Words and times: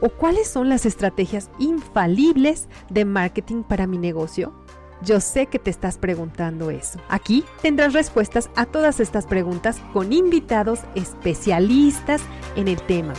¿O 0.00 0.10
cuáles 0.10 0.48
son 0.48 0.68
las 0.68 0.86
estrategias 0.86 1.50
infalibles 1.58 2.68
de 2.88 3.04
marketing 3.04 3.64
para 3.64 3.88
mi 3.88 3.98
negocio? 3.98 4.54
Yo 5.02 5.20
sé 5.20 5.46
que 5.46 5.58
te 5.58 5.70
estás 5.70 5.98
preguntando 5.98 6.70
eso. 6.70 7.00
Aquí 7.08 7.44
tendrás 7.62 7.92
respuestas 7.94 8.48
a 8.54 8.66
todas 8.66 9.00
estas 9.00 9.26
preguntas 9.26 9.80
con 9.92 10.12
invitados 10.12 10.80
especialistas 10.94 12.20
en 12.54 12.68
el 12.68 12.80
tema. 12.82 13.14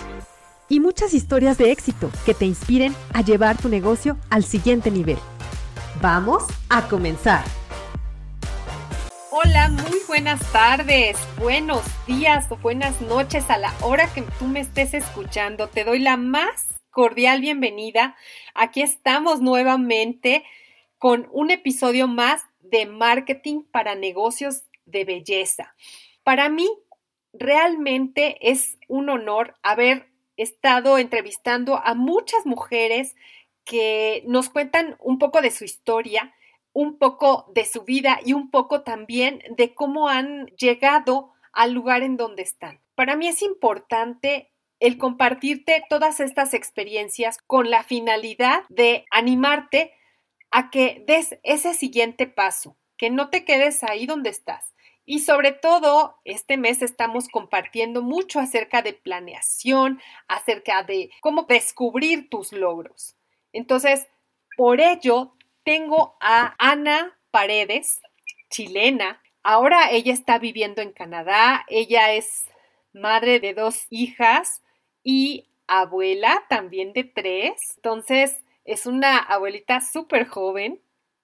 Y 0.70 0.80
muchas 0.80 1.14
historias 1.14 1.58
de 1.58 1.72
éxito 1.72 2.10
que 2.26 2.34
te 2.34 2.46
inspiren 2.46 2.96
a 3.14 3.22
llevar 3.22 3.58
tu 3.58 3.70
negocio 3.70 4.18
al 4.30 4.44
siguiente 4.44 4.92
nivel. 4.92 5.18
Vamos 6.02 6.44
a 6.70 6.88
comenzar. 6.88 7.44
Hola, 9.32 9.70
muy 9.70 10.00
buenas 10.08 10.40
tardes, 10.52 11.18
buenos 11.38 11.82
días 12.08 12.46
o 12.50 12.58
buenas 12.58 13.00
noches 13.02 13.50
a 13.50 13.58
la 13.58 13.74
hora 13.82 14.08
que 14.14 14.22
tú 14.38 14.46
me 14.46 14.60
estés 14.60 14.94
escuchando. 14.94 15.68
Te 15.68 15.86
doy 15.86 16.00
la 16.00 16.18
más 16.18 16.69
cordial 16.90 17.42
bienvenida. 17.42 18.16
Aquí 18.54 18.82
estamos 18.82 19.42
nuevamente 19.42 20.44
con 20.98 21.30
un 21.32 21.52
episodio 21.52 22.08
más 22.08 22.44
de 22.60 22.86
marketing 22.86 23.64
para 23.64 23.96
negocios 23.96 24.64
de 24.86 25.06
belleza. 25.06 25.76
Para 26.24 26.50
mí, 26.50 26.68
realmente 27.34 28.38
es 28.42 28.78
un 28.88 29.10
honor 29.10 29.56
haber 29.62 30.10
estado 30.36 30.98
entrevistando 30.98 31.78
a 31.78 31.94
muchas 31.94 32.46
mujeres 32.46 33.16
que 33.66 34.24
nos 34.26 34.50
cuentan 34.50 34.98
un 35.00 35.20
poco 35.20 35.42
de 35.42 35.52
su 35.52 35.64
historia, 35.64 36.34
un 36.74 36.98
poco 36.98 37.46
de 37.54 37.66
su 37.66 37.84
vida 37.84 38.20
y 38.26 38.34
un 38.34 38.50
poco 38.50 38.82
también 38.82 39.44
de 39.56 39.74
cómo 39.74 40.10
han 40.10 40.48
llegado 40.58 41.32
al 41.52 41.74
lugar 41.74 42.04
en 42.04 42.18
donde 42.18 42.42
están. 42.42 42.80
Para 42.96 43.16
mí 43.16 43.28
es 43.28 43.42
importante 43.42 44.52
el 44.80 44.98
compartirte 44.98 45.84
todas 45.90 46.20
estas 46.20 46.54
experiencias 46.54 47.38
con 47.46 47.70
la 47.70 47.84
finalidad 47.84 48.64
de 48.70 49.06
animarte 49.12 49.94
a 50.52 50.70
que 50.70 51.04
des 51.06 51.38
ese 51.44 51.74
siguiente 51.74 52.28
paso, 52.28 52.78
que 52.98 53.10
no 53.10 53.30
te 53.30 53.46
quedes 53.46 53.84
ahí 53.84 54.06
donde 54.06 54.30
estás. 54.30 54.74
Y 55.06 55.20
sobre 55.20 55.52
todo, 55.52 56.20
este 56.24 56.56
mes 56.58 56.82
estamos 56.82 57.30
compartiendo 57.30 58.04
mucho 58.04 58.40
acerca 58.40 58.82
de 58.82 58.94
planeación, 58.94 60.00
acerca 60.28 60.84
de 60.84 61.10
cómo 61.22 61.44
descubrir 61.44 62.30
tus 62.30 62.52
logros. 62.54 63.16
Entonces, 63.52 64.08
por 64.56 64.80
ello, 64.80 65.34
tengo 65.64 66.16
a 66.22 66.56
Ana 66.60 67.18
Paredes, 67.32 68.02
chilena. 68.50 69.22
Ahora 69.42 69.90
ella 69.90 70.14
está 70.14 70.38
viviendo 70.38 70.82
en 70.82 70.92
Canadá. 70.92 71.66
Ella 71.70 72.14
es 72.14 72.44
madre 72.94 73.40
de 73.40 73.54
dos 73.56 73.88
hijas 73.90 74.62
y 75.12 75.48
abuela 75.66 76.44
también 76.50 76.94
de 76.94 77.04
tres. 77.04 77.54
Entonces, 77.78 78.44
es 78.64 78.86
una 78.86 79.18
abuelita 79.18 79.82
súper 79.82 80.28
joven. 80.28 80.80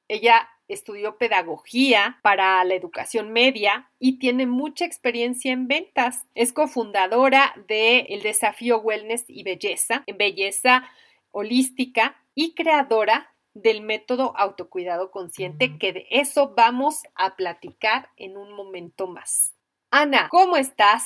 Ella 0.07 0.49
estudió 0.67 1.19
pedagogía 1.19 2.17
para 2.23 2.63
la 2.63 2.73
educación 2.73 3.31
media 3.31 3.91
y 3.99 4.17
tiene 4.17 4.47
mucha 4.47 4.85
experiencia 4.85 5.53
en 5.53 5.67
ventas. 5.67 6.25
Es 6.33 6.51
cofundadora 6.51 7.53
de 7.67 7.99
El 8.09 8.23
Desafío 8.23 8.79
Wellness 8.79 9.25
y 9.27 9.43
Belleza, 9.43 10.03
en 10.07 10.17
belleza 10.17 10.89
holística 11.29 12.17
y 12.33 12.55
creadora 12.55 13.35
del 13.53 13.83
método 13.83 14.35
autocuidado 14.35 15.11
consciente, 15.11 15.77
que 15.77 15.93
de 15.93 16.07
eso 16.09 16.55
vamos 16.57 17.03
a 17.13 17.35
platicar 17.35 18.09
en 18.17 18.35
un 18.35 18.51
momento 18.53 19.05
más. 19.05 19.53
Ana, 19.91 20.27
¿cómo 20.29 20.57
estás? 20.57 21.05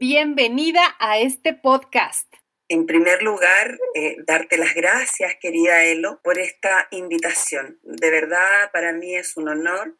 Bienvenida 0.00 0.96
a 0.98 1.18
este 1.18 1.54
podcast. 1.54 2.26
En 2.68 2.84
primer 2.84 3.22
lugar, 3.22 3.78
eh, 3.94 4.16
darte 4.26 4.58
las 4.58 4.74
gracias, 4.74 5.36
querida 5.40 5.84
Elo, 5.84 6.20
por 6.24 6.40
esta 6.40 6.88
invitación. 6.90 7.78
De 7.82 8.10
verdad, 8.10 8.72
para 8.72 8.92
mí 8.92 9.14
es 9.14 9.36
un 9.36 9.48
honor 9.48 9.96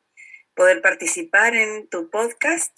poder 0.54 0.82
participar 0.82 1.54
en 1.54 1.88
tu 1.88 2.10
podcast 2.10 2.76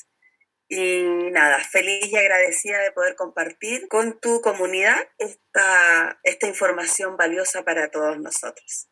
y 0.68 1.04
nada, 1.30 1.58
feliz 1.60 2.06
y 2.12 2.16
agradecida 2.16 2.82
de 2.82 2.92
poder 2.92 3.16
compartir 3.16 3.88
con 3.88 4.20
tu 4.20 4.42
comunidad 4.42 4.98
esta, 5.16 6.20
esta 6.22 6.46
información 6.46 7.16
valiosa 7.16 7.64
para 7.64 7.90
todos 7.90 8.18
nosotros. 8.18 8.88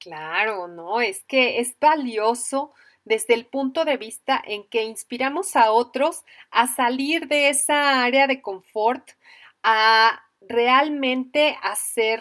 Claro, 0.00 0.66
no, 0.66 1.00
es 1.00 1.22
que 1.28 1.60
es 1.60 1.78
valioso 1.78 2.74
desde 3.04 3.34
el 3.34 3.46
punto 3.46 3.84
de 3.84 3.96
vista 3.96 4.42
en 4.44 4.68
que 4.68 4.82
inspiramos 4.82 5.56
a 5.56 5.70
otros 5.70 6.24
a 6.50 6.66
salir 6.66 7.28
de 7.28 7.48
esa 7.48 8.02
área 8.02 8.26
de 8.26 8.40
confort, 8.40 9.10
a 9.62 10.22
realmente 10.40 11.56
hacer 11.62 12.20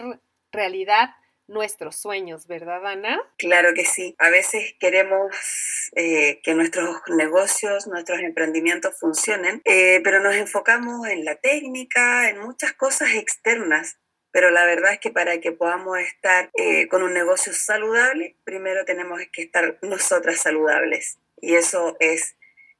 realidad 0.52 1.12
nuestros 1.48 1.98
sueños, 1.98 2.48
¿verdad, 2.48 2.86
Ana? 2.86 3.20
Claro 3.38 3.74
que 3.74 3.86
sí. 3.86 4.16
A 4.18 4.30
veces 4.30 4.76
queremos 4.80 5.36
eh, 5.96 6.40
que 6.42 6.54
nuestros 6.54 7.02
negocios, 7.08 7.88
nuestros 7.88 8.20
emprendimientos 8.20 8.98
funcionen, 9.00 9.62
eh, 9.66 10.00
pero 10.04 10.22
nos 10.22 10.36
enfocamos 10.36 11.08
en 11.08 11.26
la 11.26 11.36
técnica, 11.36 12.30
en 12.30 12.40
muchas 12.40 12.74
cosas 12.74 13.14
externas 13.16 13.98
pero 14.34 14.50
la 14.50 14.66
verdad 14.66 14.94
es 14.94 15.00
que 15.00 15.12
para 15.12 15.40
que 15.40 15.52
podamos 15.52 16.00
estar 16.00 16.50
eh, 16.58 16.88
con 16.88 17.04
un 17.04 17.14
negocio 17.14 17.54
saludable, 17.54 18.36
primero 18.44 18.84
tenemos 18.84 19.22
que 19.32 19.44
estar 19.44 19.78
nosotras 19.84 20.40
saludables. 20.40 21.20
Y 21.40 21.54
eso 21.54 21.96
es 22.00 22.36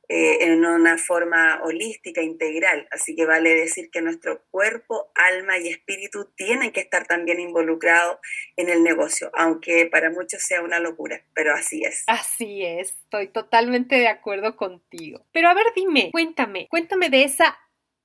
eh, 0.09 0.46
en 0.46 0.66
una 0.66 0.97
forma 0.97 1.62
holística, 1.63 2.24
integral. 2.24 2.88
Así 2.90 3.16
que 3.16 3.28
vale 3.28 3.53
decir 3.53 3.92
que 3.92 4.02
nuestro 4.02 4.44
cuerpo, 4.50 5.12
alma 5.13 5.59
y 5.59 5.68
espíritu 5.68 6.25
tienen 6.36 6.72
que 6.72 6.80
estar 6.80 7.06
también 7.06 7.40
involucrados 7.40 8.18
en 8.58 8.69
el 8.69 8.84
negocio, 8.84 9.30
aunque 9.34 9.86
para 9.86 10.09
muchos 10.09 10.42
sea 10.42 10.63
una 10.63 10.80
locura, 10.80 11.24
pero 11.36 11.53
así 11.53 11.84
es. 11.84 12.03
Así 12.08 12.66
es, 12.66 12.90
estoy 12.90 13.28
totalmente 13.28 13.96
de 13.96 14.08
acuerdo 14.08 14.56
contigo. 14.56 15.24
Pero 15.31 15.50
a 15.50 15.53
ver, 15.53 15.68
dime, 15.75 16.09
cuéntame, 16.12 16.68
cuéntame 16.68 17.12
de 17.12 17.25
esa 17.25 17.59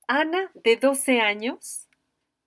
Ana 0.07 0.51
de 0.53 0.75
12 0.77 1.19
años 1.19 1.88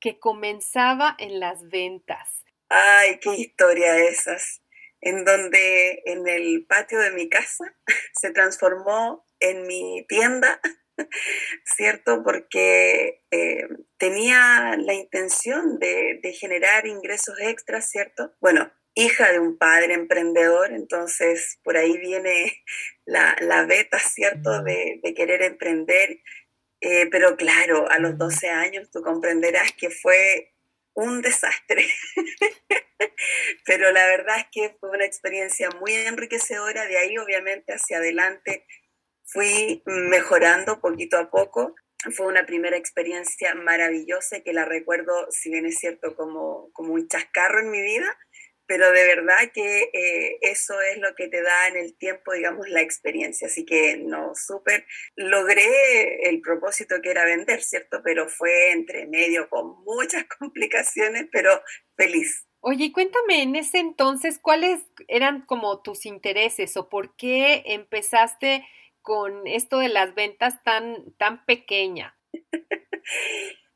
que 0.03 0.19
comenzaba 0.19 1.15
en 1.19 1.41
las 1.41 1.69
ventas. 1.69 2.45
Ay, 2.69 3.21
qué 3.21 3.35
historia 3.37 3.97
esas, 3.99 4.61
en 5.01 5.25
donde 5.25 6.03
en 6.05 6.29
el 6.29 6.67
patio 6.67 6.99
de 6.99 7.13
mi 7.13 7.29
casa 7.29 7.65
se 8.21 8.31
transformó 8.33 9.25
en 9.39 9.67
mi 9.67 10.05
tienda, 10.09 10.61
¿cierto? 11.65 12.23
Porque 12.25 13.23
eh, 13.31 13.69
tenía 13.97 14.77
la 14.77 14.95
intención 14.95 15.79
de, 15.79 16.21
generar 16.39 16.87
ingresos 16.87 17.39
extras, 17.41 17.89
¿cierto? 17.89 18.35
Bueno, 18.41 18.73
hija 18.95 19.31
de 19.31 19.39
un 19.39 19.57
padre 19.57 19.95
emprendedor, 19.95 20.73
entonces 20.73 21.61
por 21.63 21.77
ahí 21.77 21.97
viene 21.99 22.65
la, 23.05 23.37
la 23.41 23.65
beta, 23.67 24.01
¿cierto? 24.01 24.63
De, 24.65 24.99
de, 25.01 25.15
querer 25.15 25.43
emprender 25.43 26.21
eh, 26.83 27.07
pero 27.11 27.37
claro, 27.37 27.89
a 27.91 28.01
los 28.01 28.19
12 28.19 28.51
años 28.51 28.91
tú 28.91 29.03
comprenderás 29.03 29.73
que 29.73 29.89
fue 29.89 30.53
un 30.95 31.23
desastre. 31.23 31.87
pero 33.65 33.93
la 33.93 34.05
verdad 34.07 34.39
es 34.39 34.47
que 34.51 34.77
fue 34.81 34.91
una 34.91 35.05
experiencia 35.05 35.71
muy 35.81 35.95
enriquecedora. 35.95 36.87
De 36.87 36.99
ahí, 36.99 37.17
obviamente, 37.19 37.73
hacia 37.73 37.99
adelante 37.99 38.67
fui 39.25 39.83
mejorando 39.87 40.81
poquito 40.81 41.19
a 41.19 41.31
poco. 41.31 41.77
Fue 42.17 42.27
una 42.27 42.47
primera 42.47 42.77
experiencia 42.77 43.55
maravillosa 43.55 44.41
que 44.41 44.53
la 44.53 44.65
recuerdo, 44.65 45.29
si 45.31 45.51
bien 45.51 45.67
es 45.67 45.79
cierto, 45.79 46.17
como, 46.17 46.73
como 46.73 46.95
un 46.95 47.07
chascarro 47.07 47.61
en 47.61 47.71
mi 47.71 47.81
vida, 47.81 48.19
pero 48.73 48.91
de 48.91 49.05
verdad 49.05 49.53
que 49.53 49.91
eh, 49.93 50.39
eso 50.41 50.81
es 50.81 50.97
lo 50.97 51.15
que 51.15 51.29
te 51.29 51.43
da 51.43 51.69
en 51.69 51.77
el 51.77 51.95
tiempo, 51.99 52.33
digamos, 52.33 52.71
la 52.71 52.81
experiencia. 52.81 53.49
Así 53.49 53.67
que 53.67 53.99
no, 53.99 54.33
súper, 54.35 54.87
logré 55.15 56.27
el 56.31 56.41
propósito 56.41 57.03
que 57.03 57.11
era 57.11 57.27
vender, 57.27 57.61
¿cierto? 57.61 58.01
Pero 58.03 58.31
fue 58.31 58.71
entre 58.71 59.07
medio 59.09 59.51
con 59.51 59.85
muchas 59.85 60.25
complicaciones, 60.39 61.27
pero 61.31 61.51
feliz. 61.99 62.47
Oye, 62.61 62.93
cuéntame 62.93 63.43
en 63.43 63.57
ese 63.57 63.79
entonces, 63.79 64.39
¿cuáles 64.39 64.81
eran 65.07 65.43
como 65.43 65.83
tus 65.83 66.07
intereses 66.07 66.75
o 66.79 66.89
por 66.89 67.15
qué 67.15 67.65
empezaste 67.67 68.67
con 69.03 69.47
esto 69.47 69.81
de 69.81 69.91
las 69.91 70.15
ventas 70.15 70.63
tan, 70.63 71.15
tan 71.19 71.45
pequeña? 71.45 72.19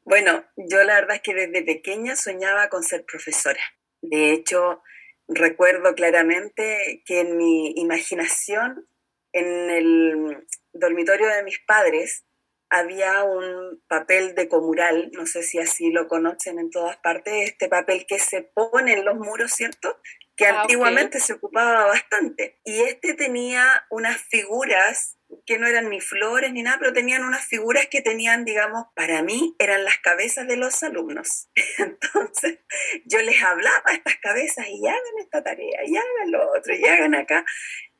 Bueno, 0.08 0.44
yo 0.56 0.84
la 0.84 0.94
verdad 1.00 1.16
es 1.16 1.22
que 1.22 1.34
desde 1.34 1.64
pequeña 1.64 2.14
soñaba 2.14 2.68
con 2.68 2.84
ser 2.84 3.04
profesora. 3.04 3.58
De 4.02 4.32
hecho, 4.32 4.82
recuerdo 5.28 5.94
claramente 5.94 7.02
que 7.04 7.20
en 7.20 7.36
mi 7.36 7.72
imaginación, 7.76 8.88
en 9.32 9.70
el 9.70 10.46
dormitorio 10.72 11.28
de 11.28 11.42
mis 11.42 11.58
padres, 11.66 12.24
había 12.68 13.22
un 13.22 13.82
papel 13.88 14.34
de 14.34 14.48
comural, 14.48 15.10
no 15.12 15.26
sé 15.26 15.42
si 15.42 15.58
así 15.58 15.90
lo 15.90 16.08
conocen 16.08 16.58
en 16.58 16.70
todas 16.70 16.96
partes, 16.98 17.50
este 17.50 17.68
papel 17.68 18.06
que 18.06 18.18
se 18.18 18.42
pone 18.42 18.94
en 18.94 19.04
los 19.04 19.16
muros, 19.16 19.52
¿cierto? 19.52 20.00
Que 20.36 20.46
ah, 20.46 20.62
antiguamente 20.62 21.18
se 21.20 21.34
ocupaba 21.34 21.86
bastante. 21.86 22.60
Y 22.64 22.82
este 22.82 23.14
tenía 23.14 23.86
unas 23.90 24.18
figuras 24.22 25.16
que 25.44 25.58
no 25.58 25.66
eran 25.66 25.88
ni 25.88 26.00
flores 26.00 26.52
ni 26.52 26.62
nada, 26.62 26.78
pero 26.78 26.92
tenían 26.92 27.24
unas 27.24 27.46
figuras 27.46 27.86
que 27.86 28.00
tenían, 28.00 28.44
digamos, 28.44 28.86
para 28.94 29.22
mí 29.22 29.54
eran 29.58 29.84
las 29.84 29.98
cabezas 29.98 30.46
de 30.46 30.56
los 30.56 30.82
alumnos. 30.82 31.48
Entonces 31.78 32.58
yo 33.04 33.20
les 33.22 33.42
hablaba 33.42 33.82
a 33.86 33.94
estas 33.94 34.16
cabezas 34.16 34.66
y 34.68 34.86
hagan 34.86 35.18
esta 35.20 35.42
tarea, 35.42 35.80
y 35.84 35.96
hagan 35.96 36.30
lo 36.30 36.52
otro, 36.52 36.74
y 36.74 36.84
hagan 36.84 37.14
acá. 37.14 37.44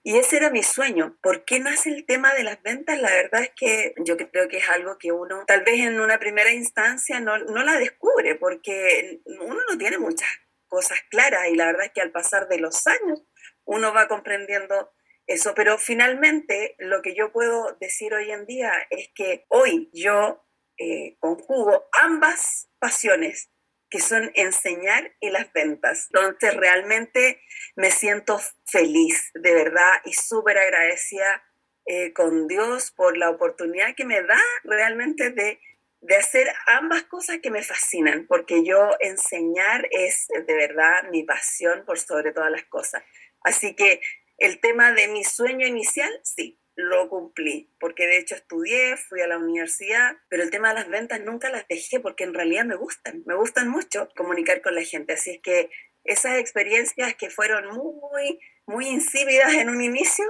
Y 0.03 0.19
ese 0.19 0.37
era 0.37 0.51
mi 0.51 0.63
sueño. 0.63 1.19
¿Por 1.21 1.45
qué 1.45 1.59
nace 1.59 1.91
el 1.91 2.07
tema 2.07 2.33
de 2.33 2.45
las 2.45 2.63
ventas? 2.63 2.97
La 3.01 3.11
verdad 3.11 3.43
es 3.43 3.51
que 3.57 3.93
yo 4.05 4.17
creo 4.17 4.47
que 4.49 4.59
es 4.59 4.69
algo 4.69 4.99
que 4.99 5.11
uno 5.11 5.43
tal 5.49 5.65
vez 5.65 5.81
en 5.81 5.99
una 5.99 6.21
primera 6.21 6.53
instancia 6.53 7.19
no, 7.19 7.39
no 7.39 7.65
la 7.65 7.77
descubre 7.77 8.37
porque 8.37 9.21
uno 9.25 9.59
no 9.69 9.77
tiene 9.77 9.99
muchas 9.99 10.29
cosas 10.69 10.99
claras 11.11 11.49
y 11.49 11.55
la 11.55 11.67
verdad 11.67 11.87
es 11.87 11.93
que 11.93 12.01
al 12.01 12.13
pasar 12.13 12.49
de 12.49 12.59
los 12.59 12.87
años 12.87 13.23
uno 13.65 13.93
va 13.93 14.09
comprendiendo 14.09 14.93
eso. 15.27 15.55
Pero 15.55 15.79
finalmente 15.79 16.75
lo 16.79 17.03
que 17.03 17.15
yo 17.15 17.33
puedo 17.33 17.77
decir 17.81 18.15
hoy 18.15 18.31
en 18.31 18.47
día 18.47 18.73
es 18.91 19.09
que 19.15 19.45
hoy 19.49 19.91
yo 19.93 20.45
eh, 20.79 21.17
conjugo 21.21 21.89
ambas 21.93 22.69
pasiones 22.79 23.51
que 23.89 24.01
son 24.01 24.33
enseñar 24.35 25.15
y 25.21 25.31
las 25.31 25.53
ventas. 25.53 26.09
Entonces 26.13 26.57
realmente 26.57 27.41
me 27.77 27.91
siento 27.91 28.41
feliz, 28.65 29.31
de 29.35 29.55
verdad, 29.55 29.93
y 30.05 30.13
súper 30.13 30.59
agradecida 30.59 31.45
eh, 31.87 32.13
con 32.13 32.49
Dios 32.49 32.91
por 32.91 33.17
la 33.17 33.31
oportunidad 33.31 33.95
que 33.95 34.05
me 34.05 34.21
da 34.23 34.41
realmente 34.65 35.31
de, 35.31 35.61
de 36.07 36.17
hacer 36.17 36.49
ambas 36.67 37.05
cosas 37.05 37.39
que 37.43 37.51
me 37.51 37.63
fascinan, 37.63 38.27
porque 38.29 38.65
yo 38.65 38.91
enseñar 39.01 39.89
es 39.91 40.29
de 40.29 40.55
verdad 40.55 41.11
mi 41.11 41.25
pasión 41.25 41.85
por 41.85 41.99
sobre 41.99 42.33
todas 42.33 42.51
las 42.51 42.65
cosas. 42.65 43.03
Así 43.43 43.75
que 43.75 44.01
el 44.39 44.61
tema 44.61 44.93
de 44.93 45.09
mi 45.09 45.25
sueño 45.25 45.67
inicial, 45.67 46.13
sí, 46.23 46.61
lo 46.77 47.09
cumplí, 47.09 47.75
porque 47.81 48.07
de 48.07 48.19
hecho 48.19 48.37
estudié, 48.37 48.97
fui 48.97 49.21
a 49.21 49.27
la 49.27 49.39
universidad, 49.39 50.17
pero 50.29 50.43
el 50.43 50.51
tema 50.51 50.69
de 50.69 50.75
las 50.75 50.89
ventas 50.89 51.21
nunca 51.23 51.49
las 51.49 51.67
dejé 51.67 51.99
porque 52.01 52.25
en 52.25 52.35
realidad 52.35 52.67
me 52.67 52.77
gustan, 52.77 53.23
me 53.27 53.35
gustan 53.35 53.69
mucho 53.69 54.09
comunicar 54.15 54.63
con 54.63 54.75
la 54.75 54.83
gente, 54.83 55.15
así 55.15 55.31
es 55.31 55.43
que 55.43 55.71
esas 56.05 56.39
experiencias 56.39 57.17
que 57.17 57.31
fueron 57.31 57.67
muy, 57.75 58.39
muy 58.67 58.87
insípidas 58.89 59.55
en 59.55 59.71
un 59.71 59.83
inicio, 59.83 60.25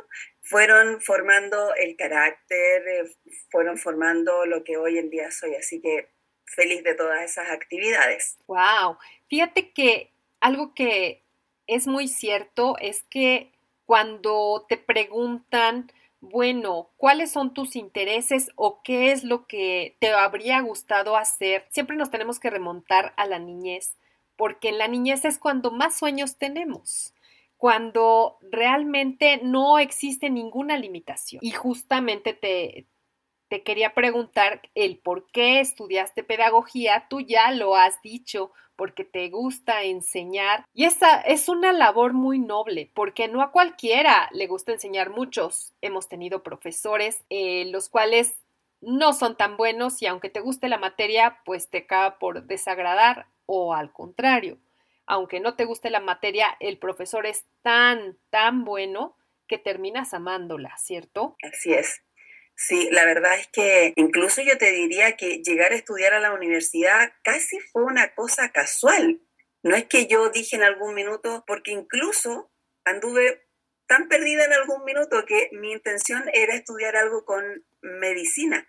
fueron 0.49 1.01
formando 1.01 1.75
el 1.75 1.97
carácter, 1.97 2.89
eh, 2.89 3.17
fueron 3.51 3.79
formando 3.79 4.47
lo 4.47 4.65
que 4.65 4.77
hoy 4.77 4.99
en 4.99 5.11
día 5.11 5.31
soy, 5.31 5.55
así 5.57 5.81
que 5.81 6.09
feliz 6.45 6.83
de 6.85 6.95
todas 6.95 7.23
esas 7.23 7.51
actividades. 7.51 8.39
Wow, 8.47 8.99
fíjate 9.29 9.73
que 9.73 10.13
algo 10.41 10.75
que 10.75 11.25
es 11.67 11.87
muy 11.87 12.07
cierto 12.09 12.77
es 12.81 13.03
que 13.11 13.53
cuando 13.85 14.65
te 14.69 14.77
preguntan 14.77 15.91
bueno, 16.21 16.91
¿cuáles 16.97 17.31
son 17.31 17.53
tus 17.55 17.77
intereses 17.77 18.51
o 18.57 18.83
qué 18.83 19.13
es 19.13 19.23
lo 19.23 19.47
que 19.47 19.97
te 20.01 20.13
habría 20.13 20.61
gustado 20.61 21.17
hacer? 21.17 21.67
Siempre 21.71 21.97
nos 21.97 22.11
tenemos 22.11 22.41
que 22.41 22.51
remontar 22.51 23.13
a 23.17 23.27
la 23.27 23.39
niñez, 23.39 23.97
porque 24.37 24.71
en 24.71 24.79
la 24.79 24.89
niñez 24.89 25.25
es 25.25 25.39
cuando 25.39 25.71
más 25.71 25.97
sueños 25.97 26.37
tenemos 26.37 27.15
cuando 27.57 28.39
realmente 28.43 29.41
no 29.43 29.79
existe 29.79 30.31
ninguna 30.31 30.77
limitación. 30.79 31.41
Y 31.43 31.53
justamente 31.53 32.35
te, 32.35 32.87
te 33.49 33.63
quería 33.63 33.95
preguntar 33.95 34.61
el 34.75 34.99
por 34.99 35.27
qué 35.31 35.61
estudiaste 35.61 36.23
pedagogía. 36.23 37.07
Tú 37.09 37.21
ya 37.21 37.51
lo 37.53 37.77
has 37.77 38.01
dicho, 38.03 38.53
porque 38.77 39.05
te 39.05 39.29
gusta 39.31 39.83
enseñar. 39.83 40.65
Y 40.73 40.85
esa 40.85 41.21
es 41.21 41.49
una 41.49 41.73
labor 41.73 42.13
muy 42.13 42.39
noble, 42.39 42.91
porque 42.95 43.29
no 43.29 43.43
a 43.43 43.51
cualquiera 43.51 44.29
le 44.33 44.47
gusta 44.47 44.73
enseñar. 44.73 45.11
Muchos 45.11 45.75
hemos 45.81 46.09
tenido 46.09 46.43
profesores, 46.43 47.25
eh, 47.31 47.65
los 47.67 47.89
cuales 47.89 48.37
no 48.81 49.15
son 49.15 49.37
tan 49.37 49.57
buenos 49.57 50.03
y 50.03 50.07
aunque 50.07 50.29
te 50.29 50.41
guste 50.41 50.69
la 50.69 50.79
materia, 50.79 51.39
pues 51.45 51.71
te 51.71 51.79
acaba 51.79 52.19
por 52.19 52.45
desagradar 52.45 53.27
o 53.47 53.75
al 53.75 53.93
contrario. 53.93 54.59
Aunque 55.07 55.41
no 55.41 55.57
te 55.57 55.65
guste 55.65 55.91
la 55.91 56.01
materia, 56.01 56.57
el 56.61 56.79
profesor 56.79 57.27
es 57.27 57.45
tan, 57.63 58.19
tan 58.31 58.65
bueno 58.65 59.17
que 59.47 59.59
terminas 59.59 60.13
amándola, 60.15 60.77
¿cierto? 60.79 61.37
Así 61.43 61.73
es. 61.73 62.03
Sí, 62.57 62.89
la 62.91 63.05
verdad 63.05 63.39
es 63.39 63.49
que 63.49 63.93
incluso 63.97 64.41
yo 64.43 64.57
te 64.57 64.73
diría 64.73 65.17
que 65.17 65.43
llegar 65.43 65.73
a 65.73 65.77
estudiar 65.77 66.15
a 66.15 66.21
la 66.21 66.33
universidad 66.33 67.13
casi 67.23 67.61
fue 67.61 67.85
una 67.85 68.15
cosa 68.15 68.51
casual. 68.51 69.21
No 69.63 69.77
es 69.77 69.87
que 69.87 70.07
yo 70.07 70.31
dije 70.31 70.57
en 70.57 70.63
algún 70.63 70.95
minuto, 70.95 71.45
porque 71.47 71.73
incluso 71.73 72.51
anduve 72.85 73.47
tan 73.87 74.09
perdida 74.09 74.45
en 74.45 74.55
algún 74.55 74.85
minuto 74.85 75.25
que 75.27 75.51
mi 75.53 75.73
intención 75.73 76.25
era 76.33 76.55
estudiar 76.55 76.97
algo 76.97 77.25
con 77.25 77.45
medicina. 77.83 78.67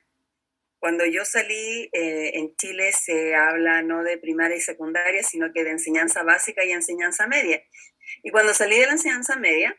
Cuando 0.79 1.05
yo 1.05 1.25
salí, 1.25 1.89
eh, 1.91 2.31
en 2.35 2.55
Chile 2.55 2.91
se 2.91 3.35
habla 3.35 3.81
no 3.81 4.03
de 4.03 4.17
primaria 4.17 4.57
y 4.57 4.61
secundaria, 4.61 5.23
sino 5.23 5.51
que 5.53 5.63
de 5.63 5.71
enseñanza 5.71 6.23
básica 6.23 6.63
y 6.63 6.71
enseñanza 6.71 7.27
media. 7.27 7.63
Y 8.23 8.31
cuando 8.31 8.53
salí 8.53 8.77
de 8.77 8.85
la 8.85 8.93
enseñanza 8.93 9.35
media, 9.37 9.75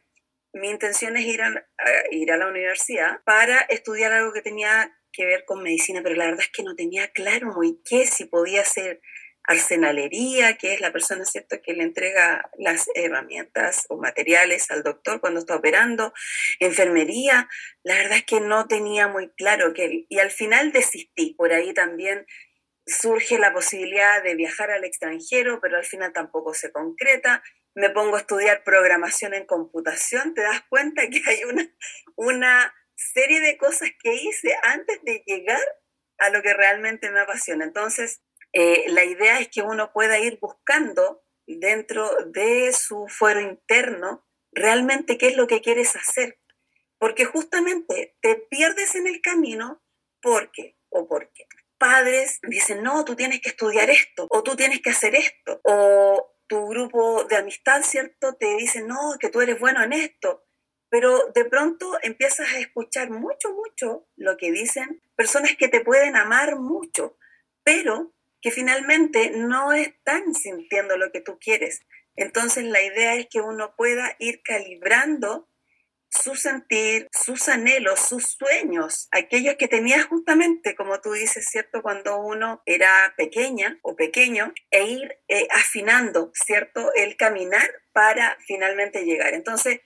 mi 0.52 0.70
intención 0.70 1.16
es 1.16 1.24
ir 1.24 1.42
a, 1.42 1.66
ir 2.10 2.32
a 2.32 2.36
la 2.36 2.48
universidad 2.48 3.22
para 3.24 3.60
estudiar 3.68 4.12
algo 4.12 4.32
que 4.32 4.42
tenía 4.42 4.92
que 5.12 5.24
ver 5.24 5.44
con 5.44 5.62
medicina, 5.62 6.00
pero 6.02 6.16
la 6.16 6.26
verdad 6.26 6.40
es 6.40 6.50
que 6.50 6.62
no 6.62 6.74
tenía 6.74 7.08
claro 7.08 7.52
muy 7.54 7.80
qué, 7.84 8.06
si 8.06 8.24
podía 8.24 8.64
ser 8.64 9.00
arsenalería, 9.48 10.56
que 10.58 10.74
es 10.74 10.80
la 10.80 10.92
persona 10.92 11.24
¿cierto? 11.24 11.60
que 11.62 11.72
le 11.72 11.82
entrega 11.82 12.48
las 12.58 12.88
herramientas 12.94 13.86
o 13.88 13.96
materiales 13.96 14.70
al 14.70 14.82
doctor 14.82 15.20
cuando 15.20 15.40
está 15.40 15.56
operando, 15.56 16.12
enfermería, 16.60 17.48
la 17.82 17.94
verdad 17.94 18.18
es 18.18 18.24
que 18.24 18.40
no 18.40 18.68
tenía 18.68 19.08
muy 19.08 19.30
claro 19.30 19.72
qué, 19.72 20.04
y 20.08 20.18
al 20.18 20.30
final 20.30 20.70
desistí. 20.70 21.34
Por 21.34 21.52
ahí 21.52 21.72
también 21.72 22.26
surge 22.86 23.38
la 23.38 23.52
posibilidad 23.52 24.22
de 24.22 24.34
viajar 24.34 24.70
al 24.70 24.84
extranjero, 24.84 25.60
pero 25.60 25.78
al 25.78 25.84
final 25.84 26.12
tampoco 26.12 26.52
se 26.55 26.70
concreta 26.70 27.43
me 27.74 27.90
pongo 27.90 28.17
a 28.17 28.20
estudiar 28.20 28.64
programación 28.64 29.34
en 29.34 29.46
computación, 29.46 30.34
te 30.34 30.43
das 30.43 30.62
cuenta 30.69 31.08
que 31.08 31.22
hay 31.24 31.44
una, 31.44 31.64
una 32.17 32.74
serie 32.96 33.40
de 33.40 33.56
cosas 33.56 33.90
que 34.02 34.14
hice 34.14 34.56
antes 34.64 35.00
de 35.05 35.22
llegar 35.24 35.62
a 36.19 36.31
lo 36.31 36.43
que 36.43 36.55
realmente 36.55 37.08
me 37.10 37.20
apasiona. 37.20 37.64
Entonces, 37.64 38.20
eh, 38.60 38.86
la 38.88 39.05
idea 39.05 39.38
es 39.38 39.48
que 39.50 39.62
uno 39.62 39.93
pueda 39.93 40.19
ir 40.19 40.41
buscando 40.41 41.22
dentro 41.46 42.10
de 42.27 42.72
su 42.72 43.06
fuero 43.06 43.41
interno 43.41 44.27
realmente 44.50 45.17
qué 45.17 45.29
es 45.29 45.36
lo 45.36 45.46
que 45.46 45.60
quieres 45.60 45.94
hacer. 45.94 46.41
Porque 46.98 47.24
justamente 47.24 48.17
te 48.20 48.34
pierdes 48.34 48.96
en 48.96 49.06
el 49.06 49.20
camino 49.20 49.81
porque, 50.20 50.77
o 50.88 51.06
porque 51.06 51.46
padres 51.79 52.41
dicen, 52.43 52.82
no, 52.82 53.05
tú 53.05 53.15
tienes 53.15 53.41
que 53.41 53.50
estudiar 53.50 53.91
esto, 53.91 54.27
o 54.29 54.43
tú 54.43 54.56
tienes 54.56 54.82
que 54.82 54.91
hacer 54.91 55.15
esto, 55.15 55.60
o 55.62 56.34
tu 56.48 56.67
grupo 56.67 57.22
de 57.27 57.36
amistad, 57.36 57.84
¿cierto? 57.84 58.34
Te 58.34 58.56
dice, 58.56 58.82
no, 58.82 59.15
que 59.20 59.29
tú 59.29 59.41
eres 59.41 59.60
bueno 59.60 59.84
en 59.84 59.93
esto, 59.93 60.48
pero 60.88 61.29
de 61.32 61.44
pronto 61.44 61.96
empiezas 62.03 62.53
a 62.53 62.58
escuchar 62.58 63.10
mucho, 63.10 63.55
mucho 63.55 64.08
lo 64.17 64.36
que 64.36 64.50
dicen 64.50 65.00
personas 65.15 65.55
que 65.56 65.69
te 65.69 65.81
pueden 65.81 66.17
amar 66.17 66.56
mucho, 66.56 67.17
pero 67.62 68.12
que 68.40 68.50
finalmente 68.50 69.30
no 69.30 69.72
están 69.72 70.34
sintiendo 70.34 70.96
lo 70.96 71.10
que 71.12 71.20
tú 71.20 71.38
quieres. 71.40 71.80
Entonces 72.16 72.64
la 72.64 72.82
idea 72.82 73.14
es 73.14 73.28
que 73.30 73.40
uno 73.40 73.74
pueda 73.76 74.16
ir 74.18 74.42
calibrando 74.42 75.48
su 76.10 76.34
sentir, 76.36 77.08
sus 77.12 77.48
anhelos, 77.48 78.00
sus 78.00 78.36
sueños, 78.38 79.08
aquellos 79.10 79.56
que 79.56 79.68
tenía 79.68 80.02
justamente, 80.02 80.74
como 80.74 81.00
tú 81.00 81.12
dices, 81.12 81.46
¿cierto? 81.48 81.82
Cuando 81.82 82.18
uno 82.18 82.62
era 82.66 83.14
pequeña 83.16 83.78
o 83.82 83.94
pequeño, 83.94 84.52
e 84.70 84.84
ir 84.84 85.18
eh, 85.28 85.46
afinando, 85.50 86.30
¿cierto? 86.34 86.92
El 86.94 87.16
caminar 87.16 87.70
para 87.92 88.38
finalmente 88.46 89.04
llegar. 89.04 89.34
Entonces, 89.34 89.80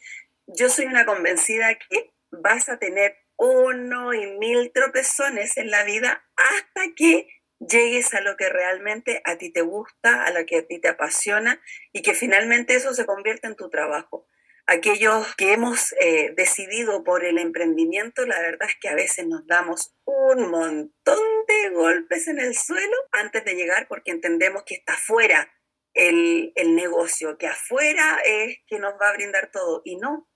yo 0.47 0.69
soy 0.69 0.87
una 0.87 1.05
convencida 1.05 1.75
que 1.75 2.13
vas 2.31 2.69
a 2.69 2.79
tener 2.79 3.17
uno 3.37 4.15
y 4.15 4.27
mil 4.39 4.71
tropezones 4.73 5.57
en 5.57 5.71
la 5.71 5.83
vida 5.85 6.25
hasta 6.37 6.95
que 6.95 7.27
llegues 7.69 8.15
a 8.15 8.21
lo 8.21 8.37
que 8.37 8.49
realmente 8.49 9.23
a 9.25 9.39
ti 9.39 9.51
te 9.53 9.63
gusta, 9.63 10.25
a 10.25 10.31
lo 10.31 10.45
que 10.47 10.59
a 10.59 10.67
ti 10.67 10.81
te 10.81 10.89
apasiona 10.89 11.61
y 11.93 12.03
que 12.03 12.15
finalmente 12.15 12.75
eso 12.75 12.95
se 12.95 13.07
convierte 13.07 13.47
en 13.47 13.57
tu 13.57 13.71
trabajo 13.71 14.27
aquellos 14.67 15.35
que 15.37 15.53
hemos 15.53 15.93
eh, 16.01 16.33
decidido 16.37 17.05
por 17.05 17.25
el 17.25 17.39
emprendimiento, 17.39 18.27
la 18.27 18.41
verdad 18.41 18.69
es 18.69 18.77
que 18.81 18.89
a 18.89 18.95
veces 18.95 19.27
nos 19.27 19.47
damos 19.47 19.95
un 20.05 20.51
montón 20.51 21.21
de 21.47 21.71
golpes 21.71 22.29
en 22.29 22.39
el 22.39 22.55
suelo 22.57 22.97
antes 23.13 23.45
de 23.45 23.55
llegar 23.55 23.89
porque 23.89 24.13
entendemos 24.13 24.63
que 24.65 24.75
está 24.75 24.97
fuera 24.97 25.53
el, 25.95 26.53
el 26.55 26.75
negocio, 26.75 27.37
que 27.39 27.49
afuera 27.49 28.21
es 28.25 28.59
que 28.67 28.79
nos 28.79 28.95
va 28.95 29.11
a 29.11 29.15
brindar 29.15 29.51
todo. 29.51 29.83
Y 29.85 29.97
no, 29.97 30.29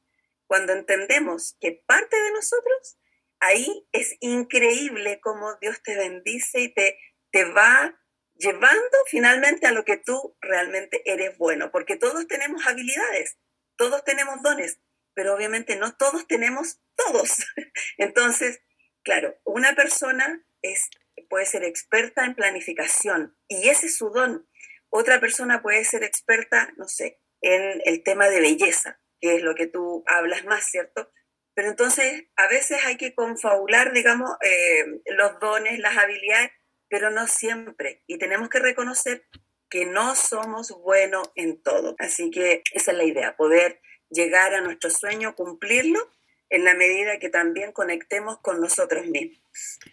cuando 0.47 0.73
entendemos 0.73 1.56
que 1.61 1.83
parte 1.87 2.16
de 2.16 2.33
nosotros, 2.33 2.99
ahí 3.40 3.87
es 3.92 4.16
increíble 4.21 5.21
cómo 5.21 5.56
Dios 5.61 5.83
te 5.83 5.97
bendice 5.97 6.61
y 6.61 6.75
te, 6.75 6.99
te 7.37 7.45
va 7.45 7.95
llevando 8.35 8.97
finalmente 9.11 9.66
a 9.66 9.73
lo 9.73 9.85
que 9.85 9.99
tú 9.99 10.37
realmente 10.40 11.02
eres 11.05 11.37
bueno, 11.37 11.71
porque 11.71 11.97
todos 11.97 12.26
tenemos 12.26 12.66
habilidades 12.66 13.37
todos 13.76 14.05
tenemos 14.05 14.43
dones, 14.43 14.81
pero 15.14 15.35
obviamente 15.35 15.76
no 15.76 15.97
todos 15.97 16.26
tenemos 16.26 16.81
todos. 16.97 17.37
Entonces, 17.99 18.61
claro, 19.02 19.38
una 19.45 19.75
persona 19.75 20.45
es, 20.62 20.88
puede 21.28 21.47
ser 21.47 21.64
experta 21.64 22.25
en 22.25 22.35
planificación 22.35 23.37
y 23.49 23.69
ese 23.69 23.87
es 23.87 23.97
su 23.97 24.11
don. 24.11 24.49
Otra 24.88 25.21
persona 25.21 25.62
puede 25.62 25.85
ser 25.85 26.05
experta, 26.05 26.73
no 26.76 26.88
sé, 26.88 27.21
en 27.43 27.83
el 27.85 28.02
tema 28.02 28.28
de 28.28 28.40
belleza, 28.40 29.00
que 29.21 29.37
es 29.37 29.43
lo 29.43 29.55
que 29.55 29.66
tú 29.66 30.05
hablas 30.07 30.45
más, 30.45 30.64
¿cierto? 30.64 31.11
Pero 31.55 31.69
entonces 31.69 32.25
a 32.37 32.49
veces 32.49 32.85
hay 32.85 32.97
que 32.97 33.14
confabular, 33.14 33.93
digamos, 33.93 34.31
eh, 34.43 34.85
los 35.07 35.38
dones, 35.40 35.78
las 35.78 35.97
habilidades, 35.97 36.50
pero 36.88 37.11
no 37.11 37.26
siempre. 37.26 38.02
Y 38.07 38.19
tenemos 38.19 38.49
que 38.49 38.59
reconocer 38.59 39.26
que 39.69 39.87
no 39.87 40.14
somos 40.14 40.71
buenos 40.71 41.31
en 41.35 41.61
todo. 41.62 41.97
Así 41.99 42.31
que 42.31 42.62
esa 42.73 42.93
es 42.93 42.97
la 42.97 43.05
idea, 43.05 43.37
poder 43.37 43.81
llegar 44.11 44.55
a 44.55 44.61
nuestro 44.61 44.90
sueño, 44.90 45.35
cumplirlo 45.35 46.00
en 46.49 46.64
la 46.64 46.75
medida 46.75 47.19
que 47.19 47.28
también 47.28 47.73
conectemos 47.73 48.38
con 48.38 48.61
nosotros 48.61 49.07
mismos. 49.07 49.40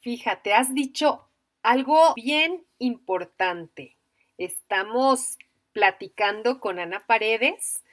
Fíjate, 0.02 0.54
has 0.54 0.74
dicho 0.74 1.28
algo 1.64 2.14
bien 2.16 2.66
importante. 2.78 3.98
Estamos 4.38 5.38
platicando 5.72 6.60
con 6.60 6.80
Ana 6.80 7.06
Paredes. 7.06 7.84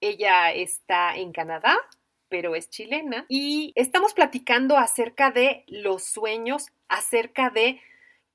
Ella 0.00 0.52
está 0.52 1.16
en 1.16 1.32
Canadá, 1.32 1.76
pero 2.28 2.54
es 2.54 2.70
chilena. 2.70 3.26
Y 3.28 3.72
estamos 3.76 4.14
platicando 4.14 4.76
acerca 4.76 5.30
de 5.30 5.64
los 5.66 6.04
sueños, 6.04 6.68
acerca 6.88 7.50
de 7.50 7.80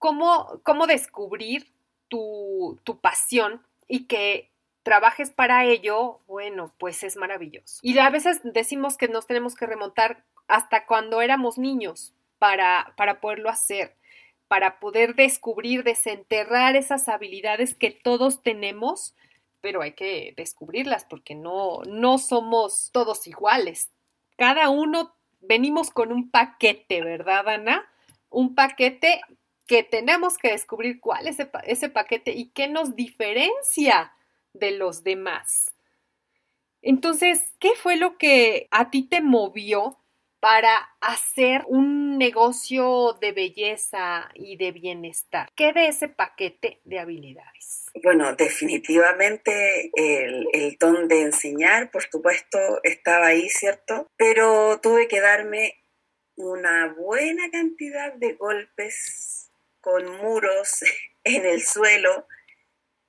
cómo, 0.01 0.59
cómo 0.63 0.87
descubrir 0.87 1.71
tu, 2.07 2.81
pasión 3.01 3.61
y 3.87 4.07
que 4.07 4.49
trabajes 4.81 5.29
para 5.29 5.63
ello, 5.63 6.19
bueno, 6.27 6.73
pues 6.79 7.03
es 7.03 7.15
maravilloso. 7.17 7.79
Y 7.83 7.97
a 7.99 8.09
veces 8.09 8.41
decimos 8.43 8.97
que 8.97 9.07
nos 9.07 9.27
tenemos 9.27 9.53
que 9.53 9.67
remontar 9.67 10.25
hasta 10.47 10.87
cuando 10.87 11.21
éramos 11.21 11.59
niños 11.59 12.13
para, 12.39 12.93
para 12.97 13.21
poderlo 13.21 13.49
hacer, 13.49 13.95
para 14.47 14.79
poder 14.79 15.13
descubrir, 15.13 15.83
desenterrar 15.83 16.75
esas 16.75 17.07
habilidades 17.07 17.75
que 17.75 17.91
todos 17.91 18.41
tenemos, 18.41 19.15
pero 19.61 19.83
hay 19.83 19.93
que 19.93 20.33
descubrirlas 20.35 21.05
porque 21.05 21.35
no, 21.35 21.83
no 21.85 22.17
somos 22.17 22.89
todos 22.91 23.27
iguales. 23.27 23.91
Cada 24.35 24.69
uno 24.69 25.13
venimos 25.41 25.91
con 25.91 26.11
un 26.11 26.31
paquete, 26.31 27.03
¿verdad, 27.03 27.47
Ana? 27.47 27.87
Un 28.31 28.55
paquete 28.55 29.21
que 29.71 29.83
tenemos 29.83 30.37
que 30.37 30.51
descubrir 30.51 30.99
cuál 30.99 31.29
es 31.29 31.37
ese, 31.63 31.87
paquete 31.87 32.31
y 32.31 32.49
qué 32.49 32.67
nos 32.67 32.97
diferencia 32.97 34.11
de 34.51 34.71
los 34.71 35.01
demás. 35.05 35.71
Entonces, 36.81 37.41
¿qué 37.57 37.69
fue 37.81 37.95
lo 37.95 38.17
que 38.17 38.67
a 38.71 38.89
ti 38.89 39.07
te 39.07 39.21
movió 39.21 39.97
para 40.41 40.75
hacer 40.99 41.63
un 41.67 42.17
negocio 42.17 43.17
de 43.21 43.31
belleza 43.31 44.29
y 44.33 44.57
de 44.57 44.73
bienestar? 44.73 45.47
¿Qué 45.55 45.71
de 45.71 45.87
ese 45.87 46.09
paquete 46.09 46.81
de 46.83 46.99
habilidades? 46.99 47.85
Bueno, 48.03 48.35
definitivamente 48.35 49.89
el, 49.95 50.47
el 50.51 50.75
don 50.81 51.07
de 51.07 51.21
enseñar, 51.21 51.91
por 51.91 52.03
supuesto, 52.03 52.59
estaba 52.83 53.27
ahí, 53.27 53.47
¿cierto? 53.47 54.05
Pero 54.17 54.81
tuve 54.81 55.07
que 55.07 55.21
darme 55.21 55.75
una 56.35 56.93
buena 56.93 57.49
cantidad 57.51 58.13
de 58.15 58.33
golpes 58.33 59.47
con 59.81 60.17
muros 60.17 60.83
en 61.23 61.45
el 61.45 61.61
suelo 61.61 62.27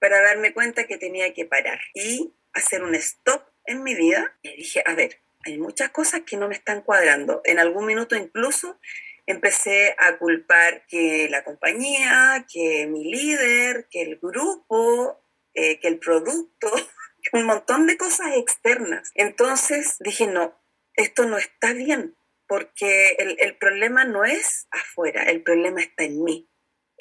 para 0.00 0.21
darme 0.21 0.52
cuenta 0.52 0.88
que 0.88 0.99
tenía 0.99 1.33
que 1.33 1.45
parar 1.45 1.81
y 1.95 2.35
hacer 2.52 2.83
un 2.83 2.95
stop 2.97 3.43
en 3.67 3.85
mi 3.85 3.95
vida. 3.95 4.37
Y 4.43 4.57
dije, 4.57 4.83
a 4.85 4.95
ver, 4.95 5.21
hay 5.45 5.59
muchas 5.59 5.91
cosas 5.91 6.23
que 6.26 6.37
no 6.37 6.49
me 6.49 6.55
están 6.55 6.83
cuadrando. 6.83 7.41
En 7.45 7.59
algún 7.59 7.87
minuto 7.87 8.17
incluso 8.17 8.81
empecé 9.26 9.95
a 9.99 10.19
culpar 10.19 10.85
que 10.88 11.29
la 11.31 11.45
compañía, 11.45 12.45
que 12.52 12.88
mi 12.88 13.05
líder, 13.05 13.87
que 13.91 14.02
el 14.02 14.19
grupo, 14.19 15.25
eh, 15.55 15.79
que 15.79 15.88
el 15.88 15.99
producto, 15.99 16.69
un 17.33 17.45
montón 17.45 17.87
de 17.87 17.97
cosas 17.97 18.37
externas. 18.37 19.12
Entonces 19.14 19.97
dije, 20.00 20.26
no, 20.26 20.61
esto 20.95 21.26
no 21.26 21.38
está 21.38 21.73
bien, 21.73 22.17
porque 22.49 23.17
el, 23.19 23.37
el 23.38 23.57
problema 23.57 24.05
no 24.05 24.25
es 24.25 24.67
afuera, 24.73 25.23
el 25.25 25.43
problema 25.43 25.81
está 25.81 26.05
en 26.05 26.25
mí 26.25 26.51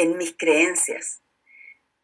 en 0.02 0.18
mis 0.18 0.36
creencias, 0.36 1.22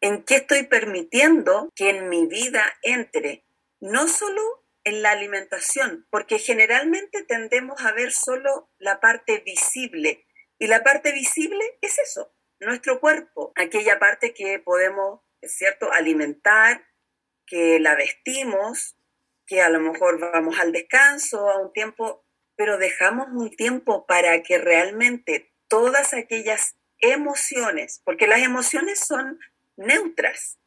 en 0.00 0.24
qué 0.24 0.36
estoy 0.36 0.64
permitiendo 0.64 1.70
que 1.74 1.90
en 1.90 2.08
mi 2.08 2.26
vida 2.26 2.64
entre, 2.82 3.44
no 3.80 4.08
solo 4.08 4.42
en 4.84 5.02
la 5.02 5.10
alimentación, 5.10 6.06
porque 6.10 6.38
generalmente 6.38 7.24
tendemos 7.24 7.84
a 7.84 7.92
ver 7.92 8.12
solo 8.12 8.70
la 8.78 9.00
parte 9.00 9.38
visible, 9.44 10.24
y 10.58 10.66
la 10.66 10.82
parte 10.82 11.12
visible 11.12 11.78
es 11.80 11.98
eso, 11.98 12.32
nuestro 12.60 13.00
cuerpo, 13.00 13.52
aquella 13.54 13.98
parte 13.98 14.34
que 14.34 14.58
podemos, 14.58 15.20
es 15.40 15.56
cierto, 15.56 15.92
alimentar, 15.92 16.84
que 17.46 17.80
la 17.80 17.94
vestimos, 17.94 18.96
que 19.46 19.62
a 19.62 19.68
lo 19.68 19.80
mejor 19.80 20.20
vamos 20.20 20.58
al 20.58 20.72
descanso, 20.72 21.48
a 21.48 21.58
un 21.58 21.72
tiempo, 21.72 22.24
pero 22.56 22.78
dejamos 22.78 23.28
un 23.32 23.50
tiempo 23.50 24.06
para 24.06 24.42
que 24.42 24.58
realmente 24.58 25.52
todas 25.68 26.14
aquellas 26.14 26.77
emociones, 27.00 28.00
porque 28.04 28.26
las 28.26 28.40
emociones 28.40 29.00
son 29.00 29.38
neutras. 29.76 30.58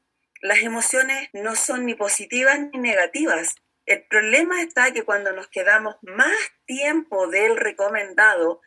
Las 0.41 0.59
emociones 0.59 1.29
no 1.33 1.55
son 1.55 1.85
ni 1.85 1.95
positivas 1.95 2.59
ni 2.59 2.79
negativas. 2.79 3.55
El 3.85 4.03
problema 4.07 4.61
está 4.61 4.91
que 4.91 5.03
cuando 5.03 5.31
nos 5.33 5.47
quedamos 5.47 5.95
más 6.01 6.35
tiempo 6.65 7.27
del 7.27 7.57
recomendado, 7.57 8.61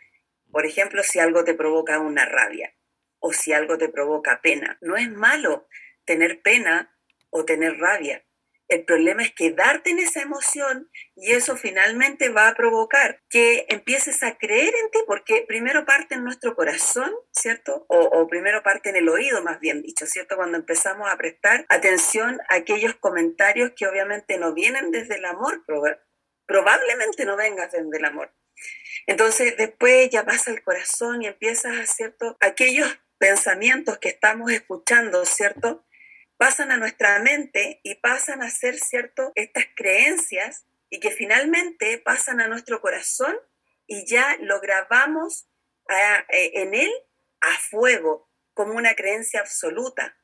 por 0.50 0.66
ejemplo, 0.66 1.02
si 1.02 1.18
algo 1.18 1.44
te 1.44 1.54
provoca 1.54 1.98
una 1.98 2.26
rabia 2.26 2.74
o 3.18 3.32
si 3.32 3.52
algo 3.52 3.78
te 3.78 3.88
provoca 3.88 4.40
pena, 4.42 4.78
no 4.80 4.96
es 4.96 5.10
malo 5.10 5.66
tener 6.04 6.42
pena 6.42 6.94
o 7.30 7.44
tener 7.44 7.78
rabia. 7.78 8.24
El 8.68 8.84
problema 8.84 9.22
es 9.22 9.32
quedarte 9.32 9.90
en 9.90 9.98
esa 9.98 10.22
emoción 10.22 10.90
y 11.14 11.32
eso 11.32 11.56
finalmente 11.56 12.30
va 12.30 12.48
a 12.48 12.54
provocar 12.54 13.22
que 13.28 13.66
empieces 13.68 14.22
a 14.22 14.38
creer 14.38 14.74
en 14.74 14.90
ti, 14.90 14.98
porque 15.06 15.44
primero 15.46 15.84
parte 15.84 16.14
en 16.14 16.24
nuestro 16.24 16.54
corazón, 16.56 17.12
¿cierto? 17.30 17.84
O, 17.88 18.26
primero 18.26 18.62
parte 18.62 18.88
en 18.88 18.96
el 18.96 19.08
oído, 19.08 19.42
más 19.42 19.60
bien 19.60 19.82
dicho, 19.82 20.06
¿cierto? 20.06 20.36
Cuando 20.36 20.56
empezamos 20.56 21.12
a 21.12 21.16
prestar 21.18 21.66
atención 21.68 22.40
a 22.48 22.56
aquellos 22.56 22.94
comentarios 22.94 23.72
que 23.76 23.86
obviamente 23.86 24.38
no 24.38 24.54
vienen 24.54 24.90
desde 24.90 25.16
el 25.16 25.26
amor, 25.26 25.62
probablemente 26.46 27.26
no 27.26 27.36
vengas 27.36 27.72
desde 27.72 27.98
el 27.98 28.04
amor. 28.04 28.32
Entonces 29.06 29.56
después 29.58 30.08
ya 30.08 30.24
pasa 30.24 30.50
el 30.50 30.62
corazón 30.62 31.22
y 31.22 31.26
empiezas, 31.26 31.94
¿cierto? 31.94 32.38
Aquellos 32.40 32.98
pensamientos 33.18 33.98
que 33.98 34.08
estamos 34.08 34.50
escuchando, 34.52 35.24
¿cierto? 35.26 35.84
Pasan 36.36 36.70
a 36.70 36.76
nuestra 36.76 37.18
mente 37.20 37.80
y 37.82 37.96
pasan 37.96 38.42
a 38.42 38.50
ser, 38.50 38.78
¿cierto?, 38.78 39.32
estas 39.34 39.66
creencias 39.74 40.64
y 40.90 41.00
que 41.00 41.10
finalmente 41.10 41.98
pasan 41.98 42.40
a 42.40 42.48
nuestro 42.48 42.80
corazón 42.80 43.36
y 43.86 44.06
ya 44.06 44.36
lo 44.40 44.60
grabamos 44.60 45.46
eh, 45.88 46.52
en 46.54 46.74
él 46.74 46.90
a 47.40 47.52
fuego 47.58 48.30
como 48.54 48.74
una 48.74 48.94
creencia 48.94 49.40
absoluta 49.40 50.16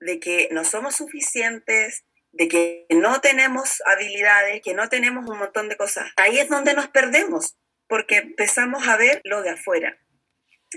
de 0.00 0.20
que 0.20 0.48
no 0.52 0.64
somos 0.64 0.96
suficientes, 0.96 2.04
de 2.32 2.48
que 2.48 2.86
no 2.90 3.20
tenemos 3.20 3.82
habilidades, 3.86 4.62
que 4.62 4.74
no 4.74 4.88
tenemos 4.88 5.28
un 5.28 5.38
montón 5.38 5.68
de 5.68 5.76
cosas. 5.76 6.12
Ahí 6.16 6.38
es 6.38 6.48
donde 6.48 6.74
nos 6.74 6.88
perdemos, 6.88 7.56
porque 7.88 8.16
empezamos 8.16 8.86
a 8.86 8.96
ver 8.96 9.20
lo 9.24 9.42
de 9.42 9.50
afuera. 9.50 9.98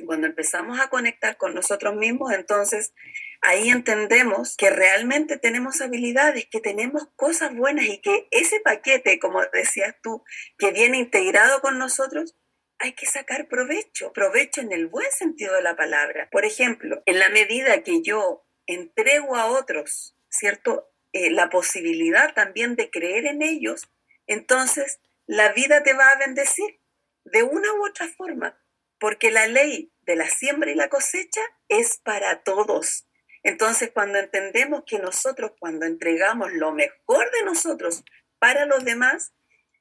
Cuando 0.06 0.26
empezamos 0.28 0.80
a 0.80 0.90
conectar 0.90 1.38
con 1.38 1.54
nosotros 1.54 1.96
mismos, 1.96 2.32
entonces 2.32 2.94
ahí 3.42 3.70
entendemos 3.70 4.56
que 4.56 4.70
realmente 4.70 5.38
tenemos 5.38 5.82
habilidades, 5.82 6.46
que 6.46 6.60
tenemos 6.60 7.08
cosas 7.16 7.56
buenas 7.56 7.86
y 7.86 8.00
que 8.00 8.28
ese 8.32 8.60
paquete, 8.60 9.20
como 9.20 9.42
decías 9.52 9.96
tú, 10.02 10.24
que 10.58 10.72
viene 10.72 10.98
integrado 10.98 11.62
con 11.62 11.78
nosotros, 11.78 12.36
hay 12.78 12.94
que 12.94 13.06
sacar 13.06 13.48
provecho, 13.48 14.12
provecho 14.14 14.62
en 14.62 14.72
el 14.72 14.88
buen 14.88 15.12
sentido 15.12 15.56
de 15.56 15.62
la 15.62 15.76
palabra. 15.76 16.30
Por 16.32 16.46
ejemplo, 16.46 17.04
en 17.06 17.20
la 17.20 17.30
medida 17.30 17.84
que 17.84 18.02
yo 18.02 18.46
entrego 18.66 19.36
a 19.36 19.48
otros, 19.48 20.16
¿cierto? 20.30 20.92
Eh, 21.14 21.30
la 21.30 21.50
posibilidad 21.50 22.34
también 22.34 22.76
de 22.76 22.90
creer 22.90 23.26
en 23.26 23.42
ellos, 23.42 23.90
entonces 24.28 25.00
la 25.28 25.52
vida 25.54 25.84
te 25.84 25.94
va 25.94 26.10
a 26.10 26.18
bendecir 26.18 26.80
de 27.26 27.44
una 27.44 27.72
u 27.74 27.86
otra 27.86 28.08
forma, 28.08 28.60
porque 29.00 29.30
la 29.30 29.48
ley 29.48 29.94
de 30.02 30.16
la 30.16 30.28
siembra 30.28 30.72
y 30.72 30.76
la 30.76 30.90
cosecha 30.90 31.42
es 31.68 31.98
para 31.98 32.44
todos. 32.44 33.08
Entonces, 33.44 33.92
cuando 33.94 34.20
entendemos 34.20 34.84
que 34.86 35.00
nosotros, 35.00 35.52
cuando 35.60 35.86
entregamos 35.86 36.52
lo 36.54 36.72
mejor 36.72 37.32
de 37.32 37.44
nosotros 37.44 38.04
para 38.40 38.66
los 38.66 38.86
demás, 38.86 39.34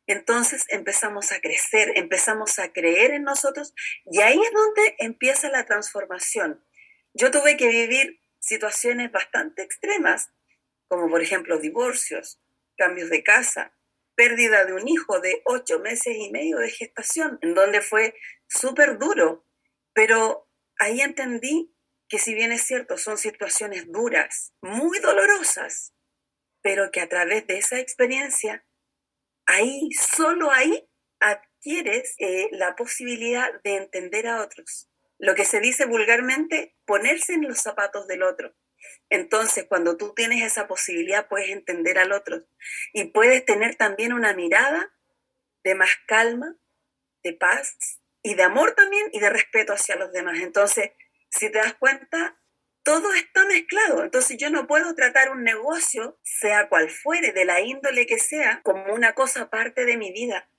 entonces 0.06 0.64
empezamos 0.68 1.30
a 1.30 1.40
crecer, 1.40 1.92
empezamos 1.94 2.58
a 2.58 2.72
creer 2.72 3.12
en 3.12 3.22
nosotros 3.22 3.74
y 4.06 4.20
ahí 4.20 4.40
es 4.40 4.52
donde 4.52 4.96
empieza 4.98 5.50
la 5.50 5.66
transformación. 5.66 6.64
Yo 7.14 7.30
tuve 7.30 7.56
que 7.56 7.68
vivir 7.68 8.20
situaciones 8.40 9.12
bastante 9.12 9.62
extremas, 9.62 10.30
como 10.88 11.08
por 11.08 11.22
ejemplo 11.22 11.58
divorcios, 11.58 12.40
cambios 12.76 13.10
de 13.10 13.22
casa, 13.22 13.72
pérdida 14.14 14.64
de 14.64 14.72
un 14.72 14.88
hijo 14.88 15.20
de 15.20 15.42
ocho 15.44 15.78
meses 15.78 16.16
y 16.16 16.30
medio 16.30 16.58
de 16.58 16.70
gestación, 16.70 17.38
en 17.42 17.54
donde 17.54 17.80
fue 17.80 18.14
súper 18.48 18.98
duro, 18.98 19.46
pero 19.92 20.48
ahí 20.78 21.02
entendí 21.02 21.72
que 22.10 22.18
si 22.18 22.34
bien 22.34 22.50
es 22.50 22.62
cierto, 22.62 22.98
son 22.98 23.16
situaciones 23.16 23.90
duras, 23.90 24.52
muy 24.60 24.98
dolorosas, 24.98 25.94
pero 26.60 26.90
que 26.90 27.00
a 27.00 27.08
través 27.08 27.46
de 27.46 27.56
esa 27.56 27.78
experiencia, 27.78 28.66
ahí, 29.46 29.88
solo 29.92 30.50
ahí, 30.50 30.90
adquieres 31.20 32.16
eh, 32.18 32.48
la 32.50 32.74
posibilidad 32.74 33.48
de 33.62 33.76
entender 33.76 34.26
a 34.26 34.42
otros. 34.42 34.90
Lo 35.18 35.36
que 35.36 35.44
se 35.44 35.60
dice 35.60 35.86
vulgarmente, 35.86 36.74
ponerse 36.84 37.34
en 37.34 37.46
los 37.46 37.58
zapatos 37.58 38.08
del 38.08 38.24
otro. 38.24 38.56
Entonces, 39.08 39.66
cuando 39.68 39.96
tú 39.96 40.12
tienes 40.12 40.42
esa 40.42 40.66
posibilidad, 40.66 41.28
puedes 41.28 41.50
entender 41.50 41.98
al 41.98 42.10
otro 42.10 42.44
y 42.92 43.04
puedes 43.04 43.44
tener 43.44 43.76
también 43.76 44.12
una 44.12 44.34
mirada 44.34 44.92
de 45.62 45.76
más 45.76 45.90
calma, 46.08 46.56
de 47.22 47.34
paz 47.34 48.00
y 48.22 48.34
de 48.34 48.42
amor 48.42 48.74
también 48.74 49.06
y 49.12 49.20
de 49.20 49.30
respeto 49.30 49.74
hacia 49.74 49.94
los 49.94 50.10
demás. 50.10 50.40
Entonces, 50.40 50.90
si 51.30 51.50
te 51.50 51.58
das 51.58 51.74
cuenta, 51.74 52.38
todo 52.82 53.12
está 53.14 53.44
mezclado. 53.46 54.04
Entonces 54.04 54.36
yo 54.36 54.50
no 54.50 54.66
puedo 54.66 54.94
tratar 54.94 55.30
un 55.30 55.44
negocio, 55.44 56.18
sea 56.22 56.68
cual 56.68 56.90
fuere, 56.90 57.32
de 57.32 57.44
la 57.44 57.60
índole 57.60 58.06
que 58.06 58.18
sea, 58.18 58.60
como 58.62 58.92
una 58.92 59.14
cosa 59.14 59.42
aparte 59.42 59.84
de 59.84 59.96
mi 59.96 60.12
vida. 60.12 60.50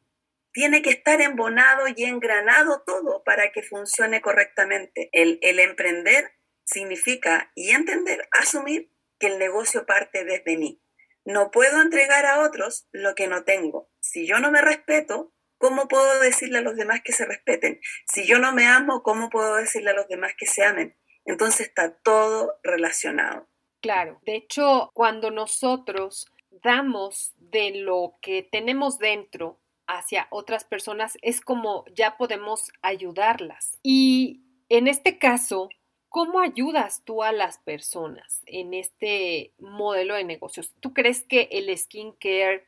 Tiene 0.53 0.81
que 0.81 0.89
estar 0.89 1.21
embonado 1.21 1.85
y 1.95 2.03
engranado 2.03 2.83
todo 2.85 3.23
para 3.23 3.51
que 3.51 3.63
funcione 3.63 4.21
correctamente. 4.21 5.09
El, 5.13 5.39
el 5.41 5.59
emprender 5.59 6.31
significa 6.63 7.51
y 7.55 7.71
entender, 7.71 8.27
asumir 8.31 8.91
que 9.19 9.27
el 9.27 9.39
negocio 9.39 9.85
parte 9.85 10.23
desde 10.25 10.57
mí. 10.57 10.81
No 11.23 11.51
puedo 11.51 11.81
entregar 11.81 12.25
a 12.25 12.41
otros 12.41 12.87
lo 12.91 13.13
que 13.13 13.27
no 13.27 13.43
tengo. 13.43 13.89
Si 13.99 14.25
yo 14.27 14.39
no 14.39 14.51
me 14.51 14.61
respeto, 14.61 15.33
¿cómo 15.61 15.87
puedo 15.87 16.19
decirle 16.19 16.57
a 16.57 16.61
los 16.61 16.75
demás 16.75 17.01
que 17.05 17.13
se 17.13 17.25
respeten? 17.25 17.79
Si 18.11 18.25
yo 18.25 18.39
no 18.39 18.51
me 18.51 18.65
amo, 18.65 19.03
¿cómo 19.03 19.29
puedo 19.29 19.55
decirle 19.55 19.91
a 19.91 19.93
los 19.93 20.07
demás 20.07 20.33
que 20.37 20.47
se 20.47 20.65
amen? 20.65 20.97
Entonces 21.23 21.67
está 21.67 21.95
todo 21.97 22.55
relacionado. 22.63 23.47
Claro, 23.79 24.19
de 24.25 24.35
hecho, 24.35 24.89
cuando 24.93 25.31
nosotros 25.31 26.25
damos 26.49 27.33
de 27.37 27.75
lo 27.75 28.15
que 28.21 28.43
tenemos 28.43 28.97
dentro 28.97 29.59
hacia 29.87 30.27
otras 30.31 30.63
personas, 30.63 31.17
es 31.21 31.41
como 31.41 31.85
ya 31.95 32.17
podemos 32.17 32.71
ayudarlas. 32.81 33.77
Y 33.83 34.41
en 34.69 34.87
este 34.87 35.19
caso, 35.19 35.69
¿cómo 36.09 36.39
ayudas 36.39 37.03
tú 37.05 37.23
a 37.23 37.31
las 37.31 37.59
personas 37.59 38.41
en 38.45 38.73
este 38.73 39.53
modelo 39.59 40.15
de 40.15 40.23
negocios? 40.23 40.73
¿Tú 40.79 40.93
crees 40.93 41.23
que 41.23 41.49
el 41.51 41.75
skincare 41.77 42.67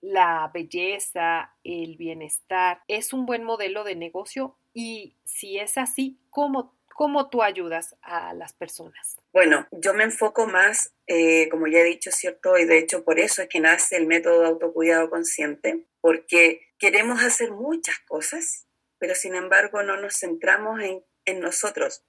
la 0.00 0.50
belleza, 0.52 1.54
el 1.64 1.96
bienestar, 1.96 2.82
es 2.88 3.12
un 3.12 3.26
buen 3.26 3.44
modelo 3.44 3.84
de 3.84 3.96
negocio 3.96 4.56
y 4.72 5.16
si 5.24 5.58
es 5.58 5.78
así, 5.78 6.18
¿cómo, 6.30 6.76
cómo 6.94 7.30
tú 7.30 7.42
ayudas 7.42 7.96
a 8.02 8.34
las 8.34 8.52
personas? 8.52 9.16
Bueno, 9.32 9.66
yo 9.70 9.94
me 9.94 10.04
enfoco 10.04 10.46
más, 10.46 10.94
eh, 11.06 11.48
como 11.50 11.66
ya 11.66 11.80
he 11.80 11.84
dicho, 11.84 12.10
¿cierto? 12.10 12.56
Y 12.58 12.66
de 12.66 12.78
hecho 12.78 13.04
por 13.04 13.18
eso 13.18 13.42
es 13.42 13.48
que 13.48 13.60
nace 13.60 13.96
el 13.96 14.06
método 14.06 14.40
de 14.40 14.48
autocuidado 14.48 15.10
consciente, 15.10 15.86
porque 16.00 16.60
queremos 16.78 17.22
hacer 17.22 17.52
muchas 17.52 17.98
cosas, 18.00 18.66
pero 18.98 19.14
sin 19.14 19.34
embargo 19.34 19.82
no 19.82 19.96
nos 19.96 20.18
centramos 20.18 20.80
en, 20.80 21.04
en 21.24 21.40
nosotros. 21.40 22.04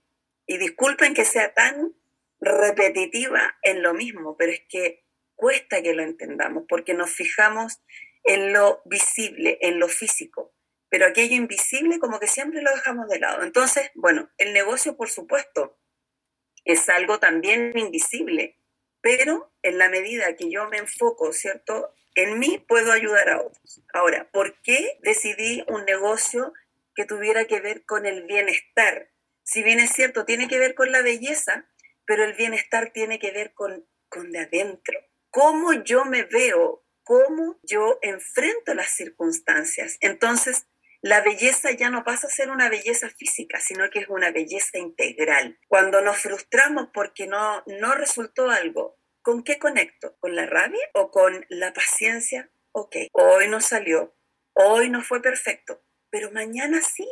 Y 0.45 0.57
disculpen 0.57 1.13
que 1.13 1.25
sea 1.25 1.53
tan 1.53 1.93
repetitiva 2.39 3.57
en 3.63 3.81
lo 3.81 3.93
mismo, 3.93 4.37
pero 4.37 4.51
es 4.51 4.61
que 4.69 5.06
cuesta 5.37 5.81
que 5.81 5.93
lo 5.93 6.03
entendamos 6.03 6.65
porque 6.67 6.93
nos 6.93 7.11
fijamos 7.11 7.79
en 8.23 8.51
lo 8.51 8.81
visible, 8.83 9.57
en 9.61 9.79
lo 9.79 9.87
físico, 9.87 10.53
pero 10.89 11.05
aquello 11.05 11.35
invisible 11.35 11.99
como 11.99 12.19
que 12.19 12.27
siempre 12.27 12.61
lo 12.61 12.71
dejamos 12.71 13.07
de 13.07 13.19
lado. 13.19 13.43
Entonces, 13.43 13.89
bueno, 13.95 14.29
el 14.37 14.51
negocio, 14.51 14.97
por 14.97 15.09
supuesto, 15.09 15.79
es 16.65 16.89
algo 16.89 17.19
también 17.19 17.71
invisible, 17.77 18.59
pero 18.99 19.53
en 19.61 19.77
la 19.77 19.87
medida 19.87 20.35
que 20.35 20.51
yo 20.51 20.67
me 20.67 20.77
enfoco, 20.77 21.31
¿cierto? 21.31 21.93
En 22.15 22.39
mí 22.39 22.57
puedo 22.67 22.91
ayudar 22.91 23.29
a 23.29 23.41
otros. 23.41 23.81
Ahora, 23.93 24.29
¿por 24.31 24.59
qué 24.61 24.97
decidí 25.03 25.63
un 25.67 25.85
negocio 25.85 26.51
que 26.95 27.05
tuviera 27.05 27.45
que 27.45 27.61
ver 27.61 27.85
con 27.85 28.05
el 28.05 28.23
bienestar? 28.23 29.11
Si 29.43 29.63
bien 29.63 29.79
es 29.79 29.91
cierto, 29.91 30.25
tiene 30.25 30.49
que 30.49 30.59
ver 30.59 30.75
con 30.75 30.91
la 30.91 31.01
belleza, 31.01 31.69
pero 32.05 32.25
el 32.25 32.33
bienestar 32.33 32.91
tiene 32.91 33.19
que 33.19 33.31
ver 33.31 33.53
con, 33.53 33.87
con 34.09 34.31
de 34.31 34.39
adentro 34.39 34.99
cómo 35.29 35.73
yo 35.73 36.05
me 36.05 36.23
veo, 36.23 36.83
cómo 37.03 37.59
yo 37.63 37.99
enfrento 38.01 38.73
las 38.73 38.89
circunstancias. 38.89 39.97
Entonces, 40.01 40.67
la 41.01 41.21
belleza 41.21 41.71
ya 41.71 41.89
no 41.89 42.03
pasa 42.03 42.27
a 42.27 42.31
ser 42.31 42.49
una 42.49 42.69
belleza 42.69 43.09
física, 43.09 43.59
sino 43.59 43.89
que 43.89 43.99
es 43.99 44.09
una 44.09 44.31
belleza 44.31 44.77
integral. 44.77 45.59
Cuando 45.67 46.01
nos 46.01 46.17
frustramos 46.17 46.89
porque 46.93 47.27
no, 47.27 47.63
no 47.67 47.93
resultó 47.95 48.49
algo, 48.49 48.97
¿con 49.21 49.43
qué 49.43 49.59
conecto? 49.59 50.17
¿Con 50.19 50.35
la 50.35 50.45
rabia 50.45 50.85
o 50.93 51.11
con 51.11 51.45
la 51.49 51.71
paciencia? 51.73 52.49
Ok, 52.71 52.95
hoy 53.13 53.47
no 53.47 53.61
salió, 53.61 54.15
hoy 54.53 54.89
no 54.89 55.01
fue 55.01 55.21
perfecto, 55.21 55.83
pero 56.09 56.31
mañana 56.31 56.81
sí. 56.81 57.07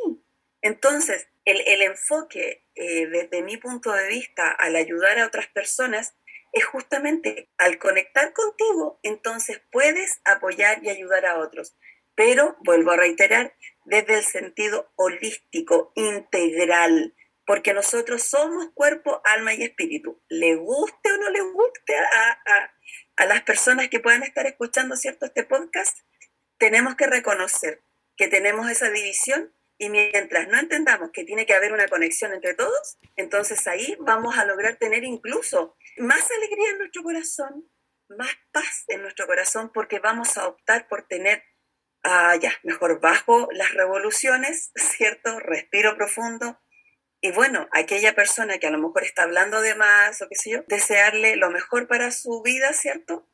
Entonces, 0.62 1.28
el, 1.44 1.82
enfoque 1.82 2.66
eh, 2.74 3.06
desde 3.06 3.42
mi 3.42 3.56
punto 3.56 3.92
de 3.92 4.08
vista 4.08 4.50
al 4.50 4.74
ayudar 4.76 5.18
a 5.18 5.26
otras 5.26 5.46
personas 5.48 6.16
es 6.56 6.64
justamente 6.64 7.50
al 7.58 7.78
conectar 7.78 8.32
contigo, 8.32 8.98
entonces 9.02 9.60
puedes 9.70 10.20
apoyar 10.24 10.82
y 10.82 10.88
ayudar 10.88 11.26
a 11.26 11.38
otros. 11.38 11.76
Pero, 12.14 12.56
vuelvo 12.60 12.92
a 12.92 12.96
reiterar, 12.96 13.54
desde 13.84 14.14
el 14.14 14.24
sentido 14.24 14.90
holístico, 14.96 15.92
integral, 15.94 17.14
porque 17.44 17.74
nosotros 17.74 18.22
somos 18.22 18.70
cuerpo, 18.72 19.20
alma 19.24 19.52
y 19.52 19.64
espíritu. 19.64 20.20
Le 20.28 20.56
guste 20.56 21.12
o 21.12 21.16
no 21.18 21.28
le 21.28 21.42
guste 21.42 21.96
a, 21.96 22.72
a 23.16 23.26
las 23.26 23.42
personas 23.42 23.88
que 23.88 24.00
puedan 24.00 24.22
estar 24.22 24.46
escuchando 24.46 24.96
cierto 24.96 25.26
este 25.26 25.44
podcast, 25.44 25.98
tenemos 26.56 26.96
que 26.96 27.06
reconocer 27.06 27.82
que 28.16 28.28
tenemos 28.28 28.70
esa 28.70 28.90
división 28.90 29.52
y 29.78 29.90
mientras 29.90 30.48
no 30.48 30.58
entendamos 30.58 31.10
que 31.12 31.24
tiene 31.24 31.44
que 31.44 31.54
haber 31.54 31.72
una 31.72 31.86
conexión 31.88 32.32
entre 32.32 32.54
todos, 32.54 32.96
entonces 33.16 33.66
ahí 33.66 33.94
vamos 34.00 34.38
a 34.38 34.46
lograr 34.46 34.76
tener 34.76 35.04
incluso 35.04 35.76
más 35.98 36.30
alegría 36.30 36.70
en 36.70 36.78
nuestro 36.78 37.02
corazón, 37.02 37.68
más 38.08 38.30
paz 38.52 38.84
en 38.88 39.02
nuestro 39.02 39.26
corazón, 39.26 39.70
porque 39.72 39.98
vamos 39.98 40.36
a 40.36 40.48
optar 40.48 40.88
por 40.88 41.06
tener, 41.06 41.42
ah, 42.02 42.36
ya, 42.36 42.52
mejor 42.62 43.00
bajo 43.00 43.48
las 43.52 43.72
revoluciones, 43.74 44.72
¿cierto? 44.76 45.38
Respiro 45.40 45.96
profundo. 45.96 46.60
Y 47.20 47.32
bueno, 47.32 47.68
aquella 47.72 48.14
persona 48.14 48.58
que 48.58 48.66
a 48.66 48.70
lo 48.70 48.78
mejor 48.78 49.02
está 49.04 49.22
hablando 49.22 49.60
de 49.60 49.74
más 49.74 50.20
o 50.22 50.28
qué 50.28 50.36
sé 50.36 50.50
yo, 50.50 50.64
desearle 50.68 51.36
lo 51.36 51.50
mejor 51.50 51.88
para 51.88 52.10
su 52.10 52.42
vida, 52.42 52.72
¿cierto? 52.72 53.26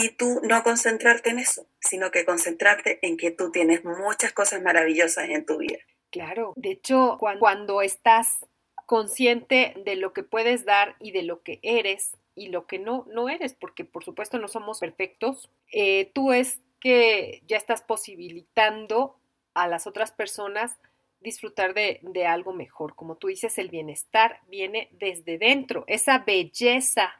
y 0.00 0.10
tú 0.10 0.40
no 0.44 0.62
concentrarte 0.62 1.30
en 1.30 1.40
eso, 1.40 1.66
sino 1.80 2.10
que 2.12 2.24
concentrarte 2.24 2.98
en 3.02 3.16
que 3.16 3.32
tú 3.32 3.50
tienes 3.50 3.84
muchas 3.84 4.32
cosas 4.32 4.62
maravillosas 4.62 5.28
en 5.28 5.44
tu 5.44 5.58
vida. 5.58 5.78
Claro, 6.10 6.52
de 6.56 6.70
hecho, 6.70 7.16
cuando, 7.18 7.82
estás 7.82 8.46
consciente 8.88 9.74
de 9.84 9.96
lo 9.96 10.14
que 10.14 10.22
puedes 10.22 10.64
dar 10.64 10.96
y 10.98 11.10
de 11.10 11.22
lo 11.22 11.42
que 11.42 11.58
eres 11.60 12.16
y 12.34 12.48
lo 12.48 12.66
que 12.66 12.78
no, 12.78 13.06
no 13.12 13.28
eres, 13.28 13.52
porque 13.52 13.84
por 13.84 14.02
supuesto 14.02 14.38
no 14.38 14.48
somos 14.48 14.80
perfectos, 14.80 15.50
eh, 15.70 16.10
tú 16.14 16.32
es 16.32 16.62
que 16.80 17.42
ya 17.46 17.58
estás 17.58 17.82
posibilitando 17.82 19.18
a 19.52 19.68
las 19.68 19.86
otras 19.86 20.10
personas 20.10 20.78
disfrutar 21.20 21.74
de, 21.74 22.00
de, 22.00 22.24
algo 22.24 22.54
mejor. 22.54 22.94
Como 22.94 23.16
tú 23.16 23.26
dices, 23.26 23.58
el 23.58 23.68
bienestar 23.68 24.40
viene 24.48 24.88
desde 24.92 25.36
dentro, 25.36 25.84
esa 25.86 26.20
belleza 26.20 27.12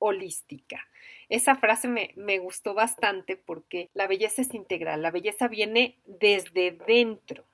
holística. 0.00 0.88
Esa 1.28 1.54
frase 1.54 1.86
me, 1.86 2.10
me, 2.16 2.40
gustó 2.40 2.74
bastante 2.74 3.36
porque 3.36 3.90
la 3.94 4.08
belleza 4.08 4.42
es 4.42 4.52
integral, 4.54 5.02
la 5.02 5.12
belleza 5.12 5.46
viene 5.46 5.98
desde 6.04 6.72
dentro. 6.72 7.44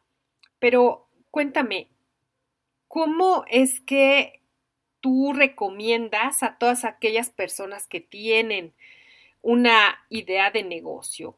Pero 0.58 1.06
cuéntame, 1.30 1.88
¿cómo 2.88 3.44
es 3.48 3.80
que 3.80 4.40
tú 5.00 5.32
recomiendas 5.32 6.42
a 6.42 6.58
todas 6.58 6.84
aquellas 6.84 7.30
personas 7.30 7.86
que 7.86 8.00
tienen 8.00 8.74
una 9.42 10.04
idea 10.08 10.50
de 10.50 10.64
negocio? 10.64 11.36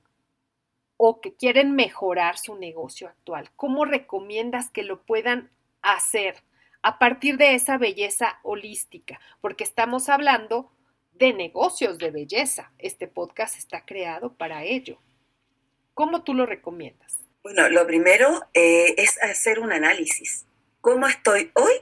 o 1.03 1.23
que 1.23 1.33
quieren 1.33 1.75
mejorar 1.75 2.37
su 2.37 2.57
negocio 2.57 3.09
actual? 3.09 3.51
¿Cómo 3.57 3.87
recomiendas 3.87 4.69
que 4.69 4.83
lo 4.83 5.01
puedan 5.01 5.51
hacer 5.81 6.43
a 6.83 6.99
partir 6.99 7.39
de 7.39 7.55
esa 7.55 7.79
belleza 7.79 8.39
holística? 8.43 9.19
Porque 9.41 9.65
estamos 9.65 10.11
hablando 10.11 10.71
de 11.15 11.33
negocios 11.33 11.97
de 11.97 12.11
belleza. 12.11 12.71
Este 12.79 13.09
podcast 13.09 13.57
está 13.57 13.87
creado 13.87 14.35
para 14.35 14.65
ello. 14.65 14.99
¿Cómo 15.95 16.23
tú 16.23 16.35
lo 16.35 16.45
recomiendas? 16.45 17.17
Bueno, 17.43 17.67
lo 17.71 17.87
primero 17.87 18.47
eh, 18.53 18.95
es 18.99 19.17
hacer 19.23 19.59
un 19.59 19.73
análisis. 19.73 20.45
¿Cómo 20.81 21.07
estoy 21.07 21.53
hoy 21.57 21.75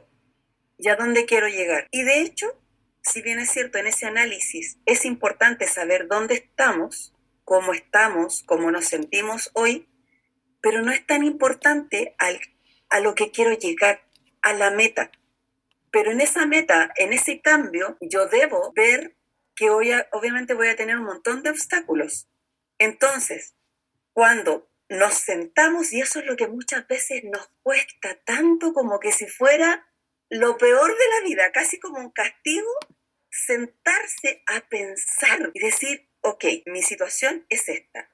y 0.76 0.88
a 0.88 0.96
dónde 0.96 1.24
quiero 1.24 1.46
llegar? 1.46 1.86
Y 1.92 2.02
de 2.02 2.20
hecho, 2.20 2.60
si 3.00 3.22
bien 3.22 3.38
es 3.38 3.50
cierto, 3.50 3.78
en 3.78 3.86
ese 3.86 4.06
análisis 4.06 4.78
es 4.86 5.04
importante 5.04 5.68
saber 5.68 6.08
dónde 6.08 6.34
estamos, 6.34 7.14
cómo 7.44 7.74
estamos, 7.74 8.42
cómo 8.42 8.72
nos 8.72 8.86
sentimos 8.86 9.50
hoy, 9.54 9.88
pero 10.60 10.82
no 10.82 10.90
es 10.90 11.06
tan 11.06 11.22
importante 11.22 12.16
a 12.88 12.98
lo 12.98 13.14
que 13.14 13.30
quiero 13.30 13.52
llegar, 13.52 14.02
a 14.42 14.52
la 14.52 14.72
meta. 14.72 15.12
Pero 15.92 16.10
en 16.10 16.20
esa 16.20 16.44
meta, 16.46 16.90
en 16.96 17.12
ese 17.12 17.40
cambio, 17.40 17.96
yo 18.00 18.26
debo 18.26 18.72
ver 18.72 19.16
que 19.54 19.70
hoy 19.70 19.92
obviamente 20.10 20.54
voy 20.54 20.68
a 20.68 20.76
tener 20.76 20.98
un 20.98 21.04
montón 21.04 21.44
de 21.44 21.50
obstáculos. 21.50 22.28
Entonces, 22.78 23.54
cuando 24.12 24.67
nos 24.88 25.14
sentamos, 25.14 25.92
y 25.92 26.00
eso 26.00 26.20
es 26.20 26.26
lo 26.26 26.36
que 26.36 26.48
muchas 26.48 26.86
veces 26.86 27.22
nos 27.24 27.50
cuesta 27.62 28.14
tanto 28.24 28.72
como 28.72 29.00
que 29.00 29.12
si 29.12 29.26
fuera 29.26 29.86
lo 30.30 30.56
peor 30.56 30.90
de 30.90 31.08
la 31.08 31.26
vida, 31.26 31.52
casi 31.52 31.78
como 31.78 31.98
un 31.98 32.10
castigo, 32.10 32.70
sentarse 33.30 34.42
a 34.46 34.60
pensar 34.68 35.50
y 35.54 35.60
decir, 35.60 36.08
ok, 36.22 36.44
mi 36.66 36.82
situación 36.82 37.46
es 37.48 37.68
esta. 37.68 38.10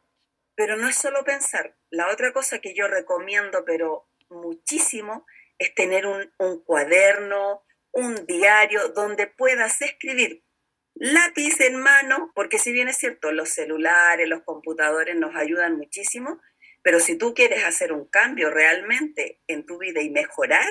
Pero 0.57 0.77
no 0.77 0.89
es 0.89 0.97
solo 0.97 1.25
pensar. 1.25 1.77
La 1.91 2.11
otra 2.11 2.33
cosa 2.33 2.61
que 2.61 2.75
yo 2.75 2.87
recomiendo, 2.87 3.65
pero 3.65 4.09
muchísimo, 4.29 5.27
es 5.59 5.75
tener 5.75 6.07
un, 6.07 6.33
un 6.39 6.63
cuaderno, 6.63 7.65
un 7.93 8.27
diario 8.27 8.89
donde 8.89 9.27
puedas 9.27 9.81
escribir 9.81 10.45
lápiz 10.95 11.61
en 11.61 11.77
mano, 11.77 12.33
porque 12.35 12.59
si 12.59 12.73
bien 12.73 12.89
es 12.89 12.97
cierto, 12.97 13.33
los 13.33 13.51
celulares, 13.51 14.29
los 14.29 14.43
computadores 14.43 15.17
nos 15.17 15.35
ayudan 15.35 15.77
muchísimo, 15.77 16.41
pero 16.85 17.01
si 17.01 17.17
tú 17.17 17.33
quieres 17.33 17.65
hacer 17.65 17.95
un 17.95 18.05
cambio 18.05 18.51
realmente 18.51 19.41
en 19.47 19.65
tu 19.65 19.79
vida 19.79 20.03
y 20.03 20.11
mejorar 20.11 20.69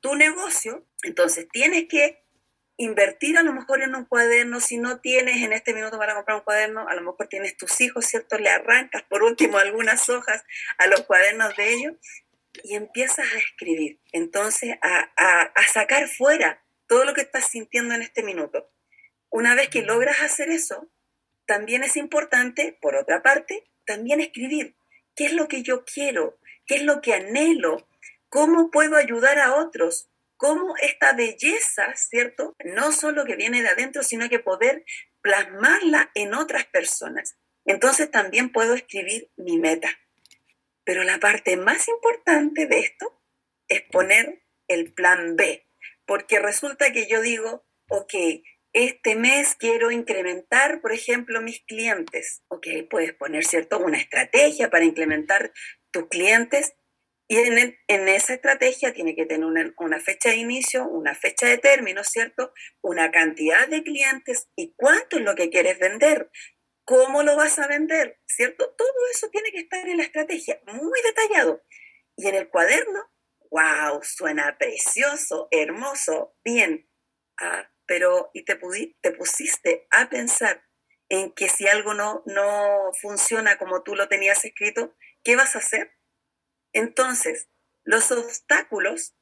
tu 0.00 0.16
negocio, 0.16 0.84
entonces 1.04 1.46
tienes 1.52 1.86
que 1.88 2.20
invertir 2.76 3.38
a 3.38 3.44
lo 3.44 3.52
mejor 3.52 3.80
en 3.80 3.94
un 3.94 4.04
cuaderno, 4.04 4.58
si 4.58 4.76
no 4.76 4.98
tienes 4.98 5.40
en 5.40 5.52
este 5.52 5.72
minuto 5.72 5.98
para 5.98 6.16
comprar 6.16 6.38
un 6.38 6.42
cuaderno, 6.42 6.88
a 6.88 6.94
lo 6.96 7.02
mejor 7.02 7.28
tienes 7.28 7.56
tus 7.56 7.80
hijos, 7.80 8.04
¿cierto? 8.06 8.38
Le 8.38 8.50
arrancas 8.50 9.04
por 9.04 9.22
último 9.22 9.56
algunas 9.56 10.08
hojas 10.08 10.42
a 10.78 10.88
los 10.88 11.02
cuadernos 11.02 11.54
de 11.54 11.72
ellos 11.72 11.94
y 12.64 12.74
empiezas 12.74 13.32
a 13.32 13.38
escribir, 13.38 14.00
entonces 14.10 14.74
a, 14.82 15.12
a 15.54 15.68
sacar 15.72 16.08
fuera 16.08 16.60
todo 16.88 17.04
lo 17.04 17.14
que 17.14 17.20
estás 17.20 17.46
sintiendo 17.48 17.94
en 17.94 18.02
este 18.02 18.24
minuto. 18.24 18.68
Una 19.30 19.54
vez 19.54 19.68
que 19.68 19.82
logras 19.82 20.22
hacer 20.22 20.50
eso, 20.50 20.90
también 21.46 21.84
es 21.84 21.96
importante, 21.96 22.76
por 22.82 22.96
otra 22.96 23.22
parte, 23.22 23.70
también 23.86 24.20
escribir 24.20 24.74
qué 25.14 25.26
es 25.26 25.32
lo 25.32 25.48
que 25.48 25.62
yo 25.62 25.84
quiero, 25.84 26.38
qué 26.66 26.76
es 26.76 26.82
lo 26.82 27.00
que 27.00 27.14
anhelo, 27.14 27.88
cómo 28.28 28.70
puedo 28.70 28.96
ayudar 28.96 29.38
a 29.38 29.54
otros, 29.56 30.08
cómo 30.36 30.74
esta 30.82 31.12
belleza, 31.12 31.94
¿cierto? 31.96 32.56
No 32.64 32.92
solo 32.92 33.24
que 33.24 33.36
viene 33.36 33.62
de 33.62 33.68
adentro, 33.68 34.02
sino 34.02 34.28
que 34.28 34.38
poder 34.38 34.84
plasmarla 35.20 36.10
en 36.14 36.34
otras 36.34 36.66
personas. 36.66 37.36
Entonces 37.64 38.10
también 38.10 38.50
puedo 38.50 38.74
escribir 38.74 39.30
mi 39.36 39.58
meta. 39.58 39.88
Pero 40.84 41.04
la 41.04 41.20
parte 41.20 41.56
más 41.56 41.86
importante 41.88 42.66
de 42.66 42.80
esto 42.80 43.22
es 43.68 43.82
poner 43.82 44.42
el 44.68 44.92
plan 44.92 45.36
B, 45.36 45.66
porque 46.06 46.40
resulta 46.40 46.92
que 46.92 47.06
yo 47.06 47.20
digo, 47.20 47.64
ok, 47.88 48.14
este 48.72 49.16
mes 49.16 49.54
quiero 49.54 49.90
incrementar, 49.90 50.80
por 50.80 50.92
ejemplo, 50.92 51.40
mis 51.40 51.60
clientes. 51.64 52.42
Ok, 52.48 52.66
puedes 52.90 53.14
poner, 53.14 53.44
¿cierto? 53.44 53.78
Una 53.78 53.98
estrategia 53.98 54.70
para 54.70 54.84
incrementar 54.84 55.52
tus 55.90 56.08
clientes 56.08 56.74
y 57.28 57.38
en, 57.38 57.78
en 57.86 58.08
esa 58.08 58.34
estrategia 58.34 58.92
tiene 58.92 59.14
que 59.14 59.24
tener 59.24 59.46
una, 59.46 59.72
una, 59.78 60.00
fecha 60.00 60.28
de 60.30 60.36
inicio, 60.36 60.86
una 60.86 61.14
fecha 61.14 61.46
de 61.46 61.58
término, 61.58 62.04
¿cierto? 62.04 62.52
Una 62.82 63.10
cantidad 63.10 63.68
de 63.68 63.82
clientes 63.82 64.50
y 64.54 64.74
cuánto 64.76 65.16
es 65.16 65.22
lo 65.22 65.34
que 65.34 65.48
quieres 65.48 65.78
vender. 65.78 66.30
¿Cómo 66.84 67.22
lo 67.22 67.36
vas 67.36 67.58
a 67.58 67.68
vender? 67.68 68.20
¿Cierto? 68.26 68.74
Todo 68.76 69.06
eso 69.10 69.30
tiene 69.30 69.50
que 69.50 69.60
estar 69.60 69.88
en 69.88 69.96
la 69.98 70.02
estrategia, 70.02 70.60
muy 70.66 71.00
detallado. 71.02 71.62
Y 72.16 72.26
en 72.28 72.34
el 72.34 72.50
cuaderno, 72.50 73.10
wow, 73.50 74.02
suena 74.02 74.58
precioso, 74.58 75.48
hermoso, 75.50 76.36
bien. 76.44 76.86
Ah, 77.38 77.71
pero 77.92 78.30
y 78.32 78.46
te, 78.46 78.58
te 79.02 79.10
pusiste 79.10 79.86
a 79.90 80.08
pensar 80.08 80.64
en 81.10 81.30
que 81.30 81.50
si 81.50 81.68
algo 81.68 81.92
no, 81.92 82.22
no 82.24 82.90
funciona 83.02 83.58
como 83.58 83.82
tú 83.82 83.94
lo 83.94 84.08
tenías 84.08 84.46
escrito, 84.46 84.96
¿qué 85.22 85.36
vas 85.36 85.54
a 85.54 85.58
hacer? 85.58 85.92
Entonces, 86.72 87.50
los 87.84 88.10
obstáculos 88.10 89.14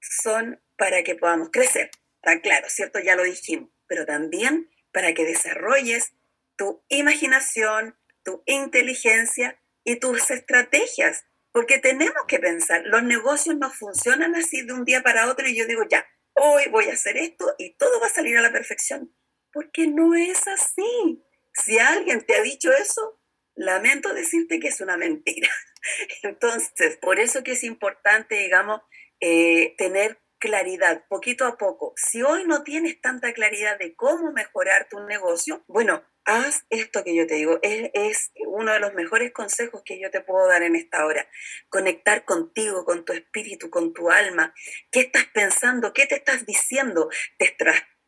son 0.00 0.62
para 0.78 1.02
que 1.02 1.14
podamos 1.14 1.50
crecer, 1.52 1.90
está 2.22 2.40
claro, 2.40 2.70
¿cierto? 2.70 3.00
Ya 3.00 3.16
lo 3.16 3.22
dijimos, 3.22 3.68
pero 3.86 4.06
también 4.06 4.70
para 4.92 5.12
que 5.12 5.26
desarrolles 5.26 6.14
tu 6.56 6.82
imaginación, 6.88 7.98
tu 8.24 8.42
inteligencia 8.46 9.60
y 9.84 9.96
tus 9.96 10.30
estrategias, 10.30 11.26
porque 11.52 11.76
tenemos 11.76 12.24
que 12.26 12.38
pensar, 12.38 12.80
los 12.86 13.02
negocios 13.02 13.58
no 13.58 13.70
funcionan 13.70 14.34
así 14.36 14.62
de 14.62 14.72
un 14.72 14.86
día 14.86 15.02
para 15.02 15.30
otro 15.30 15.46
y 15.46 15.54
yo 15.54 15.66
digo, 15.66 15.82
ya, 15.86 16.06
hoy 16.36 16.64
voy 16.70 16.88
a 16.88 16.94
hacer 16.94 17.16
esto 17.16 17.54
y 17.58 17.76
todo 17.76 18.00
va 18.00 18.06
a 18.06 18.10
salir 18.10 18.36
a 18.38 18.42
la 18.42 18.52
perfección. 18.52 19.14
Porque 19.52 19.86
no 19.86 20.14
es 20.14 20.46
así. 20.46 21.24
Si 21.54 21.78
alguien 21.78 22.24
te 22.24 22.36
ha 22.36 22.42
dicho 22.42 22.70
eso, 22.72 23.20
lamento 23.54 24.12
decirte 24.12 24.60
que 24.60 24.68
es 24.68 24.80
una 24.80 24.96
mentira. 24.96 25.48
Entonces, 26.22 26.96
por 26.98 27.18
eso 27.18 27.42
que 27.42 27.52
es 27.52 27.64
importante, 27.64 28.36
digamos, 28.36 28.82
eh, 29.20 29.74
tener 29.78 30.20
claridad 30.38 31.04
poquito 31.08 31.46
a 31.46 31.56
poco. 31.56 31.94
Si 31.96 32.22
hoy 32.22 32.44
no 32.44 32.62
tienes 32.62 33.00
tanta 33.00 33.32
claridad 33.32 33.78
de 33.78 33.94
cómo 33.96 34.32
mejorar 34.32 34.88
tu 34.88 35.00
negocio, 35.00 35.64
bueno, 35.66 36.04
haz 36.26 36.66
esto 36.70 37.04
que 37.04 37.14
yo 37.14 37.26
te 37.26 37.36
digo. 37.36 37.58
Es, 37.62 37.90
es, 37.94 38.32
uno 38.46 38.72
de 38.72 38.80
los 38.80 38.92
mejores 38.94 39.32
consejos 39.32 39.82
que 39.84 40.00
yo 40.00 40.10
te 40.10 40.20
puedo 40.20 40.46
dar 40.48 40.62
en 40.62 40.76
esta 40.76 41.06
hora. 41.06 41.28
Conectar 41.68 42.24
contigo, 42.24 42.84
con 42.84 43.04
tu 43.04 43.12
espíritu, 43.12 43.70
con 43.70 43.94
tu 43.94 44.10
alma. 44.10 44.52
¿Qué 44.90 45.00
estás 45.00 45.26
pensando? 45.32 45.92
¿Qué 45.92 46.06
te 46.06 46.16
estás 46.16 46.44
diciendo? 46.44 47.08
¿Te, 47.38 47.56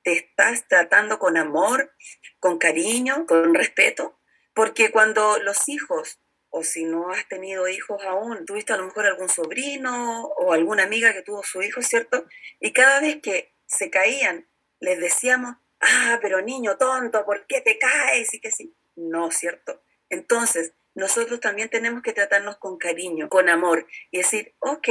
te 0.03 0.13
estás 0.13 0.67
tratando 0.69 1.19
con 1.19 1.37
amor, 1.37 1.93
con 2.41 2.59
cariño, 2.59 3.25
con 3.27 3.55
respeto? 3.55 4.21
Porque 4.53 4.91
cuando 4.91 5.39
los 5.39 5.69
hijos 5.69 6.21
o 6.51 6.65
si 6.65 6.85
no 6.85 7.11
has 7.11 7.29
tenido 7.29 7.69
hijos 7.69 8.03
aún, 8.05 8.45
tuviste 8.47 8.73
a 8.73 8.79
lo 8.79 8.87
mejor 8.87 9.07
algún 9.07 9.29
sobrino 9.29 10.25
o 10.25 10.53
alguna 10.53 10.85
amiga 10.85 11.13
que 11.13 11.23
tuvo 11.23 11.43
su 11.43 11.63
hijo, 11.63 11.83
¿cierto? 11.83 12.27
Y 12.59 12.73
cada 12.73 13.01
vez 13.01 13.21
que 13.23 13.55
se 13.67 13.91
caían, 13.91 14.49
les 14.81 14.99
decíamos, 14.99 15.57
ah, 15.81 16.19
pero 16.21 16.41
niño 16.41 16.77
tonto, 16.77 17.25
¿por 17.25 17.47
qué 17.47 17.61
te 17.61 17.79
caes? 17.79 18.33
Y 18.35 18.41
que 18.41 18.51
sí, 18.51 18.77
no, 18.97 19.31
¿cierto? 19.31 19.83
Entonces, 20.09 20.75
nosotros 20.95 21.41
también 21.41 21.69
tenemos 21.69 22.03
que 22.03 22.13
tratarnos 22.13 22.59
con 22.59 22.79
cariño, 22.79 23.29
con 23.29 23.49
amor 23.49 23.87
y 24.11 24.19
decir, 24.19 24.57
ok, 24.59 24.89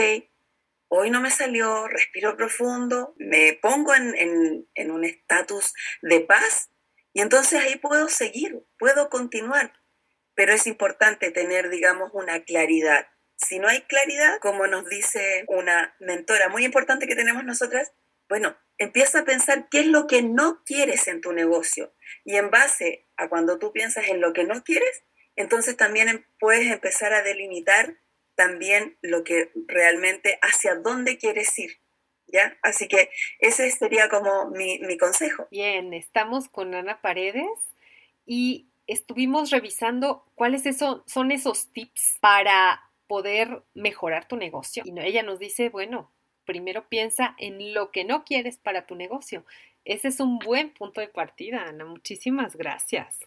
hoy 0.90 1.10
no 1.10 1.20
me 1.20 1.32
salió, 1.32 1.88
respiro 1.88 2.38
profundo, 2.38 3.14
me 3.18 3.54
pongo 3.62 3.94
en, 3.94 4.16
en, 4.16 4.70
en 4.74 4.92
un 4.92 5.04
estatus 5.04 5.74
de 6.02 6.22
paz 6.22 6.70
y 7.18 7.22
entonces 7.22 7.60
ahí 7.60 7.78
puedo 7.78 8.10
seguir, 8.10 8.64
puedo 8.78 9.10
continuar, 9.10 9.74
pero 10.36 10.54
es 10.54 10.68
importante 10.68 11.32
tener, 11.32 11.70
digamos, 11.70 12.12
una 12.14 12.44
claridad. 12.44 13.08
Si 13.38 13.58
no 13.58 13.68
hay 13.68 13.82
claridad, 13.82 14.40
como 14.40 14.68
nos 14.68 14.88
dice 14.88 15.44
una 15.48 15.96
mentora 16.00 16.50
muy 16.50 16.64
importante 16.64 17.08
que 17.08 17.16
tenemos 17.16 17.44
nosotras, 17.44 17.92
bueno, 18.30 18.56
empieza 18.78 19.20
a 19.20 19.26
pensar 19.26 19.68
qué 19.70 19.82
es 19.82 19.88
lo 19.88 20.08
que 20.08 20.22
no 20.22 20.64
quieres 20.64 21.08
en 21.08 21.22
tu 21.22 21.32
negocio. 21.34 21.94
Y 22.24 22.36
en 22.36 22.50
base 22.50 23.08
a 23.18 23.30
cuando 23.30 23.60
tú 23.60 23.72
piensas 23.72 24.08
en 24.08 24.22
lo 24.22 24.34
que 24.34 24.44
no 24.44 24.64
quieres, 24.64 25.04
entonces 25.36 25.78
también 25.78 26.10
em, 26.10 26.26
puedes 26.40 26.72
empezar 26.72 27.14
a 27.14 27.24
delimitar 27.24 27.98
también 28.36 28.98
lo 29.02 29.24
que 29.24 29.52
realmente 29.68 30.40
hacia 30.42 30.76
dónde 30.76 31.18
quieres 31.18 31.58
ir. 31.58 31.80
¿Ya? 32.30 32.58
Así 32.62 32.90
que 32.90 33.10
ese 33.40 33.72
sería 33.72 34.10
como 34.10 34.50
mi, 34.50 34.80
mi 34.80 34.98
consejo. 34.98 35.48
Bien, 35.50 35.94
estamos 35.94 36.50
con 36.50 36.76
Ana 36.76 37.02
Paredes 37.02 37.48
y 38.26 38.70
estuvimos 38.86 39.50
revisando 39.50 40.26
cuáles 40.36 40.64
son 41.06 41.32
esos 41.32 41.72
tips 41.72 42.18
para 42.20 42.82
poder 43.08 43.64
mejorar 43.74 44.28
tu 44.28 44.36
negocio. 44.36 44.84
Y 44.86 45.00
ella 45.00 45.24
nos 45.24 45.40
dice, 45.40 45.70
bueno, 45.70 46.12
primero 46.48 46.90
piensa 46.90 47.36
en 47.38 47.76
lo 47.76 47.92
que 47.92 48.04
no 48.04 48.24
quieres 48.24 48.58
para 48.58 48.88
tu 48.88 48.96
negocio. 48.96 49.46
Ese 49.86 50.08
es 50.08 50.20
un 50.20 50.40
buen 50.40 50.74
punto 50.74 51.00
de 51.00 51.08
partida, 51.08 51.66
Ana. 51.68 51.86
Muchísimas 51.86 52.56
gracias. 52.56 53.20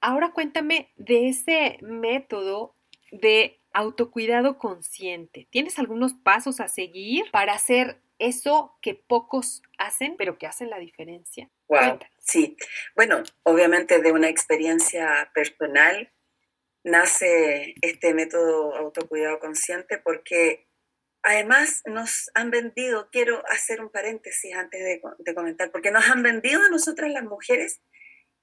Ahora 0.00 0.32
cuéntame 0.32 0.90
de 0.96 1.28
ese 1.28 1.78
método 1.80 2.74
de 3.12 3.60
autocuidado 3.72 4.58
consciente. 4.58 5.46
¿Tienes 5.50 5.78
algunos 5.78 6.14
pasos 6.14 6.58
a 6.58 6.66
seguir 6.66 7.30
para 7.30 7.54
hacer 7.54 8.00
eso 8.18 8.76
que 8.82 8.94
pocos 8.94 9.62
hacen, 9.78 10.16
pero 10.16 10.38
que 10.38 10.46
hacen 10.46 10.70
la 10.70 10.78
diferencia? 10.78 11.50
Wow, 11.68 12.00
sí. 12.18 12.56
Bueno, 12.96 13.22
obviamente 13.44 14.00
de 14.00 14.12
una 14.12 14.28
experiencia 14.28 15.30
personal 15.34 16.10
nace 16.84 17.74
este 17.80 18.14
método 18.14 18.74
autocuidado 18.74 19.38
consciente 19.38 19.98
porque 19.98 20.66
además 21.22 21.82
nos 21.86 22.30
han 22.34 22.50
vendido, 22.50 23.08
quiero 23.10 23.42
hacer 23.48 23.80
un 23.80 23.90
paréntesis 23.90 24.54
antes 24.54 24.80
de, 24.80 25.00
de, 25.18 25.34
comentar, 25.34 25.70
porque 25.70 25.90
nos 25.90 26.08
han 26.08 26.22
vendido 26.22 26.62
a 26.62 26.68
nosotras 26.68 27.10
las 27.10 27.24
mujeres 27.24 27.80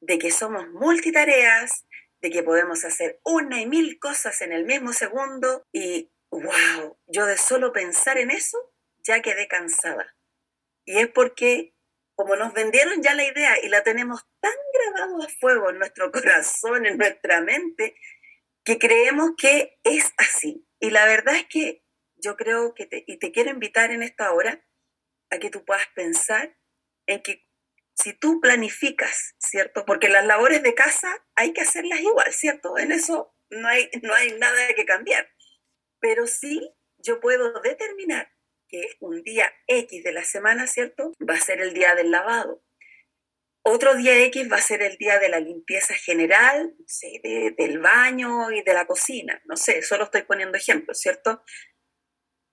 de 0.01 0.17
que 0.17 0.31
somos 0.31 0.67
multitareas, 0.69 1.85
de 2.21 2.31
que 2.31 2.43
podemos 2.43 2.85
hacer 2.85 3.19
una 3.23 3.61
y 3.61 3.65
mil 3.65 3.99
cosas 3.99 4.41
en 4.41 4.51
el 4.51 4.65
mismo 4.65 4.93
segundo 4.93 5.65
y 5.71 6.11
wow, 6.31 6.97
yo 7.07 7.25
de 7.25 7.37
solo 7.37 7.71
pensar 7.73 8.17
en 8.17 8.31
eso 8.31 8.57
ya 8.99 9.21
quedé 9.21 9.47
cansada. 9.47 10.15
Y 10.85 10.99
es 10.99 11.07
porque 11.07 11.73
como 12.15 12.35
nos 12.35 12.53
vendieron 12.53 13.01
ya 13.01 13.13
la 13.13 13.23
idea 13.23 13.63
y 13.63 13.69
la 13.69 13.81
tenemos 13.81 14.27
tan 14.41 14.51
grabado 14.73 15.23
a 15.23 15.29
fuego 15.39 15.69
en 15.69 15.79
nuestro 15.79 16.11
corazón, 16.11 16.85
en 16.85 16.97
nuestra 16.97 17.41
mente, 17.41 17.95
que 18.65 18.77
creemos 18.77 19.31
que 19.37 19.79
es 19.83 20.13
así. 20.17 20.67
Y 20.79 20.89
la 20.89 21.05
verdad 21.05 21.35
es 21.35 21.45
que 21.47 21.81
yo 22.21 22.35
creo 22.35 22.73
que, 22.73 22.85
te, 22.85 23.03
y 23.07 23.17
te 23.17 23.31
quiero 23.31 23.49
invitar 23.49 23.91
en 23.91 24.03
esta 24.03 24.31
hora 24.31 24.65
a 25.29 25.39
que 25.39 25.49
tú 25.49 25.65
puedas 25.65 25.87
pensar 25.95 26.57
en 27.05 27.21
que 27.21 27.45
si 27.95 28.13
tú 28.13 28.39
planificas, 28.39 29.35
¿cierto? 29.39 29.85
Porque 29.85 30.07
las 30.09 30.25
labores 30.25 30.63
de 30.63 30.73
casa 30.73 31.25
hay 31.35 31.53
que 31.53 31.61
hacerlas 31.61 31.99
igual, 31.99 32.31
¿cierto? 32.31 32.77
En 32.77 32.91
eso 32.91 33.35
no 33.49 33.67
hay, 33.67 33.89
no 34.01 34.13
hay 34.13 34.31
nada 34.39 34.73
que 34.75 34.85
cambiar. 34.85 35.29
Pero 35.99 36.27
sí 36.27 36.73
yo 36.97 37.19
puedo 37.19 37.59
determinar 37.61 38.31
que 38.67 38.87
un 38.99 39.23
día 39.23 39.51
X 39.67 40.03
de 40.03 40.11
la 40.11 40.23
semana, 40.23 40.67
¿cierto? 40.67 41.13
Va 41.27 41.33
a 41.33 41.41
ser 41.41 41.59
el 41.59 41.73
día 41.73 41.95
del 41.95 42.11
lavado. 42.11 42.63
Otro 43.63 43.95
día 43.95 44.17
X 44.25 44.49
va 44.49 44.57
a 44.57 44.61
ser 44.61 44.81
el 44.81 44.97
día 44.97 45.19
de 45.19 45.29
la 45.29 45.39
limpieza 45.39 45.93
general, 45.93 46.73
del 47.57 47.79
baño 47.79 48.51
y 48.51 48.63
de 48.63 48.73
la 48.73 48.85
cocina. 48.85 49.41
No 49.45 49.57
sé, 49.57 49.81
solo 49.81 50.05
estoy 50.05 50.21
poniendo 50.23 50.57
ejemplos, 50.57 50.99
¿cierto? 50.99 51.43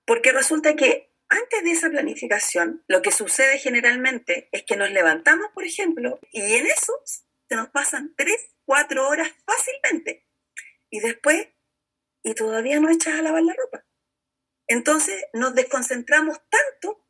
Porque 0.06 0.32
resulta 0.32 0.74
que 0.76 1.12
antes 1.28 1.64
de 1.64 1.72
esa 1.72 1.90
planificación, 1.90 2.84
lo 2.86 3.02
que 3.02 3.10
sucede 3.10 3.58
generalmente 3.58 4.48
es 4.52 4.62
que 4.62 4.76
nos 4.76 4.90
levantamos, 4.90 5.50
por 5.52 5.64
ejemplo, 5.64 6.20
y 6.30 6.54
en 6.54 6.66
eso 6.66 6.94
se 7.04 7.56
nos 7.56 7.68
pasan 7.68 8.14
tres, 8.16 8.54
cuatro 8.64 9.08
horas 9.08 9.28
fácilmente. 9.44 10.26
Y 10.88 11.00
después, 11.00 11.48
y 12.22 12.34
todavía 12.34 12.80
no 12.80 12.90
echas 12.90 13.18
a 13.18 13.22
lavar 13.22 13.42
la 13.42 13.54
ropa. 13.54 13.84
Entonces 14.68 15.24
nos 15.32 15.54
desconcentramos 15.54 16.38
tanto 16.48 17.06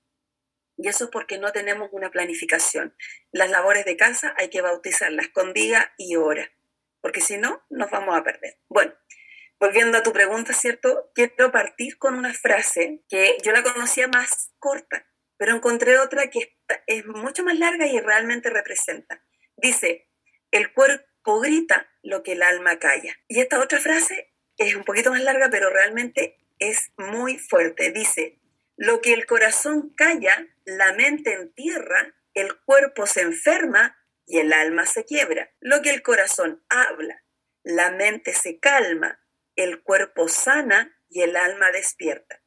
y 0.77 0.89
eso 0.89 1.05
es 1.05 1.11
porque 1.11 1.39
no 1.39 1.53
tenemos 1.53 1.89
una 1.93 2.11
planificación. 2.11 2.95
Las 3.33 3.51
labores 3.51 3.85
de 3.85 3.97
casa 3.97 4.35
hay 4.37 4.51
que 4.51 4.61
bautizarlas 4.61 5.29
con 5.29 5.53
día 5.53 5.93
y 5.97 6.17
hora, 6.17 6.51
porque 7.01 7.21
si 7.21 7.39
no, 7.39 7.65
nos 7.71 7.91
vamos 7.91 8.17
a 8.17 8.23
perder. 8.23 8.59
Bueno, 8.69 8.95
volviendo 9.59 9.99
a 9.99 10.03
tu 10.03 10.13
pregunta, 10.13 10.53
¿cierto? 10.53 11.11
Quiero 11.15 11.51
partir 11.51 11.99
con 11.99 12.15
una 12.15 12.35
frase 12.35 13.03
que 13.09 13.37
yo 13.43 13.53
la 13.53 13.63
conocía 13.63 14.09
más 14.09 14.53
corta, 14.59 15.07
pero 15.37 15.55
encontré 15.55 15.99
otra 15.99 16.29
que 16.29 16.57
es 16.87 17.07
mucho 17.07 17.45
más 17.45 17.59
larga 17.59 17.87
y 17.87 18.01
realmente 18.01 18.51
representa. 18.51 19.23
Dice, 19.57 20.09
el 20.51 20.73
cuerpo 20.73 21.41
grita 21.41 21.89
lo 22.03 22.23
que 22.23 22.33
el 22.33 22.43
alma 22.43 22.79
calla. 22.79 23.17
Y 23.29 23.41
esta 23.41 23.61
otra 23.61 23.81
frase 23.81 24.33
es 24.59 24.75
un 24.75 24.85
poquito 24.85 25.11
más 25.11 25.23
larga, 25.23 25.49
pero 25.51 25.71
realmente 25.71 26.39
es 26.59 26.93
muy 26.97 27.39
fuerte. 27.39 27.91
Dice, 27.91 28.39
lo 28.77 29.01
que 29.01 29.13
el 29.13 29.27
corazón 29.27 29.95
calla, 29.97 30.47
la 30.65 30.93
mente 30.93 31.33
entierra, 31.33 32.15
el 32.35 32.59
cuerpo 32.61 33.07
se 33.07 33.23
enferma 33.23 33.97
y 34.27 34.39
el 34.39 34.53
alma 34.53 34.87
se 34.87 35.05
quiebra. 35.05 35.51
Lo 35.61 35.83
que 35.83 35.91
el 35.91 36.03
corazón 36.03 36.65
habla, 36.69 37.23
la 37.63 37.91
mente 37.91 38.35
se 38.35 38.59
calma, 38.59 39.19
el 39.57 39.83
cuerpo 39.83 40.29
sana 40.29 40.97
y 41.09 41.23
el 41.23 41.37
alma 41.37 41.71
despierta. 41.73 42.43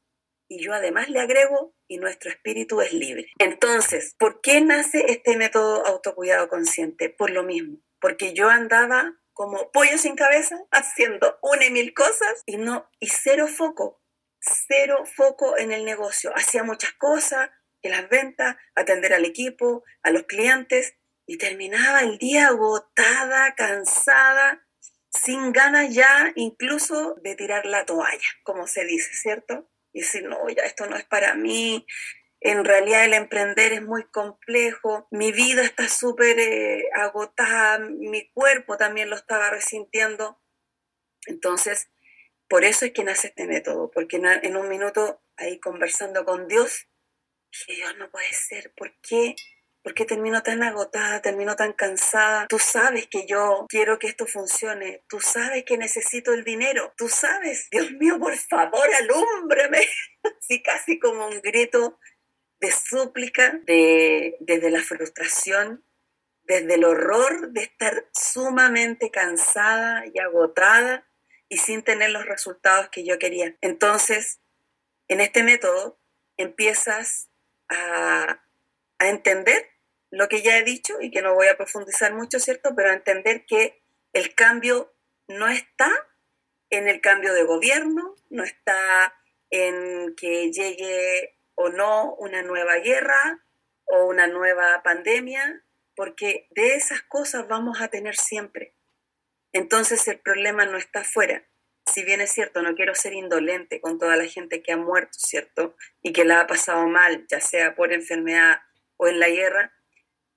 Y 0.47 0.63
yo 0.63 0.73
además 0.73 1.09
le 1.09 1.19
agrego, 1.19 1.75
y 1.87 1.97
nuestro 1.97 2.29
espíritu 2.29 2.81
es 2.81 2.93
libre. 2.93 3.31
Entonces, 3.39 4.15
¿por 4.17 4.41
qué 4.41 4.61
nace 4.61 5.05
este 5.09 5.37
método 5.37 5.85
autocuidado 5.85 6.47
consciente? 6.47 7.09
Por 7.09 7.31
lo 7.31 7.43
mismo, 7.43 7.79
porque 7.99 8.33
yo 8.33 8.49
andaba 8.49 9.15
como 9.33 9.71
pollo 9.71 9.97
sin 9.97 10.15
cabeza, 10.15 10.59
haciendo 10.71 11.37
una 11.41 11.65
y 11.65 11.71
mil 11.71 11.93
cosas 11.93 12.43
y 12.45 12.57
no, 12.57 12.89
y 12.99 13.07
cero 13.07 13.47
foco, 13.47 14.01
cero 14.39 15.03
foco 15.05 15.57
en 15.57 15.71
el 15.71 15.85
negocio. 15.85 16.31
Hacía 16.35 16.63
muchas 16.63 16.93
cosas, 16.93 17.49
en 17.81 17.91
las 17.91 18.09
ventas, 18.09 18.57
atender 18.75 19.13
al 19.13 19.25
equipo, 19.25 19.83
a 20.03 20.11
los 20.11 20.23
clientes, 20.23 20.95
y 21.25 21.37
terminaba 21.37 22.01
el 22.01 22.17
día 22.17 22.47
agotada, 22.47 23.53
cansada, 23.55 24.67
sin 25.21 25.51
ganas 25.51 25.93
ya 25.93 26.31
incluso 26.35 27.15
de 27.21 27.35
tirar 27.35 27.65
la 27.65 27.85
toalla, 27.85 28.27
como 28.43 28.67
se 28.67 28.85
dice, 28.85 29.13
¿cierto? 29.13 29.69
Y 29.91 30.01
decir, 30.01 30.23
no, 30.23 30.47
ya 30.49 30.63
esto 30.63 30.85
no 30.85 30.95
es 30.95 31.05
para 31.05 31.35
mí, 31.35 31.85
en 32.41 32.63
realidad 32.63 33.03
el 33.03 33.13
emprender 33.13 33.73
es 33.73 33.81
muy 33.81 34.05
complejo, 34.05 35.07
mi 35.11 35.31
vida 35.31 35.61
está 35.61 35.89
súper 35.89 36.39
eh, 36.39 36.85
agotada, 36.93 37.79
mi 37.79 38.29
cuerpo 38.31 38.77
también 38.77 39.09
lo 39.09 39.17
estaba 39.17 39.49
resintiendo. 39.49 40.41
Entonces, 41.25 41.89
por 42.47 42.63
eso 42.63 42.85
es 42.85 42.93
que 42.93 43.03
nace 43.03 43.27
este 43.27 43.45
método, 43.45 43.91
porque 43.91 44.17
en 44.17 44.55
un 44.55 44.69
minuto 44.69 45.21
ahí 45.35 45.59
conversando 45.59 46.23
con 46.23 46.47
Dios, 46.47 46.87
dije, 47.51 47.81
Dios, 47.81 47.97
no 47.97 48.09
puede 48.09 48.31
ser, 48.31 48.73
¿por 48.73 48.95
qué? 49.01 49.35
¿Por 49.81 49.93
qué 49.93 50.05
termino 50.05 50.43
tan 50.43 50.61
agotada, 50.61 51.21
termino 51.21 51.55
tan 51.55 51.71
cansada? 51.73 52.47
Tú 52.47 52.59
sabes 52.59 53.07
que 53.07 53.25
yo 53.25 53.65
quiero 53.69 53.97
que 53.97 54.07
esto 54.07 54.25
funcione. 54.25 55.03
Tú 55.07 55.21
sabes 55.21 55.63
que 55.63 55.77
necesito 55.77 56.33
el 56.33 56.43
dinero. 56.43 56.93
Tú 56.97 57.07
sabes, 57.07 57.69
Dios 57.71 57.91
mío, 57.93 58.19
por 58.19 58.35
favor, 58.35 58.87
alúmbrame. 58.93 59.87
Así 60.39 60.61
casi 60.63 60.99
como 60.99 61.27
un 61.27 61.41
grito 61.41 61.97
de 62.59 62.71
súplica, 62.71 63.57
de, 63.63 64.35
desde 64.41 64.69
la 64.69 64.81
frustración, 64.81 65.85
desde 66.43 66.75
el 66.75 66.83
horror 66.83 67.51
de 67.51 67.61
estar 67.61 68.09
sumamente 68.11 69.11
cansada 69.11 70.03
y 70.13 70.19
agotada 70.19 71.07
y 71.47 71.57
sin 71.57 71.83
tener 71.83 72.09
los 72.09 72.25
resultados 72.25 72.89
que 72.89 73.05
yo 73.05 73.17
quería. 73.17 73.55
Entonces, 73.61 74.41
en 75.07 75.21
este 75.21 75.43
método 75.43 75.99
empiezas 76.37 77.29
a, 77.69 78.43
a 78.99 79.09
entender 79.09 79.69
lo 80.11 80.27
que 80.27 80.41
ya 80.41 80.57
he 80.57 80.63
dicho 80.63 81.01
y 81.01 81.11
que 81.11 81.21
no 81.21 81.33
voy 81.33 81.47
a 81.47 81.57
profundizar 81.57 82.13
mucho, 82.13 82.39
¿cierto? 82.39 82.75
Pero 82.75 82.89
a 82.89 82.93
entender 82.93 83.45
que 83.45 83.81
el 84.13 84.33
cambio 84.35 84.93
no 85.27 85.47
está 85.47 85.89
en 86.69 86.87
el 86.87 87.01
cambio 87.01 87.33
de 87.33 87.43
gobierno, 87.43 88.15
no 88.29 88.43
está 88.43 89.15
en 89.49 90.15
que 90.15 90.51
llegue 90.51 91.35
o 91.55 91.69
no 91.69 92.13
una 92.15 92.41
nueva 92.41 92.75
guerra 92.77 93.43
o 93.85 94.05
una 94.05 94.27
nueva 94.27 94.81
pandemia, 94.83 95.63
porque 95.95 96.47
de 96.51 96.75
esas 96.75 97.01
cosas 97.01 97.47
vamos 97.47 97.81
a 97.81 97.87
tener 97.87 98.15
siempre. 98.15 98.73
Entonces 99.51 100.07
el 100.07 100.19
problema 100.19 100.65
no 100.65 100.77
está 100.77 101.01
afuera. 101.01 101.43
Si 101.91 102.03
bien 102.03 102.21
es 102.21 102.31
cierto, 102.31 102.61
no 102.61 102.75
quiero 102.75 102.93
ser 102.93 103.13
indolente 103.13 103.81
con 103.81 103.97
toda 103.97 104.15
la 104.15 104.25
gente 104.25 104.61
que 104.61 104.73
ha 104.73 104.77
muerto, 104.77 105.17
¿cierto? 105.17 105.75
Y 106.03 106.13
que 106.13 106.23
la 106.23 106.41
ha 106.41 106.47
pasado 106.47 106.87
mal, 106.87 107.25
ya 107.27 107.41
sea 107.41 107.75
por 107.75 107.91
enfermedad 107.91 108.61
o 108.99 109.07
en 109.07 109.19
la 109.19 109.29
guerra, 109.29 109.73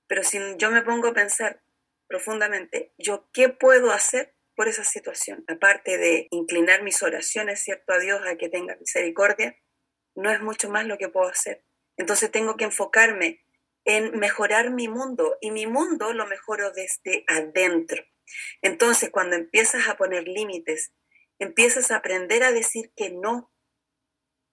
pero 0.07 0.23
si 0.23 0.39
yo 0.57 0.71
me 0.71 0.83
pongo 0.83 1.09
a 1.09 1.15
pensar 1.15 1.63
profundamente, 2.07 2.95
¿yo 2.97 3.29
qué 3.33 3.49
puedo 3.49 3.91
hacer 3.91 4.35
por 4.55 4.69
esa 4.69 4.85
situación? 4.85 5.45
Aparte 5.49 5.99
de 5.99 6.29
inclinar 6.31 6.83
mis 6.83 7.03
oraciones, 7.03 7.63
¿cierto? 7.63 7.93
A 7.93 7.99
Dios 7.99 8.23
a 8.25 8.37
que 8.37 8.49
tenga 8.49 8.77
misericordia, 8.77 9.59
no 10.15 10.31
es 10.31 10.41
mucho 10.41 10.71
más 10.71 10.87
lo 10.87 10.97
que 10.97 11.09
puedo 11.09 11.29
hacer. 11.29 11.65
Entonces 11.97 12.31
tengo 12.31 12.57
que 12.57 12.65
enfocarme 12.65 13.45
en 13.85 14.17
mejorar 14.19 14.71
mi 14.71 14.87
mundo 14.87 15.37
y 15.41 15.51
mi 15.51 15.67
mundo 15.67 16.13
lo 16.13 16.27
mejoro 16.27 16.71
desde 16.71 17.25
adentro. 17.27 18.05
Entonces 18.61 19.11
cuando 19.11 19.35
empiezas 19.35 19.89
a 19.89 19.97
poner 19.97 20.29
límites, 20.29 20.93
empiezas 21.41 21.91
a 21.91 21.97
aprender 21.97 22.45
a 22.45 22.53
decir 22.53 22.93
que 22.95 23.11
no, 23.11 23.53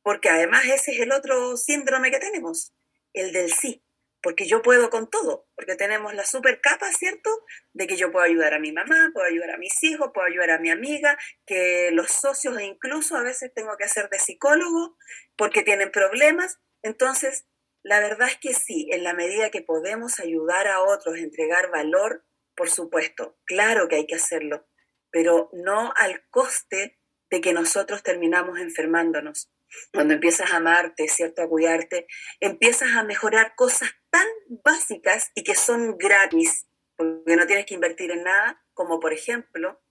porque 0.02 0.30
además 0.30 0.66
ese 0.66 0.94
es 0.94 1.00
el 1.00 1.12
otro 1.12 1.58
síndrome 1.58 2.10
que 2.10 2.20
tenemos, 2.20 2.74
el 3.14 3.32
del 3.34 3.52
sí 3.52 3.84
porque 4.22 4.46
yo 4.46 4.62
puedo 4.62 4.90
con 4.90 5.10
todo, 5.10 5.48
porque 5.56 5.76
tenemos 5.76 6.14
la 6.14 6.26
super 6.26 6.60
capa, 6.62 6.92
¿cierto? 6.92 7.30
De 7.74 7.88
que 7.88 7.96
yo 7.96 8.12
puedo 8.12 8.26
ayudar 8.26 8.54
a 8.54 8.60
mi 8.60 8.72
mamá, 8.72 9.12
puedo 9.14 9.26
ayudar 9.26 9.52
a 9.52 9.58
mis 9.58 9.82
hijos, 9.84 10.12
puedo 10.14 10.28
ayudar 10.28 10.52
a 10.52 10.60
mi 10.60 10.70
amiga, 10.70 11.18
que 11.46 11.90
los 11.92 12.12
socios 12.12 12.58
e 12.58 12.66
incluso 12.66 13.16
a 13.16 13.24
veces 13.24 13.54
tengo 13.54 13.78
que 13.78 13.86
hacer 13.86 14.10
de 14.10 14.20
psicólogo 14.20 14.98
porque 15.38 15.64
tienen 15.64 15.92
problemas. 15.92 16.60
Entonces, 16.82 17.46
la 17.84 18.00
verdad 18.00 18.28
es 18.28 18.38
que 18.38 18.54
sí, 18.54 18.90
en 18.92 19.04
la 19.04 19.14
medida 19.14 19.52
que 19.52 19.62
podemos 19.62 20.20
ayudar 20.20 20.68
a 20.68 20.82
otros, 20.82 21.18
entregar 21.18 21.72
valor, 21.72 22.26
por 22.56 22.70
supuesto, 22.70 23.38
claro 23.46 23.88
que 23.88 23.96
hay 23.96 24.08
que 24.08 24.16
hacerlo, 24.16 24.68
pero 25.12 25.50
no 25.54 25.94
al 25.96 26.28
coste 26.30 27.00
de 27.30 27.42
que 27.42 27.54
nosotros 27.54 28.04
terminamos 28.04 28.60
enfermándonos. 28.60 29.50
Cuando 29.94 30.14
empiezas 30.14 30.52
a 30.52 30.58
amarte, 30.58 31.08
¿cierto? 31.08 31.42
A 31.42 31.50
cuidarte, 31.50 32.08
empiezas 32.40 32.96
a 32.96 33.04
mejorar 33.04 33.54
cosas 33.56 33.92
tan 34.10 34.28
básicas 34.64 35.32
y 35.36 35.44
que 35.44 35.56
son 35.56 35.98
gratis, 35.98 36.68
porque 36.96 37.36
no 37.36 37.48
tienes 37.48 37.66
que 37.66 37.76
invertir 37.76 38.12
en 38.12 38.24
nada, 38.24 38.64
como 38.74 39.00
por 39.00 39.14
ejemplo, 39.14 39.82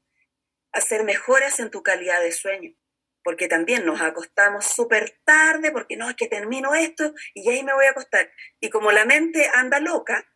hacer 0.73 1.05
mejoras 1.05 1.61
en 1.61 1.71
tu 1.71 1.83
calidad 1.83 2.21
de 2.21 2.33
sueño 2.33 2.75
porque 3.29 3.47
también 3.47 3.85
nos 3.85 4.01
acostamos 4.01 4.65
súper 4.65 5.21
tarde, 5.23 5.71
porque 5.71 5.99
no, 5.99 6.09
es 6.09 6.17
que 6.17 6.29
termino 6.29 6.75
esto 6.75 7.13
y 7.35 7.47
ahí 7.51 7.63
me 7.63 7.75
voy 7.75 7.85
a 7.85 7.91
acostar. 7.91 8.33
Y 8.59 8.71
como 8.71 8.91
la 8.91 9.05
mente 9.05 9.51
anda 9.53 9.81
loca, 9.81 10.27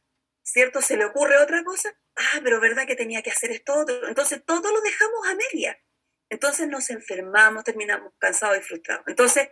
¿cierto? 0.42 0.82
Se 0.82 0.98
le 0.98 1.06
ocurre 1.06 1.38
otra 1.38 1.64
cosa, 1.64 1.98
ah, 2.16 2.40
pero 2.44 2.60
verdad 2.60 2.86
que 2.86 2.94
tenía 2.94 3.22
que 3.22 3.30
hacer 3.30 3.50
esto 3.50 3.72
otro. 3.74 4.06
Entonces 4.08 4.44
todo 4.44 4.70
lo 4.70 4.82
dejamos 4.82 5.26
a 5.26 5.34
media. 5.34 5.82
Entonces 6.32 6.66
nos 6.66 6.88
enfermamos, 6.88 7.62
terminamos 7.62 8.10
cansados 8.18 8.56
y 8.56 8.62
frustrados. 8.62 9.04
Entonces, 9.06 9.48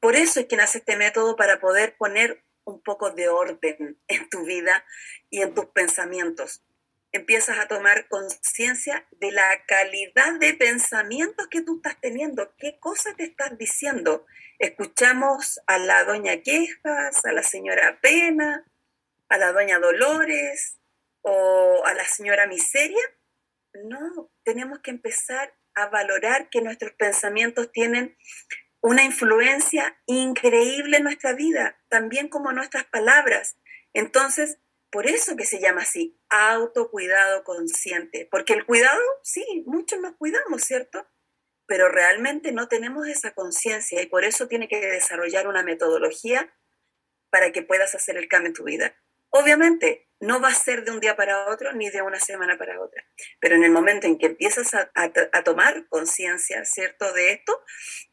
por 0.00 0.16
eso 0.16 0.40
es 0.40 0.46
que 0.46 0.56
nace 0.56 0.78
este 0.78 0.96
método 0.96 1.34
para 1.34 1.60
poder 1.60 1.96
poner 1.96 2.44
un 2.64 2.82
poco 2.82 3.10
de 3.10 3.30
orden 3.30 3.98
en 4.06 4.28
tu 4.28 4.44
vida 4.44 4.84
y 5.30 5.40
en 5.40 5.54
tus 5.54 5.64
pensamientos 5.66 6.62
empiezas 7.10 7.58
a 7.58 7.68
tomar 7.68 8.06
conciencia 8.08 9.08
de 9.12 9.32
la 9.32 9.64
calidad 9.66 10.38
de 10.38 10.52
pensamientos 10.52 11.48
que 11.48 11.62
tú 11.62 11.76
estás 11.76 11.98
teniendo, 12.02 12.54
qué 12.58 12.78
cosas 12.78 13.16
te 13.16 13.24
estás 13.24 13.56
diciendo. 13.56 14.26
Escuchamos 14.58 15.58
a 15.66 15.78
la 15.78 16.04
doña 16.04 16.42
Quejas, 16.42 17.24
a 17.24 17.32
la 17.32 17.42
señora 17.42 17.98
Pena, 18.02 18.66
a 19.30 19.38
la 19.38 19.52
doña 19.52 19.78
Dolores 19.78 20.76
o 21.22 21.82
a 21.86 21.94
la 21.94 22.04
señora 22.04 22.46
Miseria. 22.46 23.02
No, 23.74 24.30
tenemos 24.42 24.80
que 24.80 24.90
empezar 24.90 25.54
a 25.74 25.86
valorar 25.86 26.50
que 26.50 26.60
nuestros 26.60 26.92
pensamientos 26.92 27.70
tienen 27.72 28.16
una 28.80 29.04
influencia 29.04 30.00
increíble 30.06 30.96
en 30.96 31.04
nuestra 31.04 31.34
vida, 31.34 31.78
también 31.88 32.28
como 32.28 32.52
nuestras 32.52 32.84
palabras. 32.86 33.56
Entonces, 33.92 34.58
por 34.90 35.06
eso 35.06 35.36
que 35.36 35.44
se 35.44 35.60
llama 35.60 35.82
así, 35.82 36.18
autocuidado 36.28 37.44
consciente, 37.44 38.26
porque 38.30 38.54
el 38.54 38.66
cuidado, 38.66 39.00
sí, 39.22 39.64
muchos 39.66 40.00
nos 40.00 40.16
cuidamos, 40.16 40.62
¿cierto? 40.62 41.06
Pero 41.66 41.88
realmente 41.88 42.50
no 42.50 42.66
tenemos 42.66 43.06
esa 43.06 43.32
conciencia 43.32 44.02
y 44.02 44.06
por 44.06 44.24
eso 44.24 44.48
tiene 44.48 44.66
que 44.66 44.80
desarrollar 44.80 45.46
una 45.46 45.62
metodología 45.62 46.52
para 47.30 47.52
que 47.52 47.62
puedas 47.62 47.94
hacer 47.94 48.16
el 48.16 48.28
cambio 48.28 48.48
en 48.48 48.54
tu 48.54 48.64
vida. 48.64 48.96
Obviamente, 49.28 50.09
no 50.20 50.40
va 50.40 50.48
a 50.48 50.54
ser 50.54 50.84
de 50.84 50.90
un 50.90 51.00
día 51.00 51.16
para 51.16 51.48
otro 51.48 51.72
ni 51.72 51.88
de 51.88 52.02
una 52.02 52.20
semana 52.20 52.58
para 52.58 52.80
otra, 52.80 53.04
pero 53.40 53.56
en 53.56 53.64
el 53.64 53.70
momento 53.70 54.06
en 54.06 54.18
que 54.18 54.26
empiezas 54.26 54.74
a, 54.74 55.42
tomar 55.42 55.88
conciencia, 55.88 56.64
¿cierto?, 56.64 57.12
de 57.12 57.32
esto, 57.32 57.58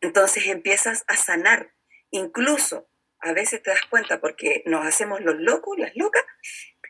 entonces 0.01 0.47
empiezas 0.47 1.03
a 1.07 1.17
sanar. 1.17 1.73
Incluso 2.09 2.89
a 3.19 3.33
veces 3.33 3.61
te 3.61 3.71
das 3.71 3.85
cuenta 3.89 4.21
porque 4.21 4.63
nos 4.65 4.85
hacemos 4.85 5.21
los 5.21 5.35
locos, 5.35 5.77
las 5.77 5.95
locas, 5.95 6.23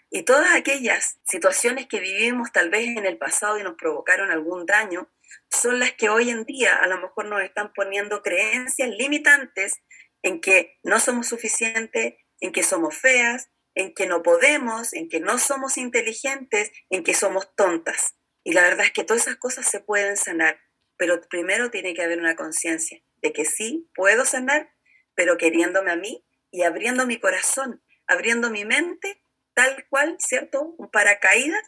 y 0.09 0.23
todas 0.23 0.55
aquellas 0.55 1.19
situaciones 1.25 1.87
que 1.87 1.99
vivimos 1.99 2.51
tal 2.51 2.69
vez 2.69 2.87
en 2.87 3.05
el 3.05 3.17
pasado 3.17 3.59
y 3.59 3.63
nos 3.63 3.75
provocaron 3.75 4.31
algún 4.31 4.65
daño, 4.65 5.11
son 5.49 5.79
las 5.79 5.93
que 5.93 6.09
hoy 6.09 6.29
en 6.29 6.45
día 6.45 6.75
a 6.75 6.87
lo 6.87 6.99
mejor 6.99 7.25
nos 7.25 7.41
están 7.41 7.73
poniendo 7.73 8.21
creencias 8.21 8.89
limitantes 8.89 9.81
en 10.21 10.39
que 10.39 10.77
no 10.83 10.99
somos 10.99 11.27
suficientes, 11.27 12.15
en 12.39 12.51
que 12.51 12.63
somos 12.63 12.95
feas, 12.95 13.49
en 13.77 13.93
que 13.93 14.07
no 14.07 14.23
podemos, 14.23 14.91
en 14.93 15.07
que 15.07 15.19
no 15.19 15.37
somos 15.37 15.77
inteligentes, 15.77 16.71
en 16.89 17.03
que 17.03 17.13
somos 17.13 17.53
tontas. 17.55 18.15
Y 18.43 18.53
la 18.53 18.63
verdad 18.63 18.87
es 18.87 18.91
que 18.91 19.03
todas 19.03 19.23
esas 19.23 19.37
cosas 19.37 19.69
se 19.69 19.79
pueden 19.79 20.17
sanar, 20.17 20.59
pero 20.97 21.21
primero 21.29 21.69
tiene 21.69 21.93
que 21.93 22.01
haber 22.01 22.17
una 22.17 22.35
conciencia 22.35 22.99
de 23.21 23.33
que 23.33 23.45
sí, 23.45 23.87
puedo 23.93 24.25
sanar, 24.25 24.73
pero 25.13 25.37
queriéndome 25.37 25.91
a 25.91 25.95
mí 25.95 26.25
y 26.49 26.63
abriendo 26.63 27.05
mi 27.05 27.19
corazón, 27.19 27.83
abriendo 28.07 28.49
mi 28.49 28.65
mente 28.65 29.21
tal 29.53 29.85
cual, 29.89 30.17
¿cierto? 30.19 30.73
Un 30.79 30.89
paracaídas 30.89 31.61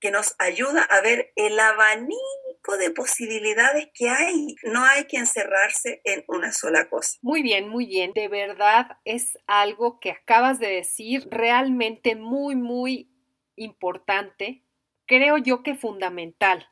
que 0.00 0.10
nos 0.10 0.34
ayuda 0.38 0.82
a 0.82 1.00
ver 1.00 1.32
el 1.34 1.58
abanico 1.58 2.43
de 2.72 2.90
posibilidades 2.90 3.88
que 3.94 4.08
hay. 4.08 4.56
No 4.64 4.84
hay 4.84 5.04
que 5.04 5.18
encerrarse 5.18 6.00
en 6.04 6.24
una 6.28 6.52
sola 6.52 6.88
cosa. 6.88 7.18
Muy 7.22 7.42
bien, 7.42 7.68
muy 7.68 7.86
bien. 7.86 8.12
De 8.14 8.28
verdad 8.28 8.98
es 9.04 9.38
algo 9.46 10.00
que 10.00 10.10
acabas 10.10 10.58
de 10.58 10.68
decir 10.68 11.28
realmente 11.30 12.16
muy, 12.16 12.56
muy 12.56 13.08
importante. 13.56 14.62
Creo 15.06 15.38
yo 15.38 15.62
que 15.62 15.74
fundamental. 15.74 16.68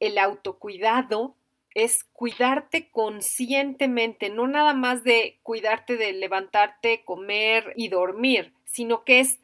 El 0.00 0.18
autocuidado 0.18 1.36
es 1.74 2.04
cuidarte 2.14 2.90
conscientemente, 2.90 4.30
no 4.30 4.46
nada 4.46 4.72
más 4.72 5.04
de 5.04 5.38
cuidarte 5.42 5.98
de 5.98 6.14
levantarte, 6.14 7.04
comer 7.04 7.74
y 7.76 7.88
dormir, 7.88 8.54
sino 8.64 9.04
que 9.04 9.20
es 9.20 9.40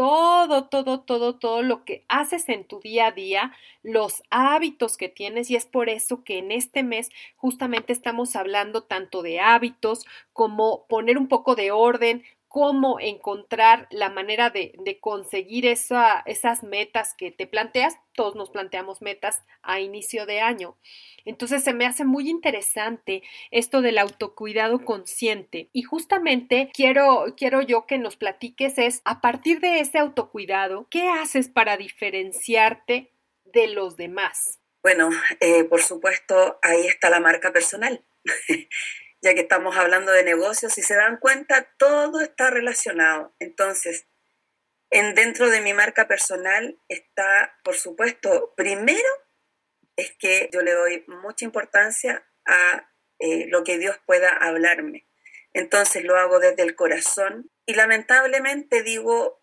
todo, 0.00 0.64
todo, 0.64 1.00
todo, 1.02 1.38
todo 1.38 1.62
lo 1.62 1.84
que 1.84 2.06
haces 2.08 2.48
en 2.48 2.64
tu 2.64 2.80
día 2.80 3.08
a 3.08 3.12
día, 3.12 3.52
los 3.82 4.22
hábitos 4.30 4.96
que 4.96 5.10
tienes 5.10 5.50
y 5.50 5.56
es 5.56 5.66
por 5.66 5.90
eso 5.90 6.24
que 6.24 6.38
en 6.38 6.52
este 6.52 6.82
mes 6.82 7.10
justamente 7.36 7.92
estamos 7.92 8.34
hablando 8.34 8.82
tanto 8.82 9.20
de 9.20 9.40
hábitos 9.40 10.06
como 10.32 10.86
poner 10.86 11.18
un 11.18 11.28
poco 11.28 11.54
de 11.54 11.70
orden, 11.70 12.24
cómo 12.50 12.98
encontrar 12.98 13.86
la 13.92 14.10
manera 14.10 14.50
de, 14.50 14.98
conseguir 15.00 15.66
esa, 15.66 16.20
esas 16.26 16.64
metas 16.64 17.14
que 17.14 17.30
te 17.30 17.46
planteas. 17.46 17.94
Todos 18.12 18.34
nos 18.34 18.50
planteamos 18.50 19.02
metas 19.02 19.44
a 19.62 19.78
inicio 19.78 20.26
de 20.26 20.40
año. 20.40 20.76
Entonces 21.24 21.62
se 21.62 21.72
me 21.72 21.86
hace 21.86 22.04
muy 22.04 22.28
interesante 22.28 23.22
esto 23.52 23.82
del 23.82 23.98
autocuidado 23.98 24.84
consciente. 24.84 25.70
Y 25.72 25.82
justamente 25.82 26.72
quiero, 26.74 27.36
quiero 27.36 27.62
yo 27.62 27.86
que 27.86 27.98
nos 27.98 28.16
platiques 28.16 28.78
es, 28.78 29.00
a 29.04 29.20
partir 29.20 29.60
de 29.60 29.78
ese 29.78 29.98
autocuidado, 29.98 30.88
¿qué 30.90 31.08
haces 31.08 31.48
para 31.48 31.76
diferenciarte 31.76 33.12
de 33.44 33.68
los 33.68 33.96
demás? 33.96 34.58
Bueno, 34.82 35.10
eh, 35.38 35.62
por 35.62 35.82
supuesto, 35.82 36.58
ahí 36.62 36.84
está 36.88 37.10
la 37.10 37.20
marca 37.20 37.52
personal. 37.52 38.04
ya 39.22 39.34
que 39.34 39.40
estamos 39.40 39.76
hablando 39.76 40.12
de 40.12 40.24
negocios, 40.24 40.72
si 40.72 40.82
se 40.82 40.94
dan 40.94 41.18
cuenta, 41.18 41.68
todo 41.78 42.20
está 42.20 42.50
relacionado. 42.50 43.34
Entonces, 43.38 44.06
en, 44.90 45.14
dentro 45.14 45.50
de 45.50 45.60
mi 45.60 45.72
marca 45.72 46.08
personal 46.08 46.80
está, 46.88 47.58
por 47.62 47.76
supuesto, 47.76 48.54
primero 48.56 49.08
es 49.96 50.16
que 50.18 50.48
yo 50.52 50.62
le 50.62 50.72
doy 50.72 51.04
mucha 51.06 51.44
importancia 51.44 52.26
a 52.46 52.90
eh, 53.18 53.46
lo 53.48 53.64
que 53.64 53.78
Dios 53.78 53.98
pueda 54.06 54.30
hablarme. 54.30 55.06
Entonces 55.52 56.04
lo 56.04 56.16
hago 56.16 56.38
desde 56.38 56.62
el 56.62 56.74
corazón 56.74 57.50
y 57.66 57.74
lamentablemente 57.74 58.82
digo, 58.82 59.42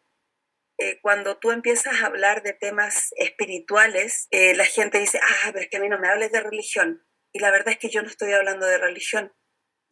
eh, 0.80 1.00
cuando 1.02 1.38
tú 1.38 1.52
empiezas 1.52 2.02
a 2.02 2.08
hablar 2.08 2.44
de 2.44 2.54
temas 2.54 3.14
espirituales, 3.18 4.28
eh, 4.32 4.56
la 4.56 4.66
gente 4.66 5.00
dice, 5.00 5.20
ah, 5.22 5.50
pero 5.52 5.60
es 5.60 5.70
que 5.70 5.78
a 5.78 5.80
mí 5.80 5.90
no 5.90 6.00
me 6.00 6.08
hables 6.08 6.32
de 6.32 6.42
religión. 6.42 7.06
Y 7.34 7.40
la 7.40 7.52
verdad 7.52 7.70
es 7.70 7.78
que 7.78 7.90
yo 7.90 8.02
no 8.02 8.08
estoy 8.08 8.32
hablando 8.34 8.66
de 8.66 8.78
religión, 8.78 9.34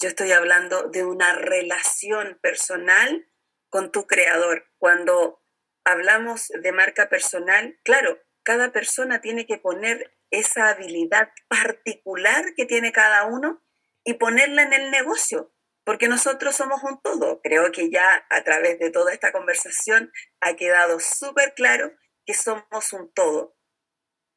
yo 0.06 0.10
estoy 0.10 0.34
hablando 0.34 0.84
de 0.90 1.04
una 1.04 1.34
relación 1.34 2.38
personal 2.40 3.28
con 3.72 3.92
tu 3.92 4.06
creador. 4.06 4.70
Cuando 4.78 5.42
hablamos 5.84 6.50
de 6.50 6.72
marca 6.72 7.10
personal, 7.10 7.80
claro, 7.84 8.20
cada 8.44 8.72
persona 8.72 9.20
tiene 9.20 9.48
que 9.48 9.58
poner 9.58 10.16
esa 10.30 10.70
habilidad 10.70 11.32
particular 11.48 12.54
que 12.56 12.68
tiene 12.68 12.92
cada 12.92 13.26
uno 13.26 13.66
y 14.04 14.14
ponerla 14.14 14.62
en 14.62 14.74
el 14.74 14.92
negocio, 14.92 15.52
porque 15.84 16.08
nosotros 16.08 16.56
somos 16.56 16.84
un 16.84 17.02
todo. 17.02 17.42
Creo 17.42 17.72
que 17.72 17.90
ya 17.90 18.28
a 18.30 18.44
través 18.44 18.78
de 18.78 18.92
toda 18.92 19.12
esta 19.12 19.32
conversación 19.32 20.12
ha 20.40 20.56
quedado 20.56 21.00
súper 21.00 21.56
claro 21.56 21.92
que 22.28 22.36
somos 22.36 22.94
un 22.94 23.12
todo. 23.12 23.55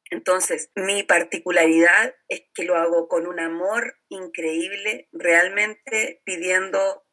Entonces, 0.09 0.71
mi 0.75 1.03
particularidad 1.03 2.15
es 2.27 2.43
que 2.53 2.63
lo 2.63 2.75
hago 2.75 3.07
con 3.07 3.27
un 3.27 3.39
amor 3.39 3.99
increíble, 4.09 5.07
realmente 5.11 6.21
pidiendo 6.25 7.05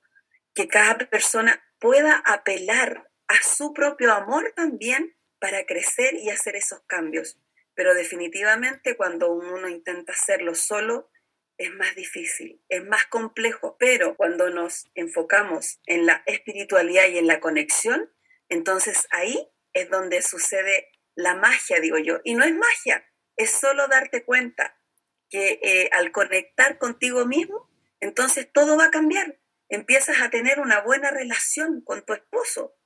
que 0.55 0.69
cada 0.69 0.99
persona 1.11 1.63
pueda 1.79 2.23
apelar 2.25 3.11
a 3.29 3.43
su 3.43 3.75
propio 3.75 4.13
amor 4.13 4.53
también 4.57 5.17
para 5.39 5.67
crecer 5.67 6.15
y 6.15 6.31
hacer 6.31 6.57
esos 6.57 6.81
cambios. 6.87 7.39
Pero 7.75 7.95
definitivamente 7.95 8.97
cuando 8.97 9.31
uno 9.31 9.69
intenta 9.69 10.13
hacerlo 10.13 10.55
solo, 10.55 11.11
es 11.59 11.71
más 11.75 11.95
difícil, 11.95 12.63
es 12.69 12.85
más 12.85 13.07
complejo, 13.07 13.77
pero 13.79 14.17
cuando 14.17 14.51
nos 14.51 14.87
enfocamos 14.95 15.81
en 15.87 16.07
la 16.07 16.23
espiritualidad 16.27 17.07
y 17.09 17.19
en 17.19 17.27
la 17.27 17.41
conexión, 17.41 18.13
entonces 18.49 19.07
ahí 19.11 19.49
es 19.73 19.91
donde 19.91 20.23
sucede 20.23 20.91
la 21.17 21.35
magia, 21.35 21.81
digo 21.81 21.99
yo. 21.99 22.21
Y 22.23 22.35
no 22.35 22.45
es 22.45 22.55
magia, 22.55 23.05
es 23.37 23.51
solo 23.51 23.89
darte 23.89 24.25
cuenta 24.25 24.81
que 25.29 25.59
eh, 25.63 25.91
al 25.93 26.13
conectar 26.13 26.79
contigo 26.79 27.27
mismo, 27.27 27.69
entonces 27.99 28.49
todo 28.53 28.77
va 28.77 28.85
a 28.85 28.91
cambiar. 28.91 29.41
Empiezas 29.69 30.23
a 30.23 30.31
tener 30.31 30.61
una 30.61 30.83
buena 30.83 31.11
relación 31.11 31.81
con 31.81 32.05
tu 32.05 32.13
esposo, 32.13 32.77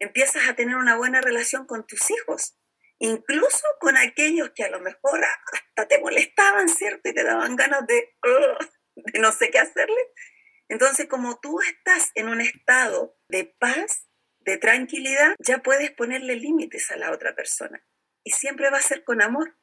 empiezas 0.00 0.48
a 0.48 0.56
tener 0.56 0.74
una 0.74 0.96
buena 0.96 1.20
relación 1.20 1.66
con 1.66 1.86
tus 1.86 2.10
hijos 2.10 2.58
incluso 2.98 3.66
con 3.80 3.96
aquellos 3.96 4.50
que 4.54 4.64
a 4.64 4.70
lo 4.70 4.80
mejor 4.80 5.20
hasta 5.52 5.88
te 5.88 6.00
molestaban, 6.00 6.68
¿cierto? 6.68 7.08
Y 7.08 7.14
te 7.14 7.24
daban 7.24 7.56
ganas 7.56 7.86
de, 7.86 8.16
de 8.96 9.18
no 9.18 9.32
sé 9.32 9.50
qué 9.50 9.58
hacerle. 9.58 10.00
Entonces, 10.68 11.06
como 11.08 11.38
tú 11.40 11.60
estás 11.60 12.10
en 12.14 12.28
un 12.28 12.40
estado 12.40 13.16
de 13.28 13.54
paz, 13.58 14.08
de 14.44 14.58
tranquilidad, 14.58 15.34
ya 15.38 15.58
puedes 15.58 15.90
ponerle 15.90 16.36
límites 16.36 16.90
a 16.90 16.96
la 16.96 17.10
otra 17.12 17.34
persona. 17.34 17.84
Y 18.22 18.30
siempre 18.30 18.70
va 18.70 18.78
a 18.78 18.82
ser 18.82 19.04
con 19.04 19.22
amor, 19.22 19.56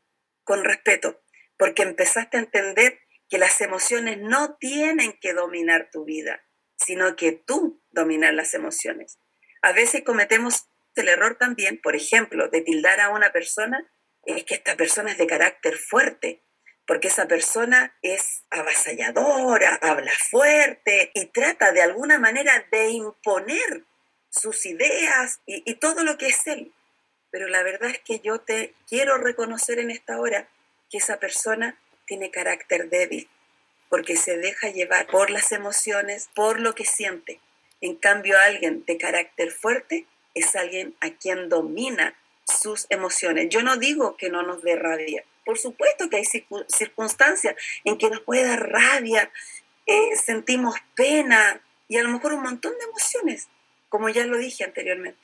con 0.43 0.63
respeto, 0.63 1.21
porque 1.57 1.83
empezaste 1.83 2.37
a 2.37 2.41
entender 2.41 2.99
que 3.29 3.37
las 3.37 3.61
emociones 3.61 4.19
no 4.19 4.57
tienen 4.57 5.17
que 5.21 5.33
dominar 5.33 5.89
tu 5.91 6.03
vida, 6.03 6.43
sino 6.75 7.15
que 7.15 7.31
tú 7.31 7.81
dominas 7.91 8.33
las 8.33 8.53
emociones. 8.53 9.19
A 9.61 9.71
veces 9.71 10.03
cometemos 10.03 10.67
el 10.95 11.07
error 11.07 11.37
también, 11.39 11.79
por 11.81 11.95
ejemplo, 11.95 12.49
de 12.49 12.61
tildar 12.61 12.99
a 12.99 13.09
una 13.09 13.31
persona, 13.31 13.89
es 14.25 14.43
que 14.43 14.55
esta 14.55 14.75
persona 14.75 15.11
es 15.11 15.17
de 15.17 15.27
carácter 15.27 15.77
fuerte, 15.77 16.43
porque 16.85 17.07
esa 17.07 17.27
persona 17.27 17.97
es 18.01 18.43
avasalladora, 18.49 19.75
habla 19.81 20.11
fuerte 20.29 21.11
y 21.13 21.27
trata 21.27 21.71
de 21.71 21.81
alguna 21.81 22.19
manera 22.19 22.67
de 22.71 22.89
imponer 22.89 23.85
sus 24.31 24.65
ideas 24.65 25.39
y, 25.45 25.75
todo 25.75 26.03
lo 26.03 26.17
que 26.17 26.27
es 26.27 26.47
él. 26.47 26.71
Pero 27.29 27.47
la 27.47 27.63
verdad 27.63 27.91
es 27.91 27.99
que 27.99 28.19
yo 28.19 28.39
te 28.39 28.73
quiero 28.87 29.17
reconocer 29.17 29.79
en 29.79 29.91
esta 29.91 30.19
hora 30.19 30.49
que 30.89 30.97
esa 30.97 31.19
persona 31.19 31.77
tiene 32.05 32.31
carácter 32.31 32.89
débil, 32.89 33.29
porque 33.89 34.17
se 34.17 34.37
deja 34.37 34.69
llevar 34.69 35.07
por 35.07 35.29
las 35.29 35.51
emociones, 35.51 36.29
por 36.33 36.59
lo 36.59 36.75
que 36.75 36.85
siente. 36.85 37.39
En 37.79 37.95
cambio, 37.95 38.37
alguien 38.37 38.83
de 38.85 38.97
carácter 38.97 39.51
fuerte 39.51 40.05
es 40.33 40.55
alguien 40.55 40.95
a 40.99 41.11
quien 41.11 41.49
domina 41.49 42.15
sus 42.45 42.87
emociones. 42.89 43.49
Yo 43.49 43.61
no 43.61 43.77
digo 43.77 44.17
que 44.17 44.29
no 44.29 44.43
nos 44.43 44.61
dé 44.61 44.75
rabia. 44.75 45.23
Por 45.45 45.57
supuesto 45.57 46.09
que 46.09 46.17
hay 46.17 46.25
circunstancias 46.67 47.55
en 47.83 47.97
que 47.97 48.09
nos 48.09 48.21
puede 48.21 48.43
dar 48.43 48.69
rabia, 48.69 49.31
eh, 49.85 50.15
sentimos 50.15 50.75
pena 50.95 51.61
y 51.87 51.97
a 51.97 52.03
lo 52.03 52.09
mejor 52.09 52.33
un 52.33 52.43
montón 52.43 52.73
de 52.77 52.85
emociones, 52.85 53.47
como 53.91 54.07
ya 54.07 54.25
lo 54.25 54.37
dije 54.37 54.63
anteriormente. 54.63 55.19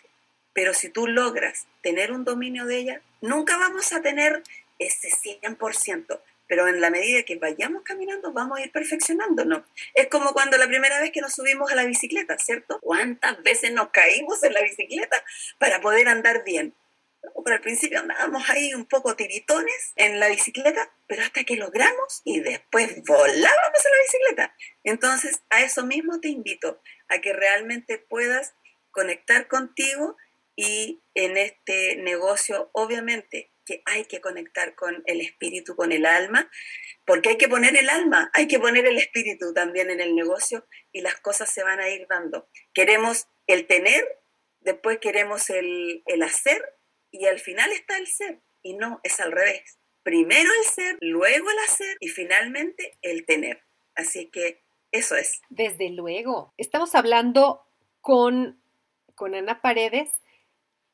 Pero 0.52 0.74
si 0.74 0.90
tú 0.90 1.08
logras 1.08 1.68
tener 1.82 2.12
un 2.12 2.26
dominio 2.26 2.66
de 2.66 2.78
ella, 2.78 3.02
nunca 3.22 3.58
vamos 3.58 3.94
a 3.94 4.02
tener 4.02 4.44
ese 4.78 5.10
100%, 5.10 6.20
pero 6.48 6.68
en 6.68 6.82
la 6.82 6.90
medida 6.90 7.24
que 7.24 7.38
vayamos 7.38 7.84
caminando 7.84 8.34
vamos 8.34 8.60
a 8.60 8.64
ir 8.64 8.72
perfeccionándonos. 8.74 9.64
Es 9.94 10.08
como 10.08 10.34
cuando 10.34 10.58
la 10.58 10.68
primera 10.68 11.00
vez 11.00 11.12
que 11.12 11.22
nos 11.22 11.34
subimos 11.34 11.72
a 11.72 11.76
la 11.76 11.86
bicicleta, 11.86 12.38
¿cierto? 12.40 12.80
¿Cuántas 12.82 13.42
veces 13.42 13.72
nos 13.72 13.90
caímos 13.90 14.44
en 14.44 14.54
la 14.54 14.62
bicicleta 14.62 15.24
para 15.60 15.80
poder 15.80 16.10
andar 16.10 16.44
bien? 16.44 16.76
Por 17.34 17.54
al 17.54 17.62
principio 17.62 18.00
andábamos 18.00 18.50
ahí 18.50 18.74
un 18.74 18.86
poco 18.86 19.16
tiritones 19.16 19.94
en 19.96 20.20
la 20.20 20.28
bicicleta, 20.28 20.92
pero 21.08 21.24
hasta 21.24 21.46
que 21.46 21.56
logramos 21.56 22.22
y 22.26 22.42
después 22.42 23.02
volábamos 23.06 23.86
en 23.86 23.92
la 23.92 24.02
bicicleta. 24.04 24.56
Entonces, 24.84 25.42
a 25.50 25.62
eso 25.62 25.86
mismo 25.86 26.20
te 26.20 26.28
invito, 26.28 26.82
a 27.10 27.20
que 27.20 27.34
realmente 27.34 27.98
puedas 27.98 28.54
conectar 28.92 29.48
contigo 29.48 30.18
y 30.56 31.04
en 31.14 31.38
este 31.38 31.98
negocio, 31.98 32.70
obviamente, 32.74 33.52
que 33.68 33.84
hay 33.86 34.06
que 34.06 34.22
conectar 34.22 34.76
con 34.76 35.04
el 35.06 35.22
espíritu, 35.22 35.76
con 35.76 35.92
el 35.92 36.06
alma, 36.06 36.50
porque 37.06 37.30
hay 37.30 37.38
que 37.38 37.50
poner 37.50 37.76
el 37.76 37.90
alma, 37.90 38.32
hay 38.34 38.48
que 38.48 38.60
poner 38.60 38.86
el 38.88 38.98
espíritu 38.98 39.54
también 39.54 39.90
en 39.92 40.00
el 40.00 40.16
negocio 40.16 40.66
y 40.92 41.02
las 41.02 41.20
cosas 41.20 41.54
se 41.54 41.64
van 41.64 41.80
a 41.80 41.90
ir 41.90 42.08
dando. 42.10 42.50
Queremos 42.74 43.28
el 43.46 43.68
tener, 43.68 44.04
después 44.62 45.00
queremos 45.00 45.50
el, 45.50 46.02
el 46.06 46.24
hacer 46.24 46.64
y 47.12 47.28
al 47.28 47.40
final 47.40 47.72
está 47.72 47.98
el 47.98 48.08
ser. 48.08 48.40
Y 48.64 48.74
no, 48.74 49.00
es 49.04 49.20
al 49.20 49.32
revés. 49.32 49.78
Primero 50.02 50.50
el 50.62 50.70
ser, 50.70 50.98
luego 51.02 51.52
el 51.52 51.60
hacer 51.60 51.98
y 52.00 52.08
finalmente 52.08 52.98
el 53.02 53.26
tener. 53.26 53.64
Así 53.96 54.30
que 54.32 54.64
eso 54.92 55.16
es. 55.16 55.42
Desde 55.50 55.90
luego. 55.90 56.54
Estamos 56.58 56.96
hablando 56.96 57.64
con, 58.02 58.60
con 59.16 59.36
Ana 59.36 59.62
Paredes 59.62 60.10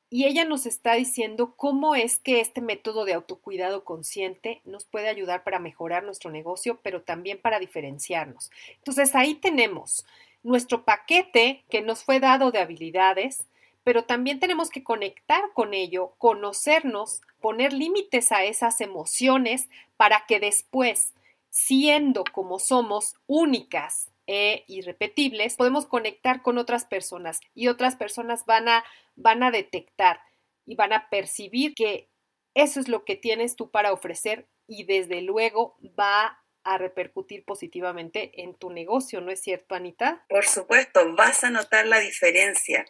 y 0.10 0.26
ella 0.26 0.46
nos 0.46 0.68
está 0.68 0.94
diciendo 0.94 1.56
cómo 1.56 1.96
es 1.96 2.20
que 2.20 2.40
este 2.40 2.62
método 2.62 3.04
de 3.04 3.14
autocuidado 3.14 3.84
consciente 3.84 4.62
nos 4.64 4.86
puede 4.86 5.10
ayudar 5.10 5.44
para 5.44 5.58
mejorar 5.58 6.04
nuestro 6.04 6.30
negocio, 6.30 6.80
pero 6.84 7.02
también 7.02 7.42
para 7.42 7.58
diferenciarnos. 7.58 8.52
Entonces 8.78 9.16
ahí 9.16 9.34
tenemos 9.34 10.06
nuestro 10.44 10.86
paquete 10.86 11.64
que 11.68 11.82
nos 11.82 12.04
fue 12.04 12.20
dado 12.20 12.52
de 12.52 12.60
habilidades, 12.60 13.46
pero 13.84 14.04
también 14.04 14.40
tenemos 14.40 14.70
que 14.70 14.84
conectar 14.84 15.42
con 15.54 15.74
ello, 15.74 16.14
conocernos, 16.20 17.22
poner 17.42 17.74
límites 17.74 18.32
a 18.32 18.44
esas 18.44 18.82
emociones 18.82 19.68
para 19.98 20.26
que 20.28 20.40
después, 20.40 21.14
siendo 21.54 22.24
como 22.24 22.58
somos 22.58 23.14
únicas, 23.28 24.12
e 24.26 24.64
irrepetibles, 24.68 25.56
podemos 25.56 25.86
conectar 25.86 26.42
con 26.42 26.58
otras 26.58 26.86
personas 26.86 27.40
y 27.54 27.68
otras 27.68 27.96
personas 27.96 28.46
van 28.46 28.70
a, 28.70 28.84
van 29.16 29.44
a 29.44 29.52
detectar 29.52 30.20
y 30.66 30.76
van 30.76 30.94
a 30.94 31.10
percibir 31.10 31.76
que 31.76 32.10
eso 32.54 32.80
es 32.80 32.88
lo 32.88 33.04
que 33.04 33.16
tienes 33.16 33.56
tú 33.56 33.70
para 33.70 33.92
ofrecer 33.92 34.48
y 34.66 34.86
desde 34.86 35.22
luego 35.22 35.78
va 36.00 36.42
a 36.64 36.78
repercutir 36.78 37.44
positivamente 37.44 38.42
en 38.42 38.56
tu 38.56 38.72
negocio, 38.72 39.20
¿no 39.20 39.32
es 39.32 39.42
cierto, 39.42 39.76
Anita? 39.76 40.26
Por 40.30 40.46
supuesto, 40.46 41.14
vas 41.16 41.44
a 41.44 41.50
notar 41.50 41.86
la 41.86 42.00
diferencia 42.00 42.86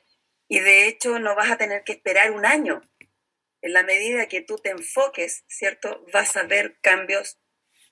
y 0.48 0.60
de 0.60 0.88
hecho 0.88 1.18
no 1.18 1.36
vas 1.36 1.50
a 1.50 1.58
tener 1.58 1.84
que 1.84 1.94
esperar 1.94 2.32
un 2.32 2.46
año. 2.46 2.82
En 3.62 3.74
la 3.74 3.82
medida 3.82 4.28
que 4.28 4.42
tú 4.42 4.58
te 4.58 4.70
enfoques, 4.70 5.44
¿cierto? 5.48 6.06
Vas 6.14 6.36
a 6.36 6.44
ver 6.44 6.78
cambios 6.82 7.40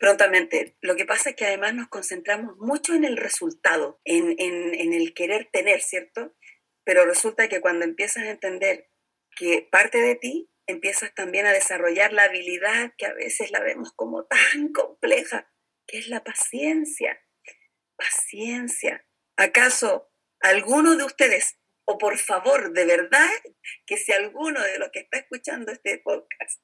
prontamente. 0.02 0.76
Lo 0.82 0.95
que 0.95 1.06
pasa 1.06 1.30
es 1.30 1.36
que 1.36 1.45
además 1.45 1.76
nos 1.76 1.88
concentramos 1.88 2.58
mucho 2.58 2.95
en 2.95 3.06
el 3.06 3.18
resultado, 3.18 4.02
en, 4.04 4.34
en, 4.39 4.93
el 4.93 5.14
querer 5.14 5.47
tener, 5.54 5.80
¿cierto? 5.80 6.36
Pero 6.84 7.06
resulta 7.06 7.47
que 7.47 7.62
cuando 7.62 7.86
empiezas 7.86 8.24
a 8.24 8.32
entender 8.32 8.89
que 9.38 9.68
parte 9.72 9.99
de 9.99 10.16
ti, 10.16 10.49
empiezas 10.66 11.14
también 11.14 11.45
a 11.45 11.54
desarrollar 11.54 12.14
la 12.14 12.24
habilidad 12.24 12.93
que 12.97 13.06
a 13.06 13.14
veces 13.14 13.52
la 13.52 13.60
vemos 13.60 13.93
como 13.95 14.26
tan 14.26 14.70
compleja, 14.74 15.54
que 15.86 15.99
es 15.99 16.08
la 16.08 16.24
paciencia. 16.24 17.22
Paciencia. 17.95 19.06
¿Acaso 19.38 20.12
alguno 20.39 20.95
de 20.95 21.04
ustedes, 21.04 21.60
o 21.86 21.99
por 21.99 22.18
favor, 22.18 22.74
de 22.74 22.86
verdad, 22.86 23.30
que 23.86 23.97
si 23.97 24.14
alguno 24.14 24.64
de 24.64 24.80
los 24.80 24.89
que 24.89 25.02
está 25.02 25.20
escuchando 25.20 25.72
este 25.72 25.99
podcast 25.99 26.60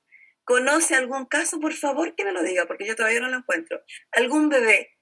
¿Conoce 0.48 0.96
algún 0.96 1.26
caso? 1.26 1.60
Por 1.60 1.74
favor, 1.74 2.16
que 2.16 2.24
me 2.24 2.32
lo 2.32 2.42
diga, 2.42 2.68
porque 2.68 2.88
yo 2.88 2.96
todavía 2.96 3.20
no 3.20 3.28
lo 3.28 3.40
encuentro. 3.40 3.84
Algún 4.14 4.48
bebé 4.48 4.98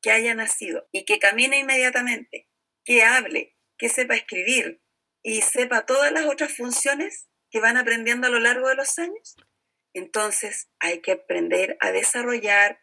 que 0.00 0.12
haya 0.12 0.36
nacido 0.36 0.86
y 0.92 1.04
que 1.04 1.18
camine 1.18 1.58
inmediatamente, 1.58 2.48
que 2.84 3.02
hable, 3.02 3.56
que 3.76 3.88
sepa 3.88 4.14
escribir 4.14 4.80
y 5.20 5.42
sepa 5.42 5.84
todas 5.84 6.12
las 6.12 6.26
otras 6.26 6.56
funciones 6.56 7.28
que 7.50 7.58
van 7.58 7.76
aprendiendo 7.76 8.28
a 8.28 8.30
lo 8.30 8.38
largo 8.38 8.68
de 8.68 8.76
los 8.76 8.96
años. 9.00 9.34
Entonces 9.94 10.70
hay 10.78 11.00
que 11.00 11.10
aprender 11.10 11.76
a 11.80 11.90
desarrollar 11.90 12.80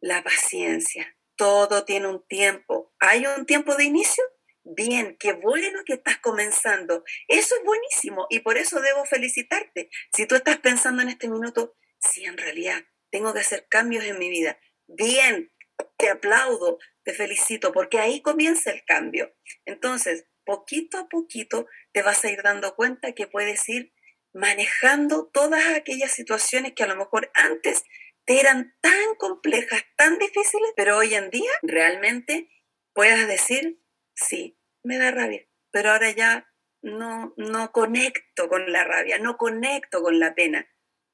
la 0.00 0.22
paciencia. 0.22 1.16
Todo 1.34 1.84
tiene 1.84 2.06
un 2.06 2.24
tiempo. 2.28 2.94
¿Hay 3.00 3.26
un 3.26 3.44
tiempo 3.44 3.74
de 3.74 3.86
inicio? 3.86 4.22
Bien, 4.64 5.16
qué 5.18 5.32
bueno 5.32 5.80
que 5.86 5.94
estás 5.94 6.18
comenzando. 6.18 7.02
Eso 7.28 7.54
es 7.56 7.64
buenísimo 7.64 8.26
y 8.28 8.40
por 8.40 8.58
eso 8.58 8.80
debo 8.80 9.04
felicitarte. 9.04 9.90
Si 10.14 10.26
tú 10.26 10.34
estás 10.34 10.58
pensando 10.58 11.02
en 11.02 11.08
este 11.08 11.28
minuto, 11.28 11.76
sí, 11.98 12.24
en 12.24 12.36
realidad, 12.36 12.84
tengo 13.10 13.32
que 13.32 13.40
hacer 13.40 13.66
cambios 13.68 14.04
en 14.04 14.18
mi 14.18 14.28
vida. 14.28 14.58
Bien, 14.86 15.50
te 15.96 16.10
aplaudo, 16.10 16.78
te 17.04 17.14
felicito, 17.14 17.72
porque 17.72 17.98
ahí 17.98 18.20
comienza 18.20 18.70
el 18.70 18.84
cambio. 18.84 19.34
Entonces, 19.64 20.26
poquito 20.44 20.98
a 20.98 21.08
poquito 21.08 21.66
te 21.92 22.02
vas 22.02 22.24
a 22.24 22.30
ir 22.30 22.42
dando 22.42 22.74
cuenta 22.76 23.12
que 23.12 23.26
puedes 23.26 23.68
ir 23.68 23.94
manejando 24.32 25.30
todas 25.32 25.66
aquellas 25.74 26.12
situaciones 26.12 26.72
que 26.74 26.82
a 26.82 26.86
lo 26.86 26.96
mejor 26.96 27.30
antes 27.34 27.84
te 28.24 28.40
eran 28.40 28.76
tan 28.80 29.14
complejas, 29.16 29.82
tan 29.96 30.18
difíciles, 30.18 30.70
pero 30.76 30.98
hoy 30.98 31.14
en 31.14 31.30
día 31.30 31.50
realmente 31.62 32.48
puedas 32.92 33.26
decir, 33.26 33.80
sí, 34.26 34.58
me 34.82 34.98
da 34.98 35.10
rabia, 35.10 35.46
pero 35.70 35.92
ahora 35.92 36.10
ya 36.10 36.46
no, 36.82 37.34
no 37.36 37.72
conecto 37.72 38.48
con 38.48 38.70
la 38.72 38.84
rabia, 38.84 39.18
no 39.18 39.36
conecto 39.36 40.02
con 40.02 40.18
la 40.18 40.34
pena. 40.34 40.68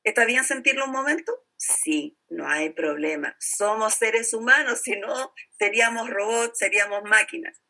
¿Está 0.04 0.24
bien 0.24 0.44
sentirlo 0.44 0.84
un 0.84 0.92
momento? 0.92 1.32
Sí, 1.56 2.18
no 2.28 2.48
hay 2.48 2.70
problema. 2.70 3.36
Somos 3.40 3.94
seres 3.94 4.32
humanos, 4.34 4.80
si 4.82 4.96
no, 4.96 5.32
seríamos 5.58 6.08
robots, 6.10 6.58
seríamos 6.58 7.02
máquinas. 7.04 7.60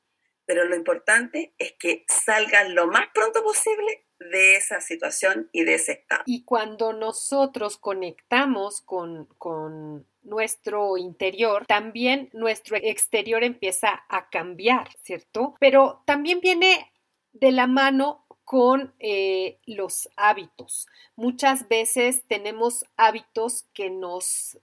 Pero 0.44 0.64
lo 0.64 0.76
importante 0.76 1.54
es 1.58 1.74
que 1.78 2.04
salgan 2.08 2.74
lo 2.74 2.86
más 2.86 3.06
pronto 3.14 3.42
posible 3.42 4.06
de 4.18 4.56
esa 4.56 4.80
situación 4.80 5.48
y 5.52 5.64
de 5.64 5.74
ese 5.74 5.92
estado. 5.92 6.22
Y 6.26 6.44
cuando 6.44 6.92
nosotros 6.92 7.78
conectamos 7.78 8.82
con, 8.82 9.26
con 9.38 10.06
nuestro 10.26 10.98
interior, 10.98 11.64
también 11.66 12.28
nuestro 12.32 12.76
exterior 12.76 13.44
empieza 13.44 14.04
a 14.08 14.28
cambiar, 14.28 14.88
¿cierto? 15.02 15.54
Pero 15.60 16.02
también 16.04 16.40
viene 16.40 16.92
de 17.32 17.52
la 17.52 17.66
mano 17.66 18.24
con 18.44 18.94
eh, 18.98 19.58
los 19.66 20.08
hábitos. 20.16 20.86
Muchas 21.16 21.68
veces 21.68 22.24
tenemos 22.26 22.84
hábitos 22.96 23.64
que 23.72 23.90
nos, 23.90 24.58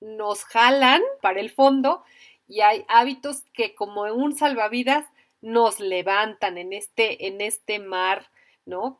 nos 0.00 0.44
jalan 0.44 1.02
para 1.20 1.40
el 1.40 1.50
fondo 1.50 2.02
y 2.48 2.60
hay 2.62 2.84
hábitos 2.88 3.44
que 3.52 3.74
como 3.74 4.02
un 4.02 4.36
salvavidas 4.36 5.06
nos 5.40 5.80
levantan 5.80 6.58
en 6.58 6.72
este, 6.72 7.26
en 7.26 7.40
este 7.40 7.78
mar 7.78 8.30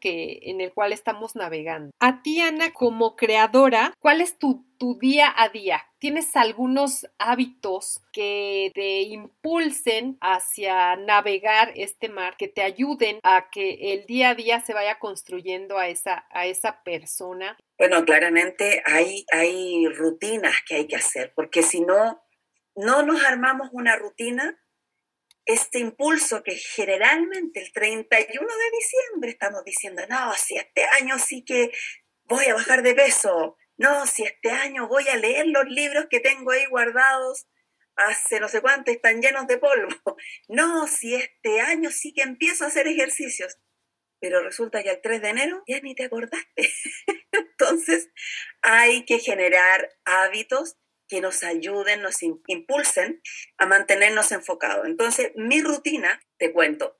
Que, 0.00 0.40
en 0.42 0.60
el 0.60 0.72
cual 0.72 0.92
estamos 0.92 1.36
navegando. 1.36 1.92
A 2.00 2.22
ti, 2.22 2.40
Ana, 2.40 2.72
como 2.72 3.16
creadora, 3.16 3.92
¿cuál 4.00 4.20
es 4.20 4.38
tu, 4.38 4.64
tu 4.78 4.98
día 4.98 5.32
a 5.36 5.48
día? 5.48 5.86
¿Tienes 5.98 6.34
algunos 6.36 7.06
hábitos 7.18 8.00
que 8.12 8.70
te 8.74 9.02
impulsen 9.02 10.16
hacia 10.20 10.96
navegar 10.96 11.72
este 11.76 12.08
mar, 12.08 12.36
que 12.36 12.48
te 12.48 12.62
ayuden 12.62 13.20
a 13.22 13.50
que 13.50 13.92
el 13.92 14.06
día 14.06 14.30
a 14.30 14.34
día 14.34 14.60
se 14.60 14.74
vaya 14.74 14.98
construyendo 14.98 15.78
a 15.78 15.88
esa, 15.88 16.26
a 16.30 16.46
esa 16.46 16.82
persona? 16.82 17.56
Bueno, 17.78 18.04
claramente 18.04 18.82
hay, 18.86 19.24
hay 19.32 19.86
rutinas 19.88 20.56
que 20.66 20.76
hay 20.76 20.86
que 20.86 20.96
hacer, 20.96 21.32
porque 21.34 21.62
si 21.62 21.80
no, 21.80 22.22
no 22.74 23.02
nos 23.02 23.24
armamos 23.24 23.68
una 23.72 23.96
rutina, 23.96 24.58
este 25.52 25.78
impulso 25.78 26.42
que 26.42 26.54
generalmente 26.56 27.60
el 27.60 27.72
31 27.72 28.46
de 28.46 28.70
diciembre 28.70 29.30
estamos 29.30 29.64
diciendo, 29.64 30.02
no, 30.08 30.32
si 30.34 30.56
este 30.56 30.84
año 31.00 31.18
sí 31.18 31.44
que 31.44 31.70
voy 32.24 32.46
a 32.46 32.54
bajar 32.54 32.82
de 32.82 32.94
peso, 32.94 33.56
no, 33.76 34.06
si 34.06 34.24
este 34.24 34.50
año 34.50 34.88
voy 34.88 35.08
a 35.08 35.16
leer 35.16 35.46
los 35.46 35.64
libros 35.66 36.06
que 36.10 36.20
tengo 36.20 36.50
ahí 36.50 36.66
guardados 36.66 37.46
hace 37.96 38.40
no 38.40 38.48
sé 38.48 38.60
cuánto, 38.60 38.90
están 38.90 39.20
llenos 39.20 39.46
de 39.46 39.58
polvo, 39.58 40.16
no, 40.48 40.86
si 40.86 41.14
este 41.14 41.60
año 41.60 41.90
sí 41.90 42.12
que 42.12 42.22
empiezo 42.22 42.64
a 42.64 42.68
hacer 42.68 42.86
ejercicios, 42.86 43.58
pero 44.20 44.42
resulta 44.42 44.82
que 44.82 44.90
el 44.90 45.00
3 45.00 45.22
de 45.22 45.28
enero 45.28 45.62
ya 45.66 45.80
ni 45.80 45.94
te 45.94 46.04
acordaste. 46.04 46.72
Entonces 47.32 48.10
hay 48.60 49.04
que 49.06 49.18
generar 49.18 49.88
hábitos 50.04 50.76
que 51.10 51.20
nos 51.20 51.42
ayuden, 51.42 52.00
nos 52.00 52.22
impulsen 52.22 53.20
a 53.58 53.66
mantenernos 53.66 54.30
enfocados. 54.32 54.86
Entonces, 54.86 55.32
mi 55.34 55.60
rutina, 55.60 56.22
te 56.38 56.52
cuento, 56.52 56.96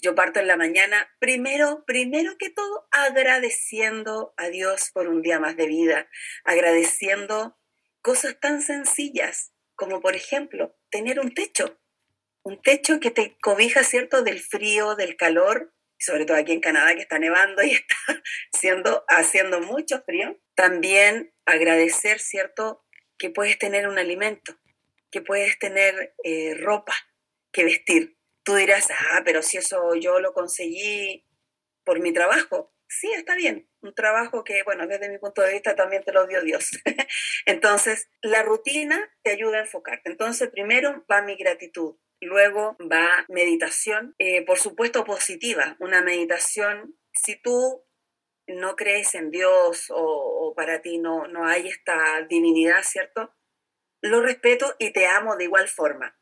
yo 0.00 0.14
parto 0.14 0.38
en 0.38 0.46
la 0.46 0.56
mañana, 0.56 1.12
primero, 1.18 1.84
primero 1.84 2.38
que 2.38 2.50
todo, 2.50 2.88
agradeciendo 2.92 4.32
a 4.36 4.48
Dios 4.48 4.90
por 4.92 5.08
un 5.08 5.22
día 5.22 5.40
más 5.40 5.56
de 5.56 5.66
vida, 5.66 6.08
agradeciendo 6.44 7.58
cosas 8.00 8.38
tan 8.38 8.62
sencillas 8.62 9.52
como, 9.74 10.00
por 10.00 10.14
ejemplo, 10.14 10.76
tener 10.90 11.18
un 11.18 11.34
techo, 11.34 11.80
un 12.44 12.62
techo 12.62 13.00
que 13.00 13.10
te 13.10 13.36
cobija, 13.40 13.82
¿cierto?, 13.82 14.22
del 14.22 14.38
frío, 14.38 14.94
del 14.94 15.16
calor, 15.16 15.74
sobre 15.98 16.24
todo 16.24 16.36
aquí 16.36 16.52
en 16.52 16.60
Canadá 16.60 16.94
que 16.94 17.02
está 17.02 17.18
nevando 17.18 17.62
y 17.64 17.70
está 17.72 18.22
siendo, 18.56 19.04
haciendo 19.08 19.60
mucho 19.60 20.00
frío. 20.02 20.40
También 20.54 21.34
agradecer, 21.44 22.20
¿cierto?, 22.20 22.84
que 23.18 23.30
puedes 23.30 23.58
tener 23.58 23.88
un 23.88 23.98
alimento, 23.98 24.58
que 25.10 25.20
puedes 25.20 25.58
tener 25.58 26.14
eh, 26.24 26.54
ropa 26.54 26.94
que 27.52 27.64
vestir. 27.64 28.16
Tú 28.42 28.54
dirás, 28.54 28.88
ah, 28.90 29.22
pero 29.24 29.42
si 29.42 29.58
eso 29.58 29.94
yo 29.94 30.20
lo 30.20 30.32
conseguí 30.32 31.26
por 31.84 32.00
mi 32.00 32.12
trabajo. 32.12 32.72
Sí, 32.88 33.12
está 33.12 33.34
bien. 33.34 33.68
Un 33.82 33.94
trabajo 33.94 34.44
que, 34.44 34.62
bueno, 34.62 34.86
desde 34.86 35.10
mi 35.10 35.18
punto 35.18 35.42
de 35.42 35.52
vista 35.52 35.76
también 35.76 36.02
te 36.04 36.12
lo 36.12 36.26
dio 36.26 36.42
Dios. 36.42 36.70
Entonces, 37.46 38.08
la 38.22 38.42
rutina 38.42 39.10
te 39.22 39.30
ayuda 39.30 39.58
a 39.58 39.62
enfocarte. 39.62 40.10
Entonces, 40.10 40.48
primero 40.48 41.04
va 41.10 41.22
mi 41.22 41.36
gratitud. 41.36 41.96
Luego 42.20 42.76
va 42.80 43.24
meditación, 43.28 44.14
eh, 44.18 44.44
por 44.44 44.58
supuesto 44.58 45.04
positiva, 45.04 45.76
una 45.78 46.02
meditación, 46.02 46.98
si 47.12 47.36
tú 47.36 47.84
no 48.48 48.76
crees 48.76 49.14
en 49.14 49.30
Dios 49.30 49.86
o, 49.90 50.52
para 50.56 50.80
ti 50.82 50.98
no, 50.98 51.28
no 51.28 51.46
hay 51.46 51.68
esta 51.68 52.22
divinidad, 52.28 52.82
¿cierto? 52.82 53.34
Lo 54.00 54.22
respeto 54.22 54.74
y 54.78 54.92
te 54.92 55.06
amo 55.06 55.36
de 55.36 55.44
igual 55.44 55.68
forma, 55.68 56.18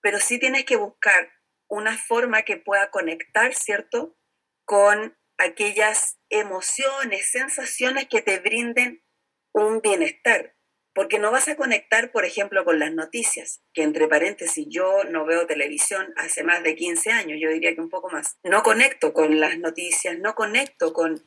pero 0.00 0.18
sí 0.18 0.38
tienes 0.38 0.64
que 0.64 0.76
buscar 0.76 1.30
una 1.68 1.96
forma 1.96 2.42
que 2.42 2.56
pueda 2.56 2.90
conectar, 2.90 3.54
¿cierto? 3.54 4.16
Con 4.64 5.16
aquellas 5.38 6.18
emociones, 6.30 7.30
sensaciones 7.30 8.08
que 8.08 8.22
te 8.22 8.38
brinden 8.40 9.04
un 9.52 9.80
bienestar. 9.80 10.54
Porque 10.94 11.20
no 11.20 11.30
vas 11.30 11.46
a 11.46 11.54
conectar, 11.54 12.10
por 12.10 12.24
ejemplo, 12.24 12.64
con 12.64 12.80
las 12.80 12.92
noticias, 12.92 13.62
que 13.72 13.84
entre 13.84 14.08
paréntesis 14.08 14.66
yo 14.68 15.04
no 15.04 15.24
veo 15.26 15.46
televisión 15.46 16.12
hace 16.16 16.42
más 16.42 16.64
de 16.64 16.74
15 16.74 17.12
años, 17.12 17.38
yo 17.40 17.50
diría 17.50 17.72
que 17.72 17.80
un 17.80 17.88
poco 17.88 18.10
más. 18.10 18.36
No 18.42 18.64
conecto 18.64 19.12
con 19.12 19.38
las 19.38 19.58
noticias, 19.58 20.18
no 20.18 20.34
conecto 20.34 20.92
con 20.92 21.24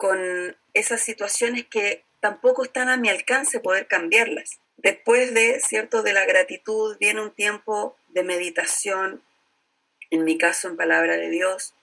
con 0.00 0.56
esas 0.72 1.02
situaciones 1.02 1.66
que 1.66 2.06
tampoco 2.20 2.64
están 2.64 2.88
a 2.88 2.96
mi 2.96 3.10
alcance 3.10 3.60
poder 3.60 3.86
cambiarlas. 3.86 4.58
Después 4.78 5.34
de, 5.34 5.60
cierto, 5.60 6.02
de 6.02 6.14
la 6.14 6.24
gratitud 6.24 6.96
viene 6.98 7.20
un 7.20 7.32
tiempo 7.32 7.98
de 8.08 8.22
meditación, 8.22 9.22
en 10.08 10.24
mi 10.24 10.38
caso 10.38 10.68
en 10.68 10.78
palabra 10.78 11.18
de 11.18 11.28
Dios, 11.28 11.74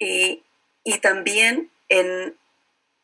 y, 0.00 0.42
y 0.82 0.98
también 0.98 1.70
en 1.88 2.36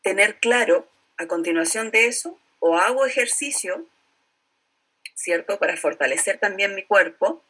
tener 0.03 0.41
claro 0.41 0.89
a 1.17 1.29
continuación 1.29 1.93
de 1.93 2.07
eso, 2.07 2.37
o 2.59 2.77
hago 2.77 3.07
ejercicio, 3.07 3.87
¿cierto? 5.15 5.61
Para 5.61 5.77
fortalecer 5.77 6.39
también 6.39 6.75
mi 6.75 6.83
cuerpo, 6.83 7.45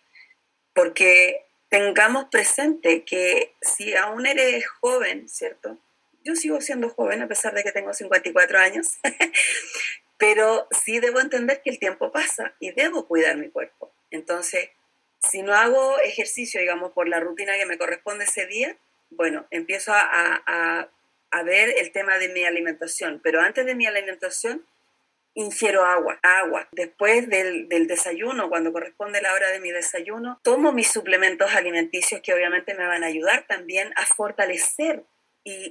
porque 0.74 1.46
tengamos 1.70 2.26
presente 2.26 3.04
que 3.04 3.54
si 3.62 3.96
aún 3.96 4.26
eres 4.26 4.68
joven, 4.68 5.30
¿cierto? 5.30 5.78
Yo 6.24 6.34
sigo 6.36 6.60
siendo 6.60 6.88
joven 6.90 7.22
a 7.22 7.28
pesar 7.28 7.54
de 7.54 7.62
que 7.62 7.72
tengo 7.72 7.92
54 7.92 8.58
años, 8.58 8.98
pero 10.18 10.68
sí 10.70 11.00
debo 11.00 11.20
entender 11.20 11.62
que 11.62 11.70
el 11.70 11.78
tiempo 11.78 12.12
pasa 12.12 12.54
y 12.60 12.72
debo 12.72 13.06
cuidar 13.06 13.36
mi 13.36 13.48
cuerpo. 13.48 13.92
Entonces, 14.10 14.70
si 15.22 15.42
no 15.42 15.54
hago 15.54 15.98
ejercicio, 16.00 16.60
digamos, 16.60 16.92
por 16.92 17.08
la 17.08 17.20
rutina 17.20 17.56
que 17.56 17.66
me 17.66 17.78
corresponde 17.78 18.24
ese 18.24 18.46
día, 18.46 18.76
bueno, 19.10 19.46
empiezo 19.50 19.92
a, 19.92 20.02
a, 20.46 20.88
a 21.30 21.42
ver 21.42 21.74
el 21.78 21.92
tema 21.92 22.18
de 22.18 22.28
mi 22.28 22.44
alimentación, 22.44 23.20
pero 23.22 23.40
antes 23.40 23.66
de 23.66 23.74
mi 23.74 23.86
alimentación 23.86 24.64
ingiero 25.34 25.84
agua, 25.84 26.18
agua. 26.22 26.68
Después 26.72 27.28
del, 27.28 27.68
del, 27.68 27.86
desayuno, 27.86 28.48
cuando 28.48 28.72
corresponde 28.72 29.22
la 29.22 29.32
hora 29.32 29.50
de 29.50 29.60
mi 29.60 29.70
desayuno, 29.70 30.40
tomo 30.42 30.72
mis 30.72 30.90
suplementos 30.90 31.54
alimenticios 31.54 32.20
que 32.20 32.34
obviamente 32.34 32.74
me 32.74 32.86
van 32.86 33.04
a 33.04 33.08
ayudar 33.08 33.46
también 33.46 33.92
a 33.96 34.06
fortalecer 34.06 35.04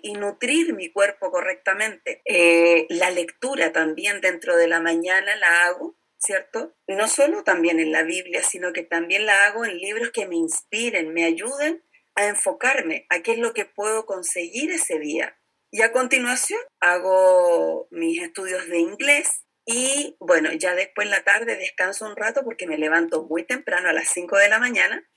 y, 0.04 0.14
nutrir 0.14 0.74
mi 0.74 0.92
cuerpo 0.92 1.32
correctamente. 1.32 2.22
Eh, 2.26 2.86
la 2.90 3.10
lectura 3.10 3.72
también 3.72 4.22
dentro 4.22 4.56
de 4.56 4.68
la 4.68 4.80
mañana 4.80 5.36
la 5.36 5.66
hago, 5.66 5.98
¿cierto? 6.18 6.76
No 6.88 7.08
solo 7.08 7.44
también 7.44 7.80
en 7.80 7.92
la 7.92 8.04
Biblia, 8.04 8.44
sino 8.44 8.74
que 8.74 8.84
también 8.84 9.26
la 9.26 9.46
hago 9.46 9.66
en 9.66 9.78
libros 9.78 10.12
que 10.12 10.28
me 10.28 10.36
inspiren, 10.36 11.14
me 11.14 11.26
ayuden 11.26 11.84
a 12.16 12.28
enfocarme 12.28 13.06
a 13.10 13.22
qué 13.22 13.34
es 13.34 13.40
lo 13.40 13.54
que 13.54 13.66
puedo 13.66 14.06
conseguir 14.06 14.72
ese 14.72 15.00
día. 15.00 15.40
Y 15.72 15.82
a 15.82 15.92
continuación 15.92 16.60
hago 16.80 17.88
mis 17.92 18.22
estudios 18.22 18.68
de 18.68 18.80
inglés 18.80 19.44
y 19.66 20.18
bueno, 20.20 20.52
ya 20.54 20.74
después 20.74 21.06
en 21.06 21.12
la 21.12 21.24
tarde 21.24 21.56
descanso 21.56 22.08
un 22.08 22.16
rato 22.16 22.44
porque 22.44 22.66
me 22.66 22.80
levanto 22.80 23.24
muy 23.26 23.44
temprano 23.44 23.90
a 23.90 23.94
las 23.94 24.08
5 24.10 24.36
de 24.38 24.50
la 24.50 24.58
mañana 24.58 25.08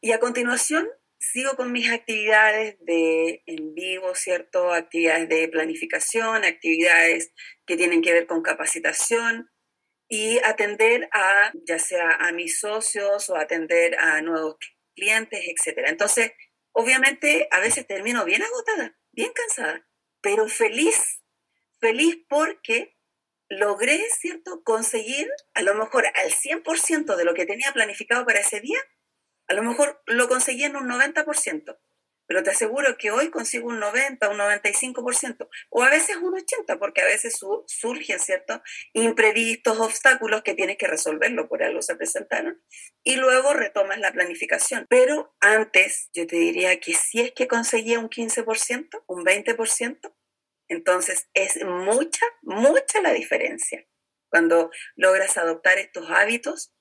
y 0.00 0.12
a 0.12 0.20
continuación 0.20 0.88
sigo 1.32 1.56
con 1.56 1.72
mis 1.72 1.90
actividades 1.90 2.76
de 2.80 3.42
en 3.46 3.74
vivo, 3.74 4.14
¿cierto? 4.14 4.72
Actividades 4.72 5.28
de 5.28 5.48
planificación, 5.48 6.44
actividades 6.44 7.32
que 7.66 7.76
tienen 7.76 8.02
que 8.02 8.12
ver 8.12 8.26
con 8.26 8.42
capacitación 8.42 9.50
y 10.08 10.38
atender 10.44 11.08
a, 11.12 11.52
ya 11.66 11.78
sea 11.78 12.10
a 12.10 12.32
mis 12.32 12.60
socios 12.60 13.30
o 13.30 13.36
atender 13.36 13.96
a 13.98 14.20
nuevos 14.22 14.56
clientes, 14.94 15.40
etc. 15.44 15.84
Entonces, 15.86 16.32
obviamente, 16.72 17.48
a 17.50 17.60
veces 17.60 17.86
termino 17.86 18.24
bien 18.24 18.42
agotada, 18.42 18.96
bien 19.12 19.32
cansada, 19.32 19.86
pero 20.20 20.48
feliz, 20.48 21.20
feliz 21.80 22.18
porque 22.28 22.96
logré, 23.48 23.98
¿cierto?, 24.20 24.62
conseguir 24.64 25.28
a 25.54 25.62
lo 25.62 25.74
mejor 25.74 26.06
al 26.06 26.30
100% 26.30 27.16
de 27.16 27.24
lo 27.24 27.34
que 27.34 27.46
tenía 27.46 27.72
planificado 27.72 28.24
para 28.24 28.40
ese 28.40 28.60
día 28.60 28.78
a 29.48 29.54
lo 29.54 29.62
mejor 29.62 30.02
lo 30.06 30.28
conseguí 30.28 30.64
en 30.64 30.76
un 30.76 30.88
90%, 30.88 31.78
pero 32.26 32.42
te 32.42 32.50
aseguro 32.50 32.96
que 32.96 33.10
hoy 33.10 33.30
consigo 33.30 33.68
un 33.68 33.80
90, 33.80 34.28
un 34.30 34.38
95%, 34.38 35.48
o 35.70 35.82
a 35.82 35.90
veces 35.90 36.16
un 36.16 36.34
80%, 36.34 36.78
porque 36.78 37.02
a 37.02 37.06
veces 37.06 37.38
surgen, 37.66 38.18
¿cierto? 38.18 38.62
Imprevistos, 38.92 39.78
obstáculos 39.78 40.42
que 40.42 40.54
tienes 40.54 40.78
que 40.78 40.86
resolverlo, 40.86 41.48
por 41.48 41.62
algo 41.62 41.82
se 41.82 41.96
presentaron, 41.96 42.62
y 43.02 43.16
luego 43.16 43.52
retomas 43.52 43.98
la 43.98 44.12
planificación. 44.12 44.86
Pero 44.88 45.34
antes, 45.40 46.08
yo 46.14 46.26
te 46.26 46.36
diría 46.36 46.80
que 46.80 46.94
si 46.94 47.20
es 47.20 47.32
que 47.32 47.46
conseguía 47.46 47.98
un 47.98 48.08
15%, 48.08 49.04
un 49.06 49.24
20%, 49.24 50.14
entonces 50.68 51.28
es 51.34 51.62
mucha, 51.64 52.24
mucha 52.42 53.02
la 53.02 53.12
diferencia 53.12 53.86
cuando 54.30 54.70
logras 54.96 55.36
adoptar 55.36 55.78
estos 55.78 56.10
hábitos 56.10 56.72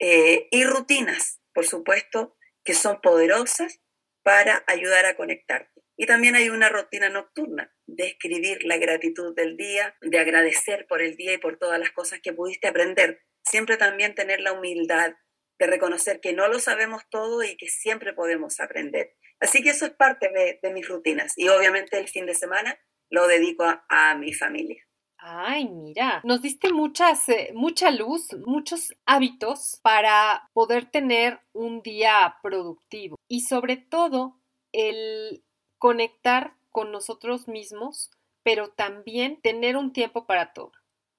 eh, 0.00 0.48
y 0.50 0.64
rutinas 0.64 1.39
por 1.54 1.66
supuesto, 1.66 2.36
que 2.64 2.74
son 2.74 3.00
poderosas 3.00 3.80
para 4.22 4.64
ayudar 4.66 5.06
a 5.06 5.16
conectarte. 5.16 5.82
Y 5.96 6.06
también 6.06 6.34
hay 6.34 6.48
una 6.48 6.68
rutina 6.68 7.08
nocturna 7.08 7.74
de 7.86 8.06
escribir 8.06 8.64
la 8.64 8.78
gratitud 8.78 9.34
del 9.34 9.56
día, 9.56 9.96
de 10.00 10.18
agradecer 10.18 10.86
por 10.86 11.02
el 11.02 11.16
día 11.16 11.34
y 11.34 11.38
por 11.38 11.58
todas 11.58 11.78
las 11.78 11.90
cosas 11.90 12.20
que 12.22 12.32
pudiste 12.32 12.68
aprender. 12.68 13.20
Siempre 13.44 13.76
también 13.76 14.14
tener 14.14 14.40
la 14.40 14.52
humildad 14.52 15.14
de 15.58 15.66
reconocer 15.66 16.20
que 16.20 16.32
no 16.32 16.48
lo 16.48 16.58
sabemos 16.58 17.02
todo 17.10 17.42
y 17.42 17.56
que 17.56 17.68
siempre 17.68 18.14
podemos 18.14 18.60
aprender. 18.60 19.14
Así 19.40 19.62
que 19.62 19.70
eso 19.70 19.86
es 19.86 19.92
parte 19.92 20.30
de, 20.30 20.72
mis 20.72 20.88
rutinas. 20.88 21.34
Y 21.36 21.48
obviamente 21.48 21.98
el 21.98 22.08
fin 22.08 22.26
de 22.26 22.34
semana 22.34 22.78
lo 23.10 23.26
dedico 23.26 23.64
a, 23.64 24.14
mi 24.14 24.32
familia. 24.32 24.82
Ay, 25.22 25.68
mira, 25.68 26.22
nos 26.24 26.40
diste 26.40 26.72
muchas, 26.72 27.28
eh, 27.28 27.50
mucha 27.54 27.90
luz, 27.90 28.28
muchos 28.46 28.94
hábitos 29.04 29.78
para 29.82 30.48
poder 30.54 30.90
tener 30.90 31.40
un 31.52 31.82
día 31.82 32.36
productivo 32.42 33.16
y 33.28 33.42
sobre 33.42 33.76
todo 33.76 34.36
el 34.72 35.44
conectar 35.78 36.54
con 36.70 36.90
nosotros 36.90 37.48
mismos, 37.48 38.10
pero 38.42 38.68
también 38.70 39.40
tener 39.42 39.76
un 39.76 39.92
tiempo 39.92 40.24
para 40.24 40.54
todo, 40.54 40.72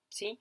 ¿sí? 0.10 0.40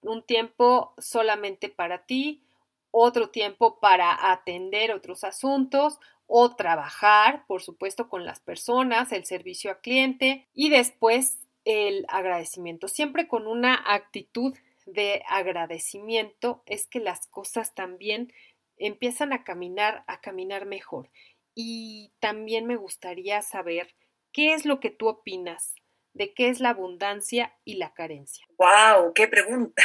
Un 0.00 0.22
tiempo 0.24 0.94
solamente 0.98 1.68
para 1.68 2.06
ti, 2.06 2.42
otro 2.90 3.30
tiempo 3.30 3.78
para 3.78 4.32
atender 4.32 4.92
otros 4.92 5.22
asuntos 5.24 6.00
o 6.26 6.56
trabajar, 6.56 7.44
por 7.46 7.62
supuesto, 7.62 8.08
con 8.08 8.24
las 8.24 8.40
personas, 8.40 9.12
el 9.12 9.24
servicio 9.26 9.70
a 9.70 9.80
cliente 9.80 10.48
y 10.54 10.70
después 10.70 11.38
el 11.66 12.06
agradecimiento. 12.08 12.88
Siempre 12.88 13.26
con 13.26 13.46
una 13.46 13.74
actitud 13.92 14.56
de 14.86 15.22
agradecimiento 15.28 16.62
es 16.64 16.86
que 16.86 17.00
las 17.00 17.26
cosas 17.26 17.74
también 17.74 18.32
empiezan 18.78 19.32
a 19.32 19.42
caminar, 19.42 20.04
a 20.06 20.20
caminar 20.20 20.64
mejor. 20.64 21.10
Y 21.54 22.12
también 22.20 22.66
me 22.66 22.76
gustaría 22.76 23.42
saber 23.42 23.94
qué 24.32 24.54
es 24.54 24.64
lo 24.64 24.78
que 24.78 24.90
tú 24.90 25.08
opinas 25.08 25.74
de 26.14 26.32
qué 26.32 26.48
es 26.48 26.60
la 26.60 26.70
abundancia 26.70 27.58
y 27.64 27.74
la 27.74 27.92
carencia. 27.92 28.46
¡Wow! 28.56 29.12
¡Qué 29.12 29.28
pregunta! 29.28 29.82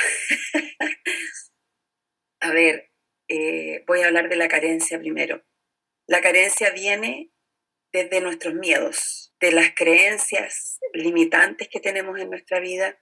a 2.42 2.52
ver, 2.52 2.92
eh, 3.28 3.84
voy 3.88 4.02
a 4.02 4.08
hablar 4.08 4.30
de 4.30 4.36
la 4.36 4.48
carencia 4.48 5.00
primero. 5.00 5.44
La 6.08 6.22
carencia 6.22 6.70
viene 6.72 7.32
desde 7.92 8.22
nuestros 8.22 8.54
miedos, 8.54 9.34
de 9.40 9.52
las 9.52 9.74
creencias 9.76 10.80
limitantes 10.94 11.68
que 11.70 11.80
tenemos 11.80 12.20
en 12.20 12.30
nuestra 12.30 12.60
vida. 12.60 13.00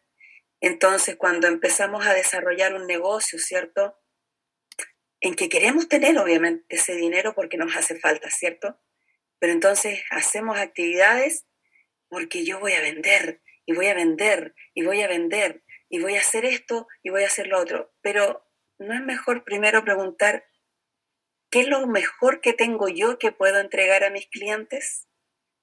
Entonces, 0.62 1.16
cuando 1.16 1.48
empezamos 1.48 2.06
a 2.06 2.14
desarrollar 2.14 2.74
un 2.76 2.88
negocio, 2.88 3.40
¿cierto? 3.40 4.00
en 5.22 5.36
que 5.36 5.50
queremos 5.50 5.88
tener 5.90 6.18
obviamente 6.18 6.64
ese 6.70 6.96
dinero 6.96 7.34
porque 7.36 7.58
nos 7.58 7.76
hace 7.76 8.00
falta, 8.00 8.30
¿cierto? 8.30 8.80
Pero 9.40 9.54
entonces 9.54 10.02
hacemos 10.12 10.58
actividades 10.58 11.46
porque 12.08 12.46
yo 12.46 12.60
voy 12.60 12.74
a 12.74 12.82
vender 12.82 13.42
y 13.66 13.74
voy 13.74 13.88
a 13.88 13.94
vender 13.94 14.56
y 14.74 14.84
voy 14.84 15.02
a 15.02 15.08
vender 15.08 15.64
y 15.90 16.00
voy 16.00 16.16
a 16.16 16.22
hacer 16.22 16.46
esto 16.46 16.88
y 17.04 17.10
voy 17.10 17.24
a 17.24 17.28
hacer 17.28 17.48
lo 17.48 17.60
otro. 17.60 17.94
Pero 18.02 18.46
¿no 18.78 18.94
es 18.94 19.02
mejor 19.02 19.44
primero 19.44 19.84
preguntar 19.84 20.46
qué 21.50 21.62
es 21.62 21.68
lo 21.68 21.86
mejor 21.88 22.42
que 22.42 22.54
tengo 22.54 22.88
yo 22.90 23.18
que 23.18 23.32
puedo 23.32 23.60
entregar 23.60 24.04
a 24.04 24.10
mis 24.10 24.28
clientes? 24.28 25.08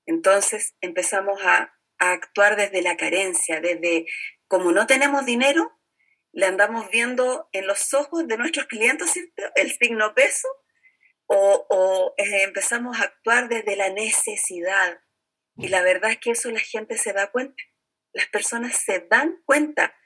Entonces 0.07 0.77
empezamos 0.81 1.41
a, 1.45 1.73
actuar 1.99 2.57
desde 2.57 2.83
la 2.83 2.99
carencia, 2.99 3.63
desde 3.63 4.05
como 4.49 4.71
no 4.71 4.87
tenemos 4.87 5.25
dinero, 5.25 5.73
le 6.33 6.45
andamos 6.45 6.91
viendo 6.91 7.49
en 7.53 7.67
los 7.67 7.95
ojos 7.95 8.29
de 8.29 8.37
nuestros 8.37 8.67
clientes 8.67 9.15
el 9.55 9.73
signo 9.73 10.15
peso 10.15 10.47
o, 11.27 12.15
eh, 12.19 12.43
empezamos 12.43 13.01
a 13.01 13.05
actuar 13.05 13.49
desde 13.49 13.77
la 13.77 13.89
necesidad. 13.89 15.01
Y 15.57 15.69
la 15.69 15.83
verdad 15.83 16.11
es 16.11 16.19
que 16.19 16.33
eso 16.33 16.51
la 16.51 16.61
gente 16.61 16.99
se 16.99 17.15
da 17.15 17.31
cuenta. 17.31 17.63
Las 18.13 18.27
personas 18.29 18.77
se 18.77 19.01
dan 19.01 19.43
cuenta 19.47 19.97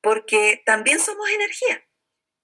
porque 0.00 0.62
también 0.64 1.00
somos 1.00 1.28
energía. 1.30 1.84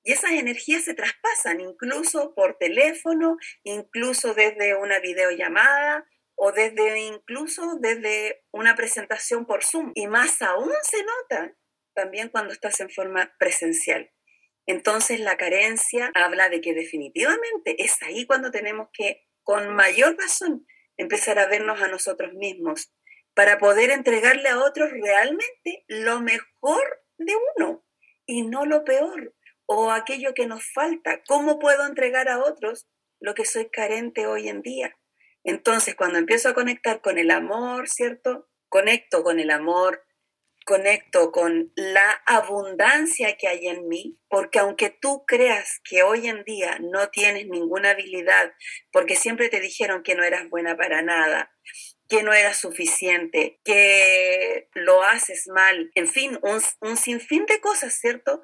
Y 0.07 0.13
esas 0.13 0.31
energías 0.31 0.85
se 0.85 0.95
traspasan 0.95 1.61
incluso 1.61 2.33
por 2.37 2.59
teléfono, 2.59 3.39
incluso 3.65 4.35
desde 4.35 4.77
una 4.77 5.01
videollamada 5.01 6.07
o 6.37 6.53
desde 6.53 7.01
incluso 7.01 7.77
desde 7.81 8.45
una 8.53 8.77
presentación 8.77 9.47
por 9.47 9.65
Zoom. 9.65 9.91
Y 9.97 10.07
más 10.07 10.41
aún 10.43 10.71
se 10.85 11.03
nota 11.03 11.57
también 11.93 12.29
cuando 12.29 12.53
estás 12.53 12.79
en 12.79 12.89
forma 12.89 13.35
presencial. 13.41 14.13
Entonces 14.65 15.19
la 15.19 15.37
carencia 15.37 16.13
habla 16.15 16.51
de 16.51 16.61
que 16.61 16.73
definitivamente 16.73 17.83
es 17.83 18.01
ahí 18.03 18.27
cuando 18.27 18.53
tenemos 18.53 18.91
que, 18.93 19.27
con 19.43 19.75
mayor 19.75 20.17
razón, 20.17 20.69
empezar 20.97 21.41
a 21.41 21.49
vernos 21.49 21.83
a 21.83 21.89
nosotros 21.89 22.33
mismos 22.35 22.93
para 23.35 23.59
poder 23.59 23.91
entregarle 23.91 24.51
a 24.51 24.61
otros 24.61 24.89
realmente 24.93 25.85
lo 25.89 26.21
mejor 26.21 27.03
de 27.19 27.35
uno 27.57 27.85
y 28.25 28.43
no 28.43 28.67
lo 28.67 28.85
peor 28.85 29.36
o 29.67 29.91
aquello 29.91 30.35
que 30.35 30.47
nos 30.47 30.65
falta. 30.73 31.23
¿Cómo 31.27 31.59
puedo 31.59 31.87
entregar 31.87 32.29
a 32.29 32.39
otros 32.39 32.87
lo 33.21 33.35
que 33.35 33.45
soy 33.45 33.69
carente 33.69 34.27
hoy 34.27 34.49
en 34.49 34.63
día? 34.63 34.97
Entonces, 35.45 35.95
cuando 35.95 36.19
empiezo 36.19 36.49
a 36.49 36.55
conectar 36.55 37.01
con 37.01 37.19
el 37.19 37.31
amor, 37.31 37.89
¿cierto? 37.89 38.49
Conecto 38.69 39.23
con 39.23 39.39
el 39.39 39.51
amor, 39.51 40.07
conecto 40.67 41.31
con 41.31 41.73
la 41.77 42.21
abundancia 42.27 43.37
que 43.37 43.47
hay 43.47 43.69
en 43.69 43.87
mí, 43.87 44.19
porque 44.29 44.59
aunque 44.59 44.91
tú 44.91 45.25
creas 45.25 45.81
que 45.85 46.03
hoy 46.03 46.27
en 46.27 46.43
día 46.43 46.81
no 46.81 47.09
tienes 47.11 47.47
ninguna 47.47 47.91
habilidad, 47.91 48.53
porque 48.91 49.15
siempre 49.15 49.49
te 49.49 49.61
dijeron 49.61 50.03
que 50.03 50.17
no 50.17 50.25
eras 50.25 50.51
buena 50.51 50.77
para 50.77 51.03
nada, 51.03 51.55
que 52.09 52.25
no 52.25 52.33
eras 52.33 52.59
suficiente, 52.59 53.61
que 53.65 54.69
lo 54.75 55.05
haces 55.05 55.47
mal, 55.47 55.93
en 55.95 56.09
fin, 56.09 56.37
un, 56.43 56.97
sinfín 56.97 57.47
de 57.47 57.61
cosas, 57.61 57.95
¿cierto? 57.95 58.43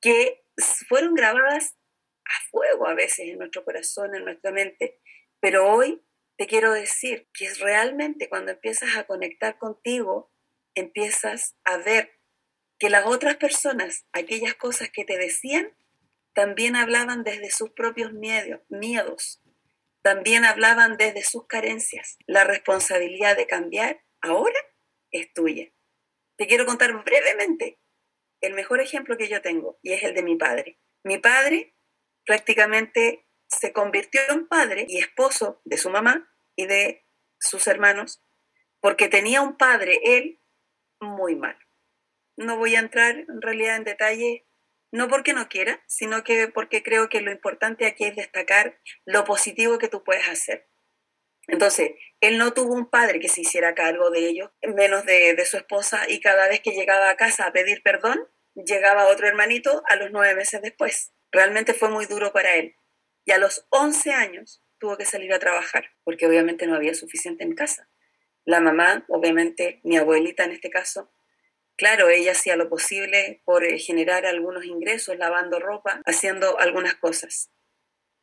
Que 0.00 0.42
fueron 0.88 1.14
grabadas 1.14 1.76
a 2.24 2.50
fuego 2.50 2.88
a 2.88 2.94
veces 2.94 3.20
en 3.20 3.38
nuestro 3.38 3.64
corazón, 3.64 4.14
en 4.14 4.24
nuestra 4.24 4.52
mente. 4.52 5.00
Pero 5.40 5.70
hoy 5.70 6.02
te 6.36 6.46
quiero 6.46 6.72
decir 6.72 7.28
que 7.34 7.46
es 7.46 7.58
realmente 7.58 8.28
cuando 8.28 8.52
empiezas 8.52 8.96
a 8.96 9.04
conectar 9.04 9.58
contigo, 9.58 10.32
empiezas 10.74 11.56
a 11.64 11.76
ver 11.78 12.18
que 12.78 12.88
las 12.88 13.06
otras 13.06 13.36
personas, 13.36 14.06
aquellas 14.12 14.54
cosas 14.54 14.90
que 14.90 15.04
te 15.04 15.18
decían, 15.18 15.76
también 16.32 16.76
hablaban 16.76 17.24
desde 17.24 17.50
sus 17.50 17.70
propios 17.70 18.12
miedos, 18.12 18.60
miedos, 18.68 19.42
también 20.02 20.44
hablaban 20.44 20.96
desde 20.96 21.22
sus 21.22 21.46
carencias. 21.46 22.16
La 22.26 22.44
responsabilidad 22.44 23.36
de 23.36 23.46
cambiar 23.46 24.02
ahora 24.22 24.58
es 25.10 25.32
tuya. 25.32 25.70
Te 26.36 26.46
quiero 26.46 26.64
contar 26.64 27.04
brevemente 27.04 27.78
el 28.40 28.54
mejor 28.54 28.80
ejemplo 28.80 29.16
que 29.16 29.28
yo 29.28 29.42
tengo 29.42 29.78
y 29.82 29.92
es 29.92 30.02
el 30.02 30.14
de 30.14 30.22
mi 30.22 30.36
padre. 30.36 30.78
Mi 31.04 31.18
padre 31.18 31.74
prácticamente 32.24 33.26
se 33.48 33.72
convirtió 33.72 34.20
en 34.28 34.46
padre 34.46 34.86
y 34.88 34.98
esposo 34.98 35.60
de 35.64 35.76
su 35.76 35.90
mamá 35.90 36.32
y 36.56 36.66
de 36.66 37.06
sus 37.38 37.66
hermanos 37.66 38.22
porque 38.80 39.08
tenía 39.08 39.42
un 39.42 39.56
padre, 39.56 40.00
él, 40.02 40.40
muy 41.00 41.36
mal. 41.36 41.56
No 42.36 42.56
voy 42.56 42.76
a 42.76 42.80
entrar 42.80 43.16
en 43.16 43.42
realidad 43.42 43.76
en 43.76 43.84
detalle, 43.84 44.46
no 44.90 45.08
porque 45.08 45.34
no 45.34 45.48
quiera, 45.48 45.82
sino 45.86 46.24
que 46.24 46.48
porque 46.48 46.82
creo 46.82 47.08
que 47.08 47.20
lo 47.20 47.30
importante 47.30 47.86
aquí 47.86 48.04
es 48.04 48.16
destacar 48.16 48.80
lo 49.04 49.24
positivo 49.24 49.78
que 49.78 49.88
tú 49.88 50.02
puedes 50.02 50.28
hacer. 50.28 50.69
Entonces, 51.48 51.92
él 52.20 52.38
no 52.38 52.52
tuvo 52.52 52.74
un 52.74 52.88
padre 52.88 53.18
que 53.18 53.28
se 53.28 53.40
hiciera 53.40 53.74
cargo 53.74 54.10
de 54.10 54.28
ellos, 54.28 54.50
menos 54.62 55.04
de, 55.04 55.34
de 55.34 55.44
su 55.46 55.56
esposa, 55.56 56.08
y 56.08 56.20
cada 56.20 56.48
vez 56.48 56.60
que 56.60 56.72
llegaba 56.72 57.10
a 57.10 57.16
casa 57.16 57.46
a 57.46 57.52
pedir 57.52 57.82
perdón, 57.82 58.28
llegaba 58.54 59.08
otro 59.08 59.26
hermanito 59.26 59.82
a 59.88 59.96
los 59.96 60.10
nueve 60.10 60.34
meses 60.34 60.62
después. 60.62 61.12
Realmente 61.32 61.74
fue 61.74 61.88
muy 61.88 62.06
duro 62.06 62.32
para 62.32 62.54
él. 62.56 62.74
Y 63.24 63.32
a 63.32 63.38
los 63.38 63.66
once 63.70 64.12
años 64.12 64.62
tuvo 64.78 64.96
que 64.96 65.04
salir 65.04 65.32
a 65.32 65.38
trabajar, 65.38 65.90
porque 66.04 66.26
obviamente 66.26 66.66
no 66.66 66.74
había 66.74 66.94
suficiente 66.94 67.44
en 67.44 67.54
casa. 67.54 67.88
La 68.44 68.60
mamá, 68.60 69.04
obviamente, 69.08 69.80
mi 69.84 69.96
abuelita 69.96 70.44
en 70.44 70.52
este 70.52 70.70
caso, 70.70 71.12
claro, 71.76 72.08
ella 72.08 72.32
hacía 72.32 72.56
lo 72.56 72.68
posible 72.68 73.42
por 73.44 73.64
eh, 73.64 73.78
generar 73.78 74.26
algunos 74.26 74.64
ingresos, 74.64 75.16
lavando 75.18 75.60
ropa, 75.60 76.00
haciendo 76.06 76.58
algunas 76.58 76.94
cosas. 76.94 77.50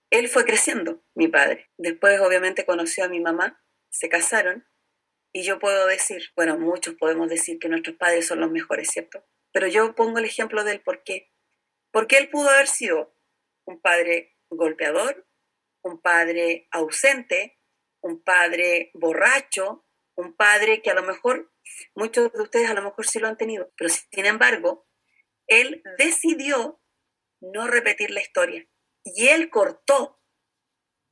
Él 0.09 0.29
fue 0.29 0.45
creciendo, 0.45 1.03
mi 1.15 1.27
padre. 1.27 1.69
Después, 1.77 2.19
obviamente, 2.21 2.65
conoció 2.65 3.03
a 3.03 3.09
mi 3.09 3.19
mamá, 3.19 3.61
se 3.89 4.07
casaron, 4.07 4.65
y 5.33 5.43
yo 5.43 5.59
puedo 5.59 5.85
decir, 5.87 6.31
bueno, 6.35 6.57
muchos 6.57 6.95
podemos 6.95 7.29
decir 7.29 7.59
que 7.59 7.67
nuestros 7.67 7.97
padres 7.97 8.25
son 8.25 8.39
los 8.39 8.49
mejores, 8.49 8.89
¿cierto? 8.89 9.25
Pero 9.51 9.67
yo 9.67 9.95
pongo 9.95 10.19
el 10.19 10.25
ejemplo 10.25 10.63
del 10.63 10.81
por 10.81 11.03
qué. 11.03 11.31
Porque 11.91 12.17
él 12.17 12.29
pudo 12.29 12.49
haber 12.49 12.67
sido 12.67 13.13
un 13.65 13.81
padre 13.81 14.37
golpeador, 14.49 15.27
un 15.83 16.01
padre 16.01 16.67
ausente, 16.71 17.59
un 18.01 18.23
padre 18.23 18.91
borracho, 18.93 19.85
un 20.15 20.35
padre 20.35 20.81
que 20.81 20.89
a 20.89 20.95
lo 20.95 21.03
mejor, 21.03 21.51
muchos 21.95 22.31
de 22.31 22.41
ustedes 22.41 22.69
a 22.69 22.73
lo 22.73 22.81
mejor 22.81 23.05
sí 23.05 23.19
lo 23.19 23.27
han 23.27 23.37
tenido, 23.37 23.71
pero 23.77 23.89
sin 23.89 24.25
embargo, 24.25 24.87
él 25.47 25.83
decidió 25.97 26.81
no 27.41 27.67
repetir 27.67 28.11
la 28.11 28.21
historia 28.21 28.67
y 29.15 29.29
él 29.29 29.49
cortó, 29.49 30.19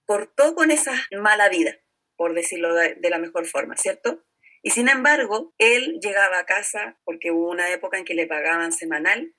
cortó 0.05 0.55
con 0.55 0.71
esa 0.71 0.93
mala 1.11 1.49
vida. 1.49 1.77
por 2.17 2.33
decirlo 2.33 2.73
de, 2.73 2.97
la 3.09 3.17
mejor 3.17 3.45
forma, 3.45 3.75
¿cierto? 3.75 4.23
Y 4.63 4.69
sin 4.69 4.87
embargo, 4.87 5.53
él 5.57 5.99
llegaba 6.01 6.39
a 6.39 6.45
casa 6.45 6.97
porque 7.03 7.29
hubo 7.29 7.49
una 7.51 7.69
época 7.71 7.97
en 7.97 8.05
que 8.05 8.13
le 8.13 8.25
pagaban 8.25 8.71
semanal 8.71 9.35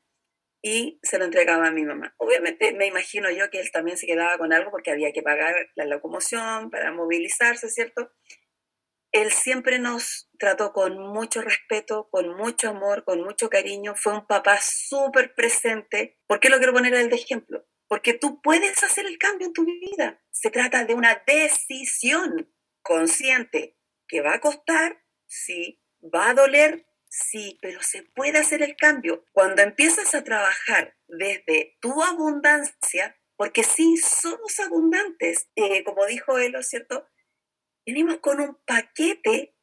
y 0.63 1.01
se 1.03 1.19
lo 1.19 1.25
entregaba 1.25 1.69
a 1.69 1.71
mi 1.71 1.85
mamá. 1.85 2.15
Obviamente 2.19 2.75
me 2.75 2.87
imagino 2.87 3.31
yo 3.31 3.49
que 3.49 3.61
él 3.61 3.71
también 3.71 3.97
se 3.97 4.07
quedaba 4.07 4.37
con 4.37 4.53
algo 4.53 4.71
porque 4.71 4.91
había 4.91 5.13
que 5.13 5.23
pagar 5.23 5.71
la 5.75 5.87
locomoción 5.87 6.71
para 6.71 6.93
movilizarse, 6.93 7.71
¿cierto? 7.71 8.13
Él 9.11 9.31
siempre 9.31 9.79
nos 9.79 10.29
trató 10.39 10.75
con 10.75 10.99
mucho 10.99 11.41
respeto, 11.41 12.09
con 12.11 12.37
mucho 12.37 12.69
amor, 12.69 13.05
con 13.05 13.23
mucho 13.23 13.49
cariño. 13.49 13.95
Fue 13.97 14.13
un 14.13 14.27
papá 14.27 14.59
súper 14.61 15.35
presente. 15.35 16.19
¿Por 16.27 16.41
qué 16.41 16.51
lo 16.51 16.59
quiero 16.59 16.75
poner 16.75 16.93
el 16.93 17.09
de 17.09 17.17
ejemplo? 17.17 17.65
Porque 17.89 18.15
tú 18.15 18.41
puedes 18.43 18.83
hacer 18.83 19.07
el 19.07 19.19
cambio 19.19 19.49
en 19.49 19.53
tu 19.53 19.65
vida. 19.65 20.23
Se 20.31 20.51
trata 20.51 20.85
de 20.85 20.95
una 20.95 21.23
decisión 21.27 22.53
consciente 22.83 23.79
que 24.09 24.21
va 24.21 24.35
a 24.35 24.41
costar, 24.41 25.03
sí, 25.27 25.81
va 26.03 26.31
a 26.31 26.35
doler, 26.35 26.87
sí, 27.09 27.59
pero 27.61 27.83
se 27.83 28.03
puede 28.03 28.39
hacer 28.39 28.63
el 28.63 28.77
cambio. 28.77 29.25
Cuando 29.33 29.63
empiezas 29.63 30.15
a 30.15 30.25
trabajar 30.25 30.97
desde 31.07 31.77
tu 31.81 32.03
abundancia, 32.03 33.17
porque 33.37 33.63
sí, 33.63 33.97
somos 33.97 34.59
abundantes, 34.61 35.49
eh, 35.55 35.85
como 35.85 36.07
dijo 36.07 36.39
él, 36.39 36.53
¿no 36.53 36.61
es 36.61 36.69
cierto? 36.69 37.07
Venimos 37.85 38.19
con 38.19 38.41
un 38.41 38.59
paquete 38.67 39.55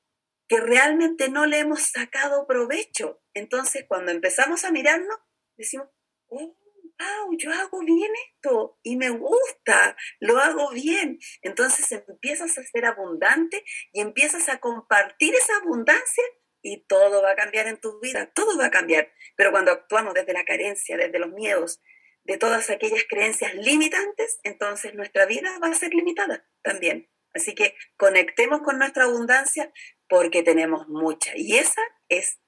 que 0.48 0.60
realmente 0.60 1.30
no 1.30 1.46
le 1.46 1.60
hemos 1.60 1.82
sacado 1.82 2.46
provecho. 2.46 3.22
Entonces, 3.34 3.86
cuando 3.88 4.12
empezamos 4.12 4.64
a 4.64 4.72
mirarnos, 4.72 5.18
decimos, 5.58 5.88
oh, 6.28 6.56
wow, 7.04 7.36
yo 7.38 7.52
hago 7.52 7.80
bien 7.82 8.12
esto 8.32 8.78
y 8.84 8.98
me 8.98 9.10
gusta, 9.10 9.96
lo 10.20 10.38
hago 10.40 10.72
bien. 10.72 11.20
Entonces 11.42 11.92
empiezas 12.08 12.58
a 12.58 12.64
ser 12.64 12.86
abundante 12.86 13.64
y 13.92 14.02
empiezas 14.02 14.50
a 14.50 14.60
compartir 14.60 15.34
esa 15.36 15.58
abundancia 15.58 16.24
y 16.62 16.86
todo 16.86 17.22
va 17.22 17.32
a 17.32 17.36
cambiar 17.36 17.68
en 17.68 17.80
tu 17.80 18.00
vida, 18.00 18.32
todo 18.34 18.58
va 18.58 18.68
a 18.68 18.72
cambiar. 18.72 19.12
Pero 19.36 19.52
cuando 19.52 19.72
actuamos 19.72 20.14
desde 20.14 20.34
la 20.34 20.46
carencia, 20.46 20.98
desde 20.98 21.20
los 21.20 21.32
miedos, 21.32 21.82
de 22.24 22.38
todas 22.38 22.70
aquellas 22.70 23.04
creencias 23.10 23.54
limitantes, 23.56 24.40
entonces 24.44 24.94
nuestra 24.94 25.26
vida 25.26 25.60
va 25.62 25.68
a 25.68 25.74
ser 25.74 25.94
limitada 25.94 26.48
también. 26.62 27.10
Así 27.34 27.54
que 27.54 27.76
conectemos 27.98 28.62
con 28.62 28.78
nuestra 28.78 29.06
abundancia 29.06 29.74
porque 30.08 30.44
tenemos 30.44 30.88
mucha 30.88 31.36
y 31.36 31.58
esa 31.58 31.82
es 32.08 32.40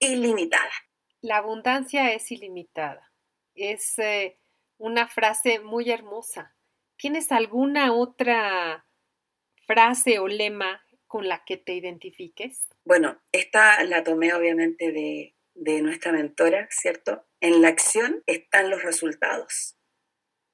ilimitada. 0.00 0.72
La 1.22 1.38
abundancia 1.38 2.12
es 2.12 2.30
ilimitada 2.32 3.11
es 3.54 3.98
eh, 3.98 4.38
una 4.78 5.08
frase 5.08 5.60
muy 5.60 5.90
hermosa. 5.90 6.56
¿Tienes 6.96 7.32
alguna 7.32 7.92
otra 7.92 8.86
frase 9.66 10.18
o 10.18 10.28
lema 10.28 10.84
con 11.06 11.28
la 11.28 11.44
que 11.44 11.56
te 11.56 11.74
identifiques? 11.74 12.66
Bueno, 12.84 13.20
esta 13.32 13.82
la 13.84 14.02
tomé 14.02 14.34
obviamente 14.34 14.92
de, 14.92 15.36
de 15.54 15.82
nuestra 15.82 16.12
mentora, 16.12 16.68
¿cierto? 16.70 17.24
En 17.40 17.62
la 17.62 17.68
acción 17.68 18.22
están 18.26 18.70
los 18.70 18.82
resultados. 18.82 19.76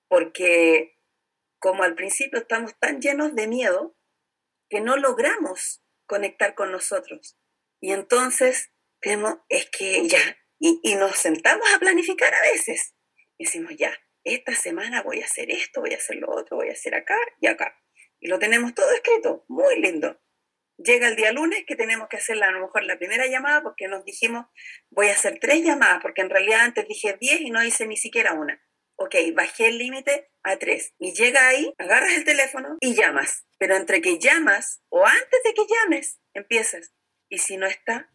Porque 0.09 0.99
como 1.59 1.83
al 1.83 1.95
principio 1.95 2.39
estamos 2.39 2.79
tan 2.79 3.01
llenos 3.01 3.35
de 3.35 3.47
miedo 3.47 3.97
que 4.69 4.81
no 4.81 4.97
logramos 4.97 5.83
conectar 6.07 6.55
con 6.55 6.73
nosotros. 6.73 7.39
Y 7.81 7.93
entonces 7.93 8.73
vemos, 9.01 9.39
es 9.49 9.69
que 9.71 10.07
ya 10.09 10.19
y, 10.59 10.95
nos 10.97 11.17
sentamos 11.17 11.67
a 11.73 11.79
planificar 11.79 12.35
a 12.35 12.43
veces. 12.43 12.95
Y 13.37 13.45
decimos, 13.45 13.73
ya, 13.77 13.93
esta 14.25 14.55
semana 14.55 15.03
voy 15.03 15.21
a 15.21 15.25
hacer 15.25 15.51
esto, 15.51 15.81
voy 15.81 15.95
a 15.95 15.99
hacer 15.99 16.17
lo 16.17 16.31
otro, 16.31 16.57
voy 16.57 16.69
a 16.69 16.73
hacer 16.73 16.95
acá 16.95 17.17
y 17.41 17.47
acá. 17.47 17.81
Y 18.21 18.29
lo 18.29 18.39
tenemos 18.39 18.75
todo 18.75 18.91
escrito, 18.93 19.45
muy 19.49 19.81
lindo. 19.81 20.21
Llega 20.77 21.09
el 21.09 21.17
día 21.17 21.33
lunes 21.33 21.65
que 21.67 21.77
tenemos 21.77 22.09
que 22.09 22.19
hacer 22.19 22.43
a 22.43 22.51
lo 22.51 22.61
mejor 22.61 22.85
la 22.85 22.99
primera 22.99 23.27
llamada 23.27 23.63
porque 23.63 23.89
nos 23.89 24.05
dijimos, 24.05 24.47
voy 24.91 25.09
a 25.09 25.13
hacer 25.13 25.39
tres 25.41 25.65
llamadas, 25.65 26.01
porque 26.03 26.23
en 26.23 26.31
realidad 26.31 26.61
antes 26.61 26.87
dije 26.87 27.17
diez 27.21 27.41
y 27.41 27.51
no 27.51 27.65
hice 27.65 27.87
ni 27.87 27.97
siquiera 27.97 28.35
una. 28.35 28.63
Ok, 28.97 29.15
bajé 29.35 29.69
el 29.69 29.79
límite 29.79 30.31
a 30.43 30.59
tres. 30.59 30.95
Y 30.99 31.15
llega 31.15 31.49
ahí, 31.49 31.73
agarras 31.79 32.15
el 32.15 32.25
teléfono 32.25 32.77
y 32.81 32.95
llamas. 32.95 33.45
Pero 33.59 33.77
entre 33.77 34.01
que 34.01 34.19
llamas 34.19 34.81
o 34.89 35.07
antes 35.07 35.43
de 35.45 35.55
que 35.55 35.67
llames, 35.67 36.21
empiezas. 36.35 36.93
Y 37.29 37.39
si 37.39 37.57
no 37.57 37.67
está, 37.67 38.11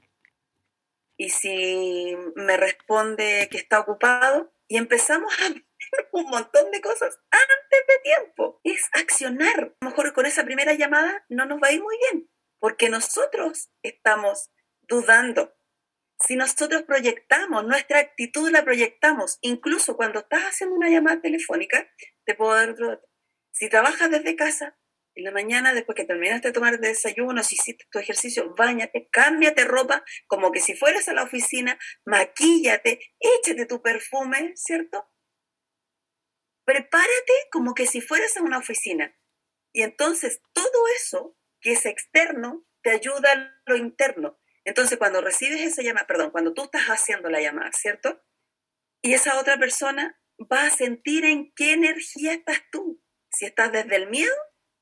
y 1.24 1.30
si 1.30 2.18
me 2.36 2.58
responde 2.58 3.48
que 3.50 3.58
está 3.58 3.80
ocupado, 3.80 4.54
y 4.68 4.76
empezamos 4.76 5.34
a 5.40 5.54
un 6.12 6.26
montón 6.26 6.70
de 6.72 6.82
cosas 6.82 7.18
antes 7.32 7.88
de 7.88 8.00
tiempo. 8.04 8.60
Es 8.66 8.90
accionar. 8.92 9.74
A 9.80 9.86
lo 9.86 9.90
mejor 9.90 10.12
con 10.12 10.26
esa 10.26 10.44
primera 10.44 10.74
llamada 10.74 11.26
no 11.30 11.46
nos 11.46 11.60
va 11.64 11.70
a 11.70 11.72
ir 11.72 11.82
muy 11.82 11.98
bien, 12.12 12.30
porque 12.60 12.90
nosotros 12.90 13.70
estamos 13.84 14.52
dudando. 14.82 15.56
Si 16.20 16.36
nosotros 16.36 16.84
proyectamos, 16.84 17.64
nuestra 17.64 18.00
actitud 18.00 18.50
la 18.52 18.66
proyectamos, 18.66 19.38
incluso 19.40 19.96
cuando 19.96 20.20
estás 20.20 20.44
haciendo 20.44 20.76
una 20.76 20.90
llamada 20.90 21.22
telefónica, 21.22 21.90
te 22.26 22.36
puedo 22.36 22.54
dar 22.54 22.72
otro 22.72 22.90
dato. 22.90 23.08
Si 23.54 23.70
trabajas 23.70 24.12
desde 24.12 24.36
casa, 24.36 24.78
en 25.16 25.24
la 25.24 25.32
mañana, 25.32 25.74
después 25.74 25.95
que 25.95 26.05
terminaste 26.05 26.47
de 26.47 26.53
tomar 26.53 26.80
desayuno, 26.80 27.43
si 27.43 27.55
hiciste 27.55 27.86
tu 27.91 27.99
ejercicio, 27.99 28.53
bañate, 28.55 29.09
cámbiate 29.11 29.64
ropa, 29.66 30.03
como 30.28 30.51
que 30.51 30.59
si 30.59 30.76
fueras 30.76 31.07
a 31.07 31.14
la 31.14 31.24
oficina, 31.24 31.78
maquíllate, 32.05 32.99
échate 33.20 33.66
tu 33.66 33.82
perfume, 33.82 34.53
¿cierto? 34.55 35.09
Prepárate 36.66 37.34
como 37.51 37.74
que 37.74 37.86
si 37.86 38.01
fueras 38.01 38.38
a 38.38 38.41
una 38.41 38.57
oficina. 38.57 39.16
Y 39.72 39.84
entonces 39.84 40.41
todo 40.53 40.88
eso 40.97 41.38
que 41.59 41.74
es 41.74 41.86
externo 41.86 42.66
te 42.82 42.91
ayuda 42.91 43.32
a 43.32 43.61
lo 43.66 43.76
interno. 43.76 44.39
Entonces 44.66 44.97
cuando 44.97 45.22
recibes 45.22 45.61
esa 45.61 45.82
llamada, 45.82 46.07
perdón, 46.07 46.32
cuando 46.32 46.53
tú 46.53 46.64
estás 46.64 46.84
haciendo 46.88 47.30
la 47.30 47.41
llamada, 47.41 47.72
¿cierto? 47.74 48.24
Y 49.01 49.14
esa 49.14 49.39
otra 49.39 49.57
persona 49.57 50.20
va 50.51 50.66
a 50.66 50.70
sentir 50.70 51.26
en 51.26 51.53
qué 51.53 51.74
energía 51.74 52.34
estás 52.34 52.61
tú. 52.72 53.03
Si 53.30 53.45
estás 53.45 53.72
desde 53.72 53.95
el 53.95 54.09
miedo 54.09 54.34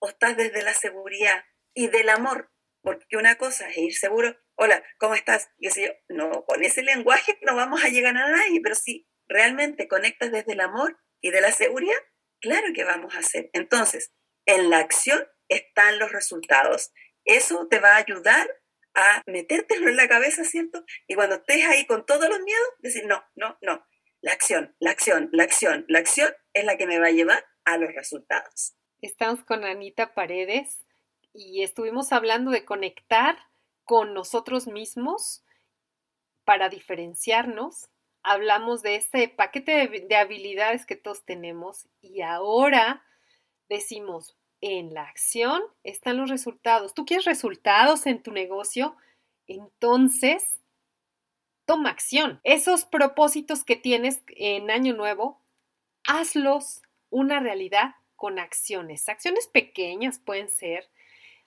o 0.02 0.10
estás 0.10 0.36
desde 0.36 0.64
la 0.64 0.74
seguridad 0.74 1.44
y 1.74 1.88
del 1.88 2.10
amor? 2.10 2.52
Porque 2.84 3.18
una 3.18 3.36
cosa 3.36 3.70
es 3.70 3.78
ir 3.78 3.94
seguro, 3.94 4.36
hola, 4.56 4.84
¿cómo 4.98 5.16
estás? 5.16 5.50
Y 5.58 5.70
yo, 5.70 5.92
no, 6.10 6.44
con 6.46 6.64
ese 6.64 6.82
lenguaje 6.82 7.38
no 7.42 7.56
vamos 7.56 7.84
a 7.84 7.90
llegar 7.90 8.18
a 8.18 8.30
nadie, 8.30 8.60
pero 8.62 8.76
si 8.76 9.08
realmente 9.28 9.88
conectas 9.88 10.32
desde 10.32 10.54
el 10.54 10.62
amor 10.62 11.00
y 11.22 11.32
de 11.32 11.42
la 11.42 11.52
seguridad, 11.52 11.98
claro 12.42 12.68
que 12.74 12.84
vamos 12.84 13.16
a 13.16 13.20
hacer. 13.20 13.50
Entonces, 13.54 14.12
en 14.46 14.70
la 14.70 14.80
acción 14.80 15.26
están 15.48 16.00
los 16.00 16.12
resultados. 16.12 16.92
Eso 17.24 17.68
te 17.70 17.80
va 17.80 17.94
a 17.94 17.98
ayudar 17.98 18.50
a 18.96 19.22
metértelo 19.28 19.88
en 19.88 19.96
la 19.96 20.08
cabeza, 20.08 20.44
¿cierto? 20.44 20.84
Y 21.08 21.16
cuando 21.16 21.36
estés 21.36 21.66
ahí 21.66 21.86
con 21.86 22.06
todos 22.06 22.28
los 22.28 22.40
miedos, 22.40 22.70
decir, 22.80 23.06
no, 23.06 23.24
no, 23.36 23.58
no. 23.62 23.86
La 24.22 24.34
acción, 24.34 24.76
la 24.80 24.92
acción, 24.92 25.30
la 25.32 25.44
acción, 25.44 25.86
la 25.88 26.00
acción 26.00 26.34
es 26.54 26.66
la 26.66 26.78
que 26.78 26.88
me 26.88 27.00
va 27.00 27.08
a 27.08 27.12
llevar 27.12 27.46
a 27.66 27.78
los 27.78 27.94
resultados. 27.94 28.76
Estamos 29.02 29.44
con 29.44 29.66
Anita 29.66 30.14
Paredes 30.14 30.86
y 31.34 31.64
estuvimos 31.64 32.12
hablando 32.12 32.52
de 32.52 32.66
conectar 32.66 33.36
con 33.84 34.14
nosotros 34.14 34.68
mismos 34.68 35.44
para 36.46 36.70
diferenciarnos. 36.70 37.90
Hablamos 38.22 38.84
de 38.84 38.98
este 38.98 39.28
paquete 39.28 39.88
de, 39.88 40.16
habilidades 40.16 40.86
que 40.86 40.96
todos 40.96 41.26
tenemos 41.26 41.88
y 42.00 42.22
ahora 42.22 43.04
decimos, 43.70 44.38
en 44.62 44.94
la 44.94 45.06
acción 45.06 45.64
están 45.84 46.18
los 46.18 46.30
resultados. 46.30 46.94
¿Tú 46.94 47.04
quieres 47.04 47.26
resultados 47.26 48.06
en 48.06 48.22
tu 48.22 48.32
negocio? 48.32 48.96
Entonces, 49.48 50.62
toma 51.66 51.90
acción. 51.90 52.40
Esos 52.44 52.86
propósitos 52.86 53.64
que 53.64 53.78
tienes 53.78 54.22
en 54.28 54.70
Año 54.70 54.94
Nuevo, 54.94 55.42
hazlos 56.06 56.84
una 57.10 57.40
realidad 57.40 57.96
con 58.22 58.38
acciones. 58.38 59.10
Acciones 59.10 59.48
pequeñas 59.48 60.20
pueden 60.20 60.48
ser, 60.48 60.88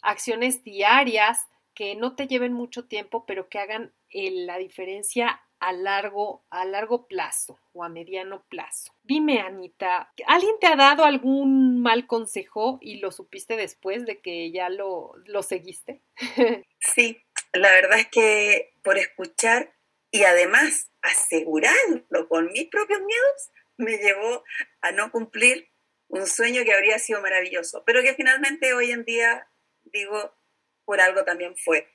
acciones 0.03 0.65
diarias 0.65 1.47
que 1.73 1.95
no 1.95 2.17
te 2.17 2.27
lleven 2.27 2.53
mucho 2.53 2.89
tiempo, 2.89 3.27
pero 3.27 3.49
que 3.49 3.61
hagan 3.61 3.95
eh, 4.11 4.33
la 4.33 4.59
diferencia 4.59 5.41
a 5.61 5.73
largo, 5.73 6.45
a 6.51 6.65
largo 6.65 7.07
plazo 7.07 7.61
o 7.75 7.85
a 7.85 7.89
mediano 7.89 8.45
plazo. 8.49 8.93
Dime, 9.05 9.39
Anita, 9.39 10.13
¿alguien 10.27 10.57
te 10.61 10.67
ha 10.67 10.75
dado 10.75 11.05
algún 11.05 11.81
mal 11.81 12.09
consejo 12.09 12.79
y 12.81 12.97
lo 12.97 13.13
supiste 13.13 13.57
después 13.57 14.05
de 14.05 14.21
que 14.21 14.51
ya 14.51 14.69
lo, 14.69 15.13
lo 15.27 15.45
seguiste? 15.45 16.03
sí, 16.81 17.23
la 17.53 17.71
verdad 17.71 18.01
es 18.01 18.09
que 18.09 18.75
por 18.83 18.99
escuchar 18.99 19.73
y 20.11 20.25
además 20.25 20.91
asegurarlo 21.03 22.29
con 22.29 22.47
mis 22.47 22.67
propios 22.67 22.99
miedos, 22.99 23.51
me 23.77 23.97
llevó 23.99 24.43
a 24.81 24.91
no 24.91 25.13
cumplir 25.13 25.71
un 26.09 26.27
sueño 26.27 26.65
que 26.65 26.75
habría 26.75 26.99
sido 26.99 27.21
maravilloso, 27.21 27.83
pero 27.85 28.03
que 28.03 28.15
finalmente 28.15 28.75
hoy 28.75 28.93
en 28.93 29.05
día, 29.05 29.49
digo, 29.85 30.37
por 30.85 31.01
algo 31.01 31.25
también 31.25 31.57
fue. 31.57 31.89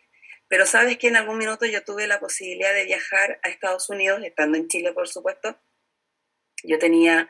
Pero 0.48 0.66
sabes 0.66 0.98
que 0.98 1.08
en 1.08 1.16
algún 1.16 1.38
minuto 1.38 1.66
yo 1.66 1.84
tuve 1.84 2.08
la 2.08 2.20
posibilidad 2.20 2.74
de 2.74 2.86
viajar 2.86 3.40
a 3.44 3.50
Estados 3.50 3.90
Unidos, 3.90 4.22
estando 4.24 4.58
en 4.58 4.68
Chile, 4.68 4.94
por 4.94 5.08
supuesto. 5.08 5.60
Yo 6.64 6.80
tenía 6.80 7.30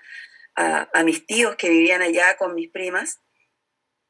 a, 0.56 1.04
mis 1.04 1.26
tíos 1.26 1.56
que 1.56 1.70
vivían 1.70 2.02
allá 2.02 2.36
con 2.38 2.56
mis 2.56 2.70
primas 2.70 3.22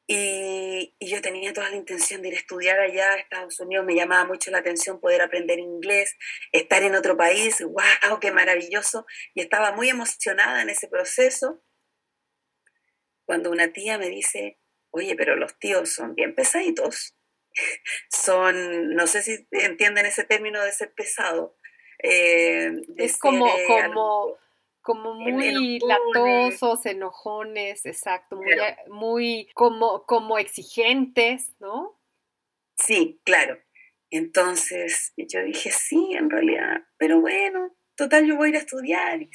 Y, 0.07 0.95
yo 0.99 1.21
tenía 1.21 1.53
toda 1.53 1.69
la 1.69 1.75
intención 1.75 2.21
de 2.21 2.29
ir 2.29 2.33
a 2.35 2.37
estudiar 2.37 2.79
allá 2.79 3.13
a 3.13 3.17
Estados 3.17 3.59
Unidos, 3.59 3.85
me 3.85 3.95
llamaba 3.95 4.25
mucho 4.25 4.49
la 4.49 4.59
atención 4.59 4.99
poder 4.99 5.21
aprender 5.21 5.59
inglés, 5.59 6.15
estar 6.51 6.81
en 6.81 6.95
otro 6.95 7.15
país, 7.15 7.61
wow, 7.61 8.19
qué 8.19 8.31
maravilloso, 8.31 9.05
y 9.35 9.41
estaba 9.41 9.71
muy 9.71 9.89
emocionada 9.89 10.61
en 10.61 10.69
ese 10.69 10.87
proceso. 10.87 11.61
Cuando 13.29 13.51
una 13.51 13.71
tía 13.71 13.99
me 13.99 14.09
dice, 14.09 14.57
oye, 14.89 15.15
pero 15.15 15.35
los 15.35 15.59
tíos 15.59 15.93
son 15.93 16.15
bien 16.15 16.33
pesaditos, 16.33 17.15
son, 18.09 18.95
no 18.95 19.05
sé 19.05 19.21
si 19.21 19.47
entienden 19.51 20.07
ese 20.07 20.23
término 20.23 20.63
de 20.63 20.71
ser 20.71 20.95
pesado. 20.95 21.55
Eh, 22.01 22.71
es 22.97 23.19
como, 23.19 23.45
eh, 23.45 23.65
como 23.67 24.35
como 24.81 25.13
muy 25.13 25.79
latosos, 25.79 26.87
enojones, 26.87 27.85
exacto, 27.85 28.37
muy, 28.37 28.55
muy 28.87 29.47
como, 29.53 30.07
como 30.07 30.39
exigentes, 30.39 31.53
¿no? 31.59 32.01
Sí, 32.79 33.21
claro. 33.25 33.61
Entonces 34.09 35.13
yo 35.17 35.43
dije, 35.43 35.69
sí, 35.69 36.13
en 36.15 36.31
realidad, 36.31 36.81
pero 36.97 37.21
bueno, 37.21 37.77
total, 37.95 38.25
yo 38.25 38.37
voy 38.37 38.47
a 38.47 38.49
ir 38.49 38.55
a 38.55 38.59
estudiar. 38.61 39.21
Y 39.21 39.29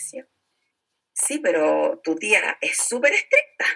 sí, 1.13 1.39
pero 1.39 2.01
tu 2.03 2.17
tía 2.17 2.59
es 2.61 2.77
súper 2.77 3.13
estricta 3.13 3.67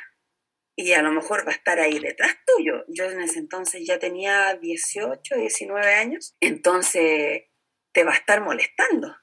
y 0.79 0.93
a 0.93 1.03
lo 1.03 1.11
mejor 1.11 1.47
va 1.47 1.53
a 1.53 1.57
estar 1.57 1.81
ahí 1.81 1.99
detrás 1.99 2.37
tuyo. 2.47 2.85
Yo 2.89 3.05
en 3.05 3.21
ese 3.21 3.41
entonces 3.41 3.83
ya 3.85 3.99
tenía 3.99 4.55
18, 4.55 5.37
19 5.37 5.95
años, 5.95 6.37
entonces 6.41 7.43
te 7.93 8.05
va 8.05 8.13
a 8.13 8.17
estar 8.17 8.41
molestando 8.41 9.15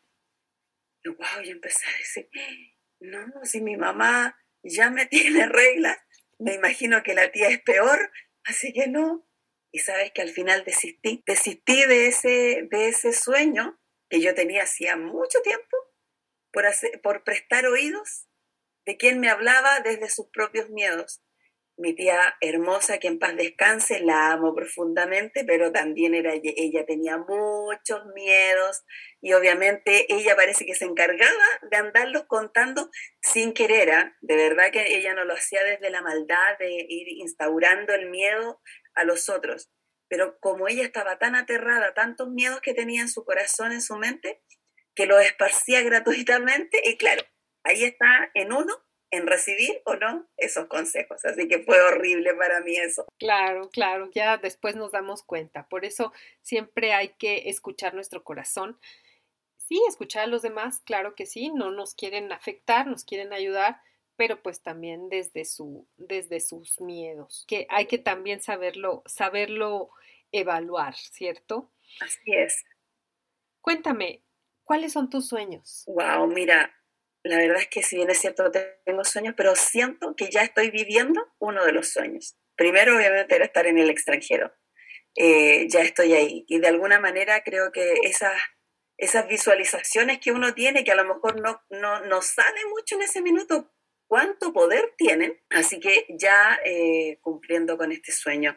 yo, 1.06 1.16
wow, 1.16 1.44
yo 1.44 1.52
empecé 1.52 1.86
a 1.88 1.98
decir, 1.98 2.30
no, 3.00 3.28
si 3.44 3.62
mi 3.62 3.78
mamá 3.78 4.36
ya 4.64 4.90
me 4.90 5.06
tiene 5.06 5.48
reglas, 5.48 5.98
me 6.40 6.56
imagino 6.56 7.04
que 7.04 7.14
la 7.14 7.32
tía 7.32 7.50
es 7.50 7.62
peor, 7.62 8.12
así 8.44 8.74
que 8.74 8.88
no. 8.88 9.30
Y 9.72 9.80
sabes 9.80 10.12
que 10.14 10.22
al 10.22 10.30
final 10.30 10.64
desistí, 10.64 11.24
desistí 11.26 11.86
de 11.86 12.08
ese, 12.08 12.68
de 12.72 12.88
ese 12.88 13.14
sueño 13.14 13.80
que 14.10 14.22
yo 14.22 14.34
tenía 14.34 14.64
hacía 14.64 14.96
mucho 14.96 15.42
tiempo 15.42 15.78
por, 16.52 16.66
hacer, 16.66 17.02
por 17.02 17.24
prestar 17.24 17.66
oídos 17.66 18.28
de 18.86 18.98
quien 18.98 19.20
me 19.20 19.30
hablaba 19.30 19.82
desde 19.82 20.10
sus 20.10 20.28
propios 20.30 20.70
miedos 20.70 21.22
mi 21.78 21.94
tía 21.94 22.36
hermosa, 22.40 23.00
que 23.00 23.08
en 23.08 23.20
paz 23.20 23.36
descanse, 23.36 24.00
la 24.00 24.32
amo 24.32 24.56
profundamente, 24.56 25.44
pero 25.44 25.72
también 25.72 26.16
era, 26.16 26.34
ella 26.34 26.86
tenía 26.86 27.18
muchos 27.18 28.06
miedos 28.14 28.84
y 29.22 29.34
obviamente 29.34 30.06
ella 30.14 30.36
parece 30.36 30.66
que 30.66 30.76
se 30.76 30.86
encargaba 30.86 31.44
de 31.70 31.78
andarlos 31.78 32.24
contando 32.28 32.90
sin 33.22 33.54
querer, 33.54 33.92
¿ah? 33.92 34.16
de 34.22 34.36
verdad 34.36 34.72
que 34.72 34.96
ella 34.96 35.14
no 35.14 35.26
lo 35.26 35.34
hacía 35.34 35.64
desde 35.64 35.90
la 35.90 36.02
maldad 36.02 36.58
de 36.60 36.86
ir 36.88 37.10
instaurando 37.10 37.94
el 37.94 38.10
miedo 38.10 38.62
a 38.94 39.04
los 39.04 39.30
otros, 39.30 39.70
pero 40.08 40.40
como 40.40 40.68
ella 40.68 40.84
estaba 40.84 41.18
tan 41.18 41.36
aterrada, 41.36 41.94
tantos 41.94 42.30
miedos 42.30 42.62
que 42.62 42.74
tenía 42.74 43.02
en 43.02 43.10
su 43.10 43.26
corazón, 43.26 43.74
en 43.74 43.82
su 43.82 43.98
mente, 43.98 44.42
que 44.96 45.08
los 45.08 45.22
esparcía 45.22 45.82
gratuitamente 45.84 46.80
y 46.84 46.98
claro, 46.98 47.24
ahí 47.64 47.84
está 47.84 48.32
en 48.34 48.54
uno 48.54 48.86
en 49.16 49.28
recibir 49.28 49.82
o 49.86 49.96
no 49.96 50.28
esos 50.38 50.68
consejos. 50.68 51.24
Así 51.26 51.48
que 51.48 51.60
fue 51.60 51.80
horrible 51.82 52.34
para 52.34 52.62
mí 52.62 52.76
eso. 52.78 53.06
Claro, 53.18 53.70
claro, 53.70 54.10
ya 54.14 54.38
después 54.38 54.76
nos 54.76 54.92
damos 54.92 55.24
cuenta. 55.24 55.68
Por 55.68 55.86
eso 55.86 56.14
siempre 56.42 56.94
hay 56.94 57.10
que 57.10 57.50
escuchar 57.50 57.94
nuestro 57.94 58.24
corazón. 58.24 58.80
Sí, 59.58 59.82
escuchar 59.88 60.24
a 60.24 60.28
los 60.28 60.42
demás, 60.42 60.82
claro 60.86 61.16
que 61.16 61.26
sí, 61.26 61.50
no 61.50 61.72
nos 61.72 61.96
quieren 61.96 62.32
afectar, 62.32 62.86
nos 62.86 63.04
quieren 63.04 63.34
ayudar, 63.34 63.82
pero 64.16 64.42
pues 64.42 64.62
también 64.62 65.10
desde 65.10 65.44
su 65.46 65.88
desde 65.98 66.40
sus 66.40 66.80
miedos, 66.80 67.46
que 67.48 67.66
hay 67.70 67.88
que 67.88 67.98
también 67.98 68.42
saberlo 68.42 69.02
saberlo 69.06 69.90
evaluar, 70.32 70.96
¿cierto? 70.96 71.72
Así 72.00 72.34
es. 72.34 72.64
Cuéntame, 73.62 74.24
¿cuáles 74.64 74.94
son 74.94 75.10
tus 75.10 75.28
sueños? 75.28 75.84
Wow, 75.88 76.28
mira, 76.28 76.72
la 77.26 77.38
verdad 77.38 77.58
es 77.58 77.68
que 77.68 77.82
si 77.82 77.96
bien 77.96 78.10
es 78.12 78.20
cierto 78.20 78.52
tengo 78.86 79.04
sueños, 79.04 79.34
pero 79.36 79.56
siento 79.56 80.16
que 80.16 80.30
ya 80.30 80.44
estoy 80.44 80.70
viviendo 80.70 81.28
uno 81.40 81.66
de 81.66 81.72
los 81.72 81.90
sueños. 81.90 82.38
Primero, 82.56 82.96
obviamente, 82.96 83.36
era 83.36 83.46
estar 83.46 83.66
en 83.66 83.80
el 83.80 83.90
extranjero. 83.90 84.54
Eh, 85.16 85.68
ya 85.68 85.82
estoy 85.82 86.14
ahí. 86.14 86.46
Y 86.48 86.60
de 86.60 86.68
alguna 86.68 87.00
manera 87.00 87.42
creo 87.44 87.72
que 87.72 87.94
esas, 88.04 88.40
esas 88.98 89.28
visualizaciones 89.28 90.20
que 90.20 90.32
uno 90.32 90.54
tiene, 90.54 90.84
que 90.84 90.92
a 90.92 90.96
lo 90.96 91.04
mejor 91.04 91.42
no, 91.42 91.64
no, 91.70 92.06
no 92.06 92.22
sabe 92.22 92.60
mucho 92.70 92.96
en 92.96 93.02
ese 93.02 93.24
minuto 93.24 93.74
cuánto 94.08 94.54
poder 94.54 94.94
tienen, 94.96 95.42
así 95.50 95.80
que 95.80 96.06
ya 96.10 96.60
eh, 96.64 97.18
cumpliendo 97.22 97.76
con 97.76 97.92
este 97.92 98.12
sueño. 98.12 98.56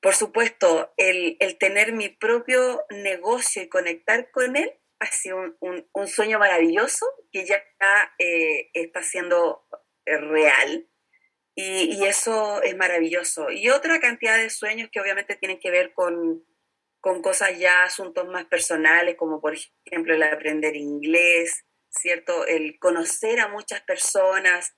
Por 0.00 0.14
supuesto, 0.14 0.94
el, 0.96 1.36
el 1.38 1.58
tener 1.58 1.92
mi 1.92 2.08
propio 2.08 2.82
negocio 2.88 3.62
y 3.62 3.68
conectar 3.68 4.30
con 4.30 4.56
él 4.56 4.79
ha 5.00 5.06
sido 5.06 5.56
un, 5.60 6.08
sueño 6.08 6.38
maravilloso 6.38 7.06
que 7.32 7.46
ya 7.46 7.62
eh, 8.18 8.70
está 8.74 9.02
siendo 9.02 9.66
eh, 10.04 10.18
real. 10.18 10.86
Y, 11.56 12.04
eso 12.04 12.62
es 12.62 12.76
maravilloso. 12.76 13.50
Y 13.50 13.68
otra 13.70 14.00
cantidad 14.00 14.38
de 14.38 14.50
sueños 14.50 14.88
que 14.90 15.00
obviamente 15.00 15.36
tienen 15.36 15.58
que 15.58 15.70
ver 15.70 15.92
con, 15.92 16.44
con 17.00 17.22
cosas 17.22 17.58
ya, 17.58 17.82
asuntos 17.82 18.26
más 18.28 18.46
personales, 18.46 19.16
como 19.16 19.40
por 19.40 19.54
ejemplo 19.84 20.14
el 20.14 20.22
aprender 20.22 20.76
inglés, 20.76 21.64
¿cierto? 21.90 22.46
El 22.46 22.78
conocer 22.78 23.40
a 23.40 23.48
muchas 23.48 23.82
personas, 23.82 24.74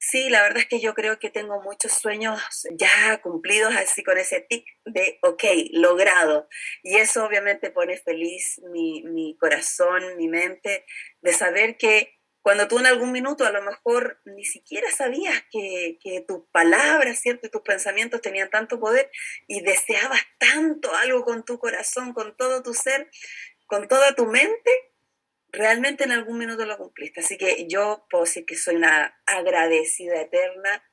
Sí, 0.00 0.28
la 0.30 0.42
verdad 0.42 0.58
es 0.58 0.66
que 0.66 0.80
yo 0.80 0.94
creo 0.94 1.18
que 1.18 1.28
tengo 1.28 1.60
muchos 1.60 1.92
sueños 1.92 2.40
ya 2.72 3.20
cumplidos 3.20 3.74
así 3.74 4.04
con 4.04 4.16
ese 4.16 4.40
tic 4.40 4.64
de, 4.84 5.18
ok, 5.22 5.42
logrado. 5.72 6.48
Y 6.84 6.96
eso 6.96 7.24
obviamente 7.24 7.70
pone 7.70 7.96
feliz 7.96 8.60
mi, 8.70 9.02
mi 9.02 9.36
corazón, 9.38 10.16
mi 10.16 10.28
mente, 10.28 10.84
de 11.20 11.32
saber 11.32 11.76
que 11.76 12.18
cuando 12.42 12.68
tú 12.68 12.78
en 12.78 12.86
algún 12.86 13.10
minuto 13.10 13.44
a 13.44 13.50
lo 13.50 13.60
mejor 13.60 14.20
ni 14.24 14.44
siquiera 14.44 14.90
sabías 14.90 15.42
que, 15.50 15.98
que, 16.00 16.24
tus 16.26 16.46
palabras, 16.52 17.18
¿cierto? 17.18 17.48
Y 17.48 17.50
tus 17.50 17.62
pensamientos 17.62 18.20
tenían 18.20 18.50
tanto 18.50 18.78
poder 18.78 19.10
y 19.48 19.62
deseabas 19.62 20.22
tanto 20.38 20.94
algo 20.94 21.24
con 21.24 21.44
tu 21.44 21.58
corazón, 21.58 22.12
con 22.12 22.36
todo 22.36 22.62
tu 22.62 22.72
ser, 22.72 23.10
con 23.66 23.88
toda 23.88 24.14
tu 24.14 24.26
mente, 24.26 24.87
realmente 25.58 26.04
en 26.04 26.12
algún 26.12 26.38
minuto 26.38 26.64
lo 26.64 26.78
cumpliste. 26.78 27.20
Así 27.20 27.36
que 27.36 27.66
yo 27.68 28.06
puedo 28.08 28.24
decir 28.24 28.46
que 28.46 28.56
soy 28.56 28.76
una 28.76 29.20
agradecida 29.26 30.20
eterna 30.20 30.84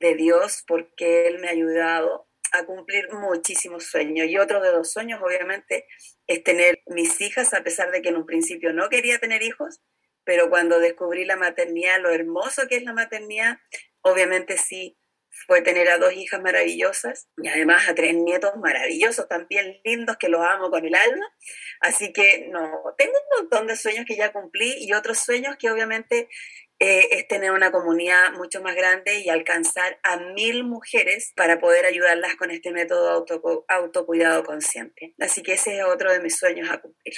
de 0.00 0.14
Dios 0.14 0.64
porque 0.66 1.28
Él 1.28 1.38
me 1.38 1.48
ha 1.48 1.52
ayudado 1.52 2.26
a 2.52 2.64
cumplir 2.64 3.12
muchísimos 3.12 3.84
sueños. 3.84 4.26
Y 4.28 4.38
otro 4.38 4.60
de 4.60 4.72
los 4.72 4.90
sueños, 4.90 5.20
obviamente, 5.22 5.86
es 6.26 6.42
tener 6.42 6.82
mis 6.86 7.20
hijas, 7.20 7.52
a 7.52 7.62
pesar 7.62 7.90
de 7.90 8.00
que 8.00 8.08
en 8.08 8.16
un 8.16 8.26
principio 8.26 8.72
no 8.72 8.88
quería 8.88 9.18
tener 9.18 9.42
hijos, 9.42 9.82
pero 10.24 10.48
cuando 10.48 10.78
descubrí 10.78 11.24
la 11.24 11.36
maternidad, 11.36 12.00
lo 12.00 12.10
hermoso 12.10 12.66
que 12.68 12.76
es 12.76 12.84
la 12.84 12.94
maternidad, 12.94 13.58
obviamente 14.00 14.56
sí 14.56 14.96
fue 15.46 15.62
tener 15.62 15.88
a 15.88 15.98
dos 15.98 16.12
hijas 16.12 16.40
maravillosas 16.40 17.28
y 17.36 17.48
además 17.48 17.88
a 17.88 17.94
tres 17.94 18.14
nietos 18.14 18.52
maravillosos, 18.56 19.28
también 19.28 19.80
lindos, 19.84 20.16
que 20.16 20.28
los 20.28 20.40
amo 20.40 20.70
con 20.70 20.84
el 20.84 20.94
alma. 20.94 21.26
Así 21.80 22.12
que 22.12 22.48
no, 22.50 22.94
tengo 22.96 23.12
un 23.12 23.42
montón 23.42 23.66
de 23.66 23.76
sueños 23.76 24.04
que 24.06 24.16
ya 24.16 24.32
cumplí 24.32 24.74
y 24.78 24.92
otros 24.92 25.18
sueños 25.18 25.56
que 25.58 25.70
obviamente 25.70 26.28
eh, 26.80 27.08
es 27.12 27.28
tener 27.28 27.52
una 27.52 27.70
comunidad 27.70 28.32
mucho 28.32 28.60
más 28.60 28.74
grande 28.74 29.20
y 29.20 29.28
alcanzar 29.28 29.98
a 30.02 30.18
mil 30.18 30.64
mujeres 30.64 31.32
para 31.36 31.58
poder 31.60 31.86
ayudarlas 31.86 32.34
con 32.36 32.50
este 32.50 32.72
método 32.72 33.10
auto, 33.10 33.64
autocuidado 33.68 34.44
consciente. 34.44 35.14
Así 35.20 35.42
que 35.42 35.54
ese 35.54 35.78
es 35.78 35.84
otro 35.84 36.12
de 36.12 36.20
mis 36.20 36.36
sueños 36.36 36.68
a 36.70 36.80
cumplir. 36.80 37.14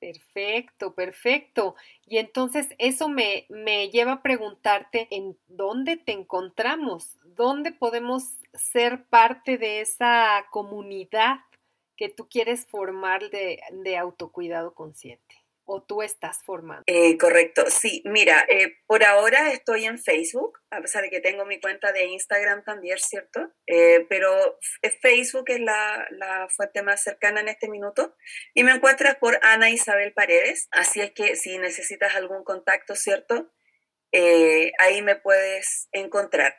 Perfecto, 0.00 0.94
perfecto. 0.94 1.74
Y 2.06 2.16
entonces 2.18 2.68
eso 2.78 3.08
me, 3.10 3.46
me 3.50 3.90
lleva 3.90 4.12
a 4.12 4.22
preguntarte 4.22 5.08
en 5.10 5.38
dónde 5.46 5.98
te 5.98 6.12
encontramos, 6.12 7.18
dónde 7.24 7.70
podemos 7.72 8.38
ser 8.54 9.04
parte 9.06 9.58
de 9.58 9.82
esa 9.82 10.46
comunidad 10.50 11.40
que 11.96 12.08
tú 12.08 12.28
quieres 12.28 12.66
formar 12.66 13.28
de, 13.28 13.60
de 13.72 13.98
autocuidado 13.98 14.74
consciente 14.74 15.39
o 15.72 15.82
tú 15.84 16.02
estás 16.02 16.42
formando? 16.44 16.82
Eh, 16.86 17.16
correcto, 17.16 17.64
sí. 17.68 18.02
Mira, 18.04 18.44
eh, 18.48 18.78
por 18.86 19.04
ahora 19.04 19.52
estoy 19.52 19.84
en 19.84 19.98
Facebook, 19.98 20.58
a 20.70 20.80
pesar 20.80 21.02
de 21.04 21.10
que 21.10 21.20
tengo 21.20 21.46
mi 21.46 21.60
cuenta 21.60 21.92
de 21.92 22.06
Instagram 22.06 22.64
también, 22.64 22.98
¿cierto? 22.98 23.52
Eh, 23.68 24.04
pero 24.08 24.58
Facebook 25.00 25.44
es 25.46 25.60
la, 25.60 26.08
la, 26.10 26.48
fuente 26.48 26.82
más 26.82 27.02
cercana 27.04 27.40
en 27.40 27.48
este 27.48 27.68
minuto 27.68 28.16
y 28.52 28.64
me 28.64 28.72
encuentras 28.72 29.14
por 29.16 29.38
Ana 29.42 29.70
Isabel 29.70 30.12
Paredes, 30.12 30.66
así 30.72 31.00
es 31.00 31.12
que 31.12 31.36
si 31.36 31.56
necesitas 31.58 32.16
algún 32.16 32.42
contacto, 32.42 32.96
¿cierto? 32.96 33.52
ahí 34.80 35.02
me 35.02 35.14
puedes 35.14 35.88
encontrar. 35.92 36.56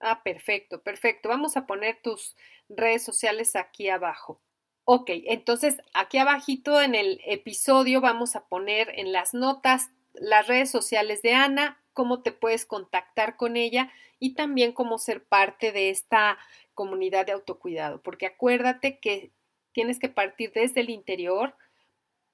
Ah, 0.00 0.22
perfecto, 0.22 0.82
perfecto. 0.82 1.30
Vamos 1.30 1.56
a 1.56 1.66
poner 1.66 1.98
tus 2.02 2.36
redes 2.68 3.02
sociales 3.02 3.56
aquí 3.56 3.88
abajo. 3.88 4.42
Ok, 4.88 5.10
entonces 5.24 5.82
aquí 5.94 6.16
abajito 6.18 6.80
en 6.80 6.94
el 6.94 7.20
episodio 7.26 8.00
vamos 8.00 8.36
a 8.36 8.46
poner 8.46 8.88
en 8.94 9.10
las 9.10 9.34
notas 9.34 9.90
las 10.14 10.46
redes 10.46 10.70
sociales 10.70 11.22
de 11.22 11.34
Ana, 11.34 11.82
cómo 11.92 12.22
te 12.22 12.30
puedes 12.30 12.66
contactar 12.66 13.36
con 13.36 13.56
ella 13.56 13.90
y 14.20 14.34
también 14.34 14.70
cómo 14.70 14.98
ser 14.98 15.24
parte 15.24 15.72
de 15.72 15.90
esta 15.90 16.38
comunidad 16.72 17.26
de 17.26 17.32
autocuidado, 17.32 18.00
porque 18.00 18.26
acuérdate 18.26 19.00
que 19.00 19.32
tienes 19.72 19.98
que 19.98 20.08
partir 20.08 20.52
desde 20.54 20.82
el 20.82 20.90
interior 20.90 21.56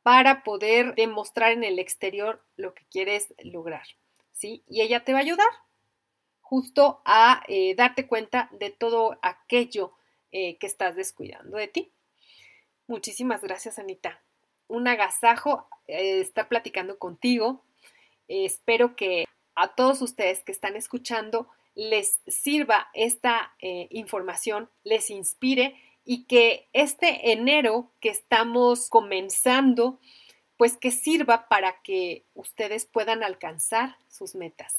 para 0.02 0.42
poder 0.42 0.94
demostrar 0.94 1.52
en 1.52 1.64
el 1.64 1.78
exterior 1.78 2.44
lo 2.56 2.74
que 2.74 2.84
quieres 2.90 3.32
lograr, 3.42 3.86
¿sí? 4.32 4.62
Y 4.68 4.82
ella 4.82 5.04
te 5.04 5.14
va 5.14 5.20
a 5.20 5.22
ayudar 5.22 5.48
justo 6.42 7.00
a 7.06 7.42
eh, 7.48 7.74
darte 7.76 8.06
cuenta 8.06 8.50
de 8.52 8.68
todo 8.68 9.18
aquello 9.22 9.94
eh, 10.32 10.58
que 10.58 10.66
estás 10.66 10.96
descuidando 10.96 11.56
de 11.56 11.68
ti. 11.68 11.92
Muchísimas 12.92 13.40
gracias, 13.40 13.78
Anita. 13.78 14.20
Un 14.68 14.86
agasajo 14.86 15.66
eh, 15.88 16.20
estar 16.20 16.46
platicando 16.48 16.98
contigo. 16.98 17.64
espero 18.28 18.96
que 18.96 19.24
a 19.54 19.74
todos 19.74 20.02
ustedes 20.02 20.42
que 20.42 20.52
están 20.52 20.76
escuchando 20.76 21.48
les 21.74 22.20
sirva 22.26 22.90
esta 22.92 23.54
información, 23.88 24.68
les 24.84 25.08
inspire 25.08 25.74
y 26.04 26.26
que 26.26 26.68
este 26.74 27.32
enero 27.32 27.90
que 27.98 28.10
estamos 28.10 28.90
comenzando, 28.90 29.98
pues 30.58 30.76
que 30.76 30.90
sirva 30.90 31.48
para 31.48 31.80
que 31.80 32.26
ustedes 32.34 32.84
puedan 32.84 33.22
alcanzar 33.22 33.96
sus 34.08 34.34
metas. 34.34 34.74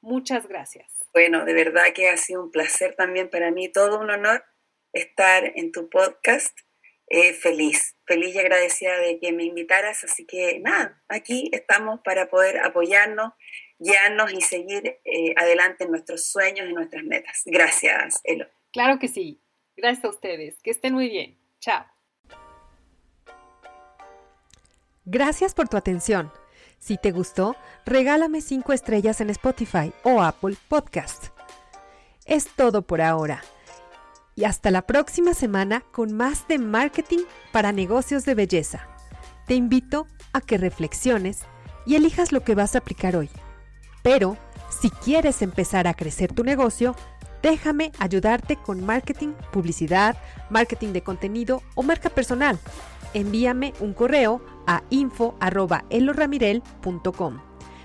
Muchas 0.00 0.48
gracias. 0.48 0.90
Bueno, 1.12 1.44
de 1.44 1.52
verdad 1.52 1.92
que 1.94 2.08
ha 2.08 2.16
sido 2.16 2.44
un 2.44 2.50
placer 2.50 2.94
también 2.96 3.28
para 3.28 3.50
mí, 3.50 3.68
todo 3.68 4.00
un 4.00 4.08
honor 4.08 4.42
estar 4.94 5.52
en 5.54 5.70
tu 5.70 5.90
podcast. 5.90 6.58
Eh, 7.10 7.32
feliz, 7.32 7.96
feliz 8.06 8.34
y 8.34 8.38
agradecida 8.38 8.98
de 8.98 9.18
que 9.18 9.32
me 9.32 9.44
invitaras, 9.44 10.04
así 10.04 10.26
que 10.26 10.60
nada, 10.60 11.02
aquí 11.08 11.48
estamos 11.52 12.00
para 12.04 12.28
poder 12.28 12.58
apoyarnos, 12.58 13.32
guiarnos 13.78 14.32
y 14.32 14.42
seguir 14.42 14.98
eh, 15.04 15.34
adelante 15.36 15.84
en 15.84 15.90
nuestros 15.90 16.26
sueños 16.26 16.68
y 16.68 16.74
nuestras 16.74 17.04
metas. 17.04 17.42
Gracias, 17.46 18.20
Elo. 18.24 18.46
Claro 18.72 18.98
que 18.98 19.08
sí. 19.08 19.40
Gracias 19.76 20.04
a 20.04 20.08
ustedes. 20.08 20.60
Que 20.62 20.70
estén 20.70 20.92
muy 20.92 21.08
bien. 21.08 21.38
Chao. 21.60 21.86
Gracias 25.04 25.54
por 25.54 25.68
tu 25.68 25.78
atención. 25.78 26.30
Si 26.78 26.98
te 26.98 27.12
gustó, 27.12 27.56
regálame 27.86 28.42
5 28.42 28.72
estrellas 28.72 29.20
en 29.20 29.30
Spotify 29.30 29.92
o 30.02 30.22
Apple 30.22 30.56
Podcast. 30.68 31.28
Es 32.26 32.46
todo 32.54 32.82
por 32.82 33.00
ahora. 33.00 33.42
Y 34.38 34.44
hasta 34.44 34.70
la 34.70 34.86
próxima 34.86 35.34
semana 35.34 35.82
con 35.90 36.12
más 36.12 36.46
de 36.46 36.60
marketing 36.60 37.24
para 37.50 37.72
negocios 37.72 38.24
de 38.24 38.36
belleza. 38.36 38.86
Te 39.48 39.56
invito 39.56 40.06
a 40.32 40.40
que 40.40 40.58
reflexiones 40.58 41.40
y 41.84 41.96
elijas 41.96 42.30
lo 42.30 42.44
que 42.44 42.54
vas 42.54 42.76
a 42.76 42.78
aplicar 42.78 43.16
hoy. 43.16 43.30
Pero, 44.04 44.36
si 44.68 44.90
quieres 44.90 45.42
empezar 45.42 45.88
a 45.88 45.94
crecer 45.94 46.32
tu 46.32 46.44
negocio, 46.44 46.94
Déjame 47.42 47.92
ayudarte 48.00 48.56
con 48.56 48.84
marketing, 48.84 49.28
publicidad, 49.52 50.16
marketing 50.50 50.92
de 50.92 51.02
contenido 51.02 51.62
o 51.76 51.84
marca 51.84 52.10
personal. 52.10 52.58
Envíame 53.14 53.74
un 53.78 53.94
correo 53.94 54.44
a 54.66 54.82
info.eloramirel.com. 54.90 57.40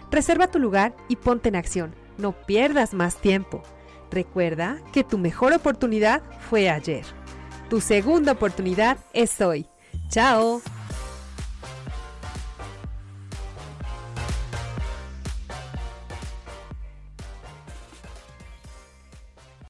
Reserva 0.10 0.47
tu 0.47 0.58
lugar 0.58 0.95
y 1.08 1.18
ponte 1.18 1.49
en 1.49 1.56
acción. 1.56 1.93
No 2.18 2.32
pierdas 2.32 2.95
más 2.95 3.18
tiempo. 3.18 3.62
Recuerda 4.14 4.78
que 4.93 5.03
tu 5.03 5.18
mejor 5.18 5.53
oportunidad 5.53 6.22
fue 6.47 6.70
ayer. 6.70 7.03
Tu 7.68 7.82
segunda 7.82 8.34
oportunidad 8.34 8.97
es 9.11 9.41
hoy. 9.41 9.66
¡Chao! 10.09 10.61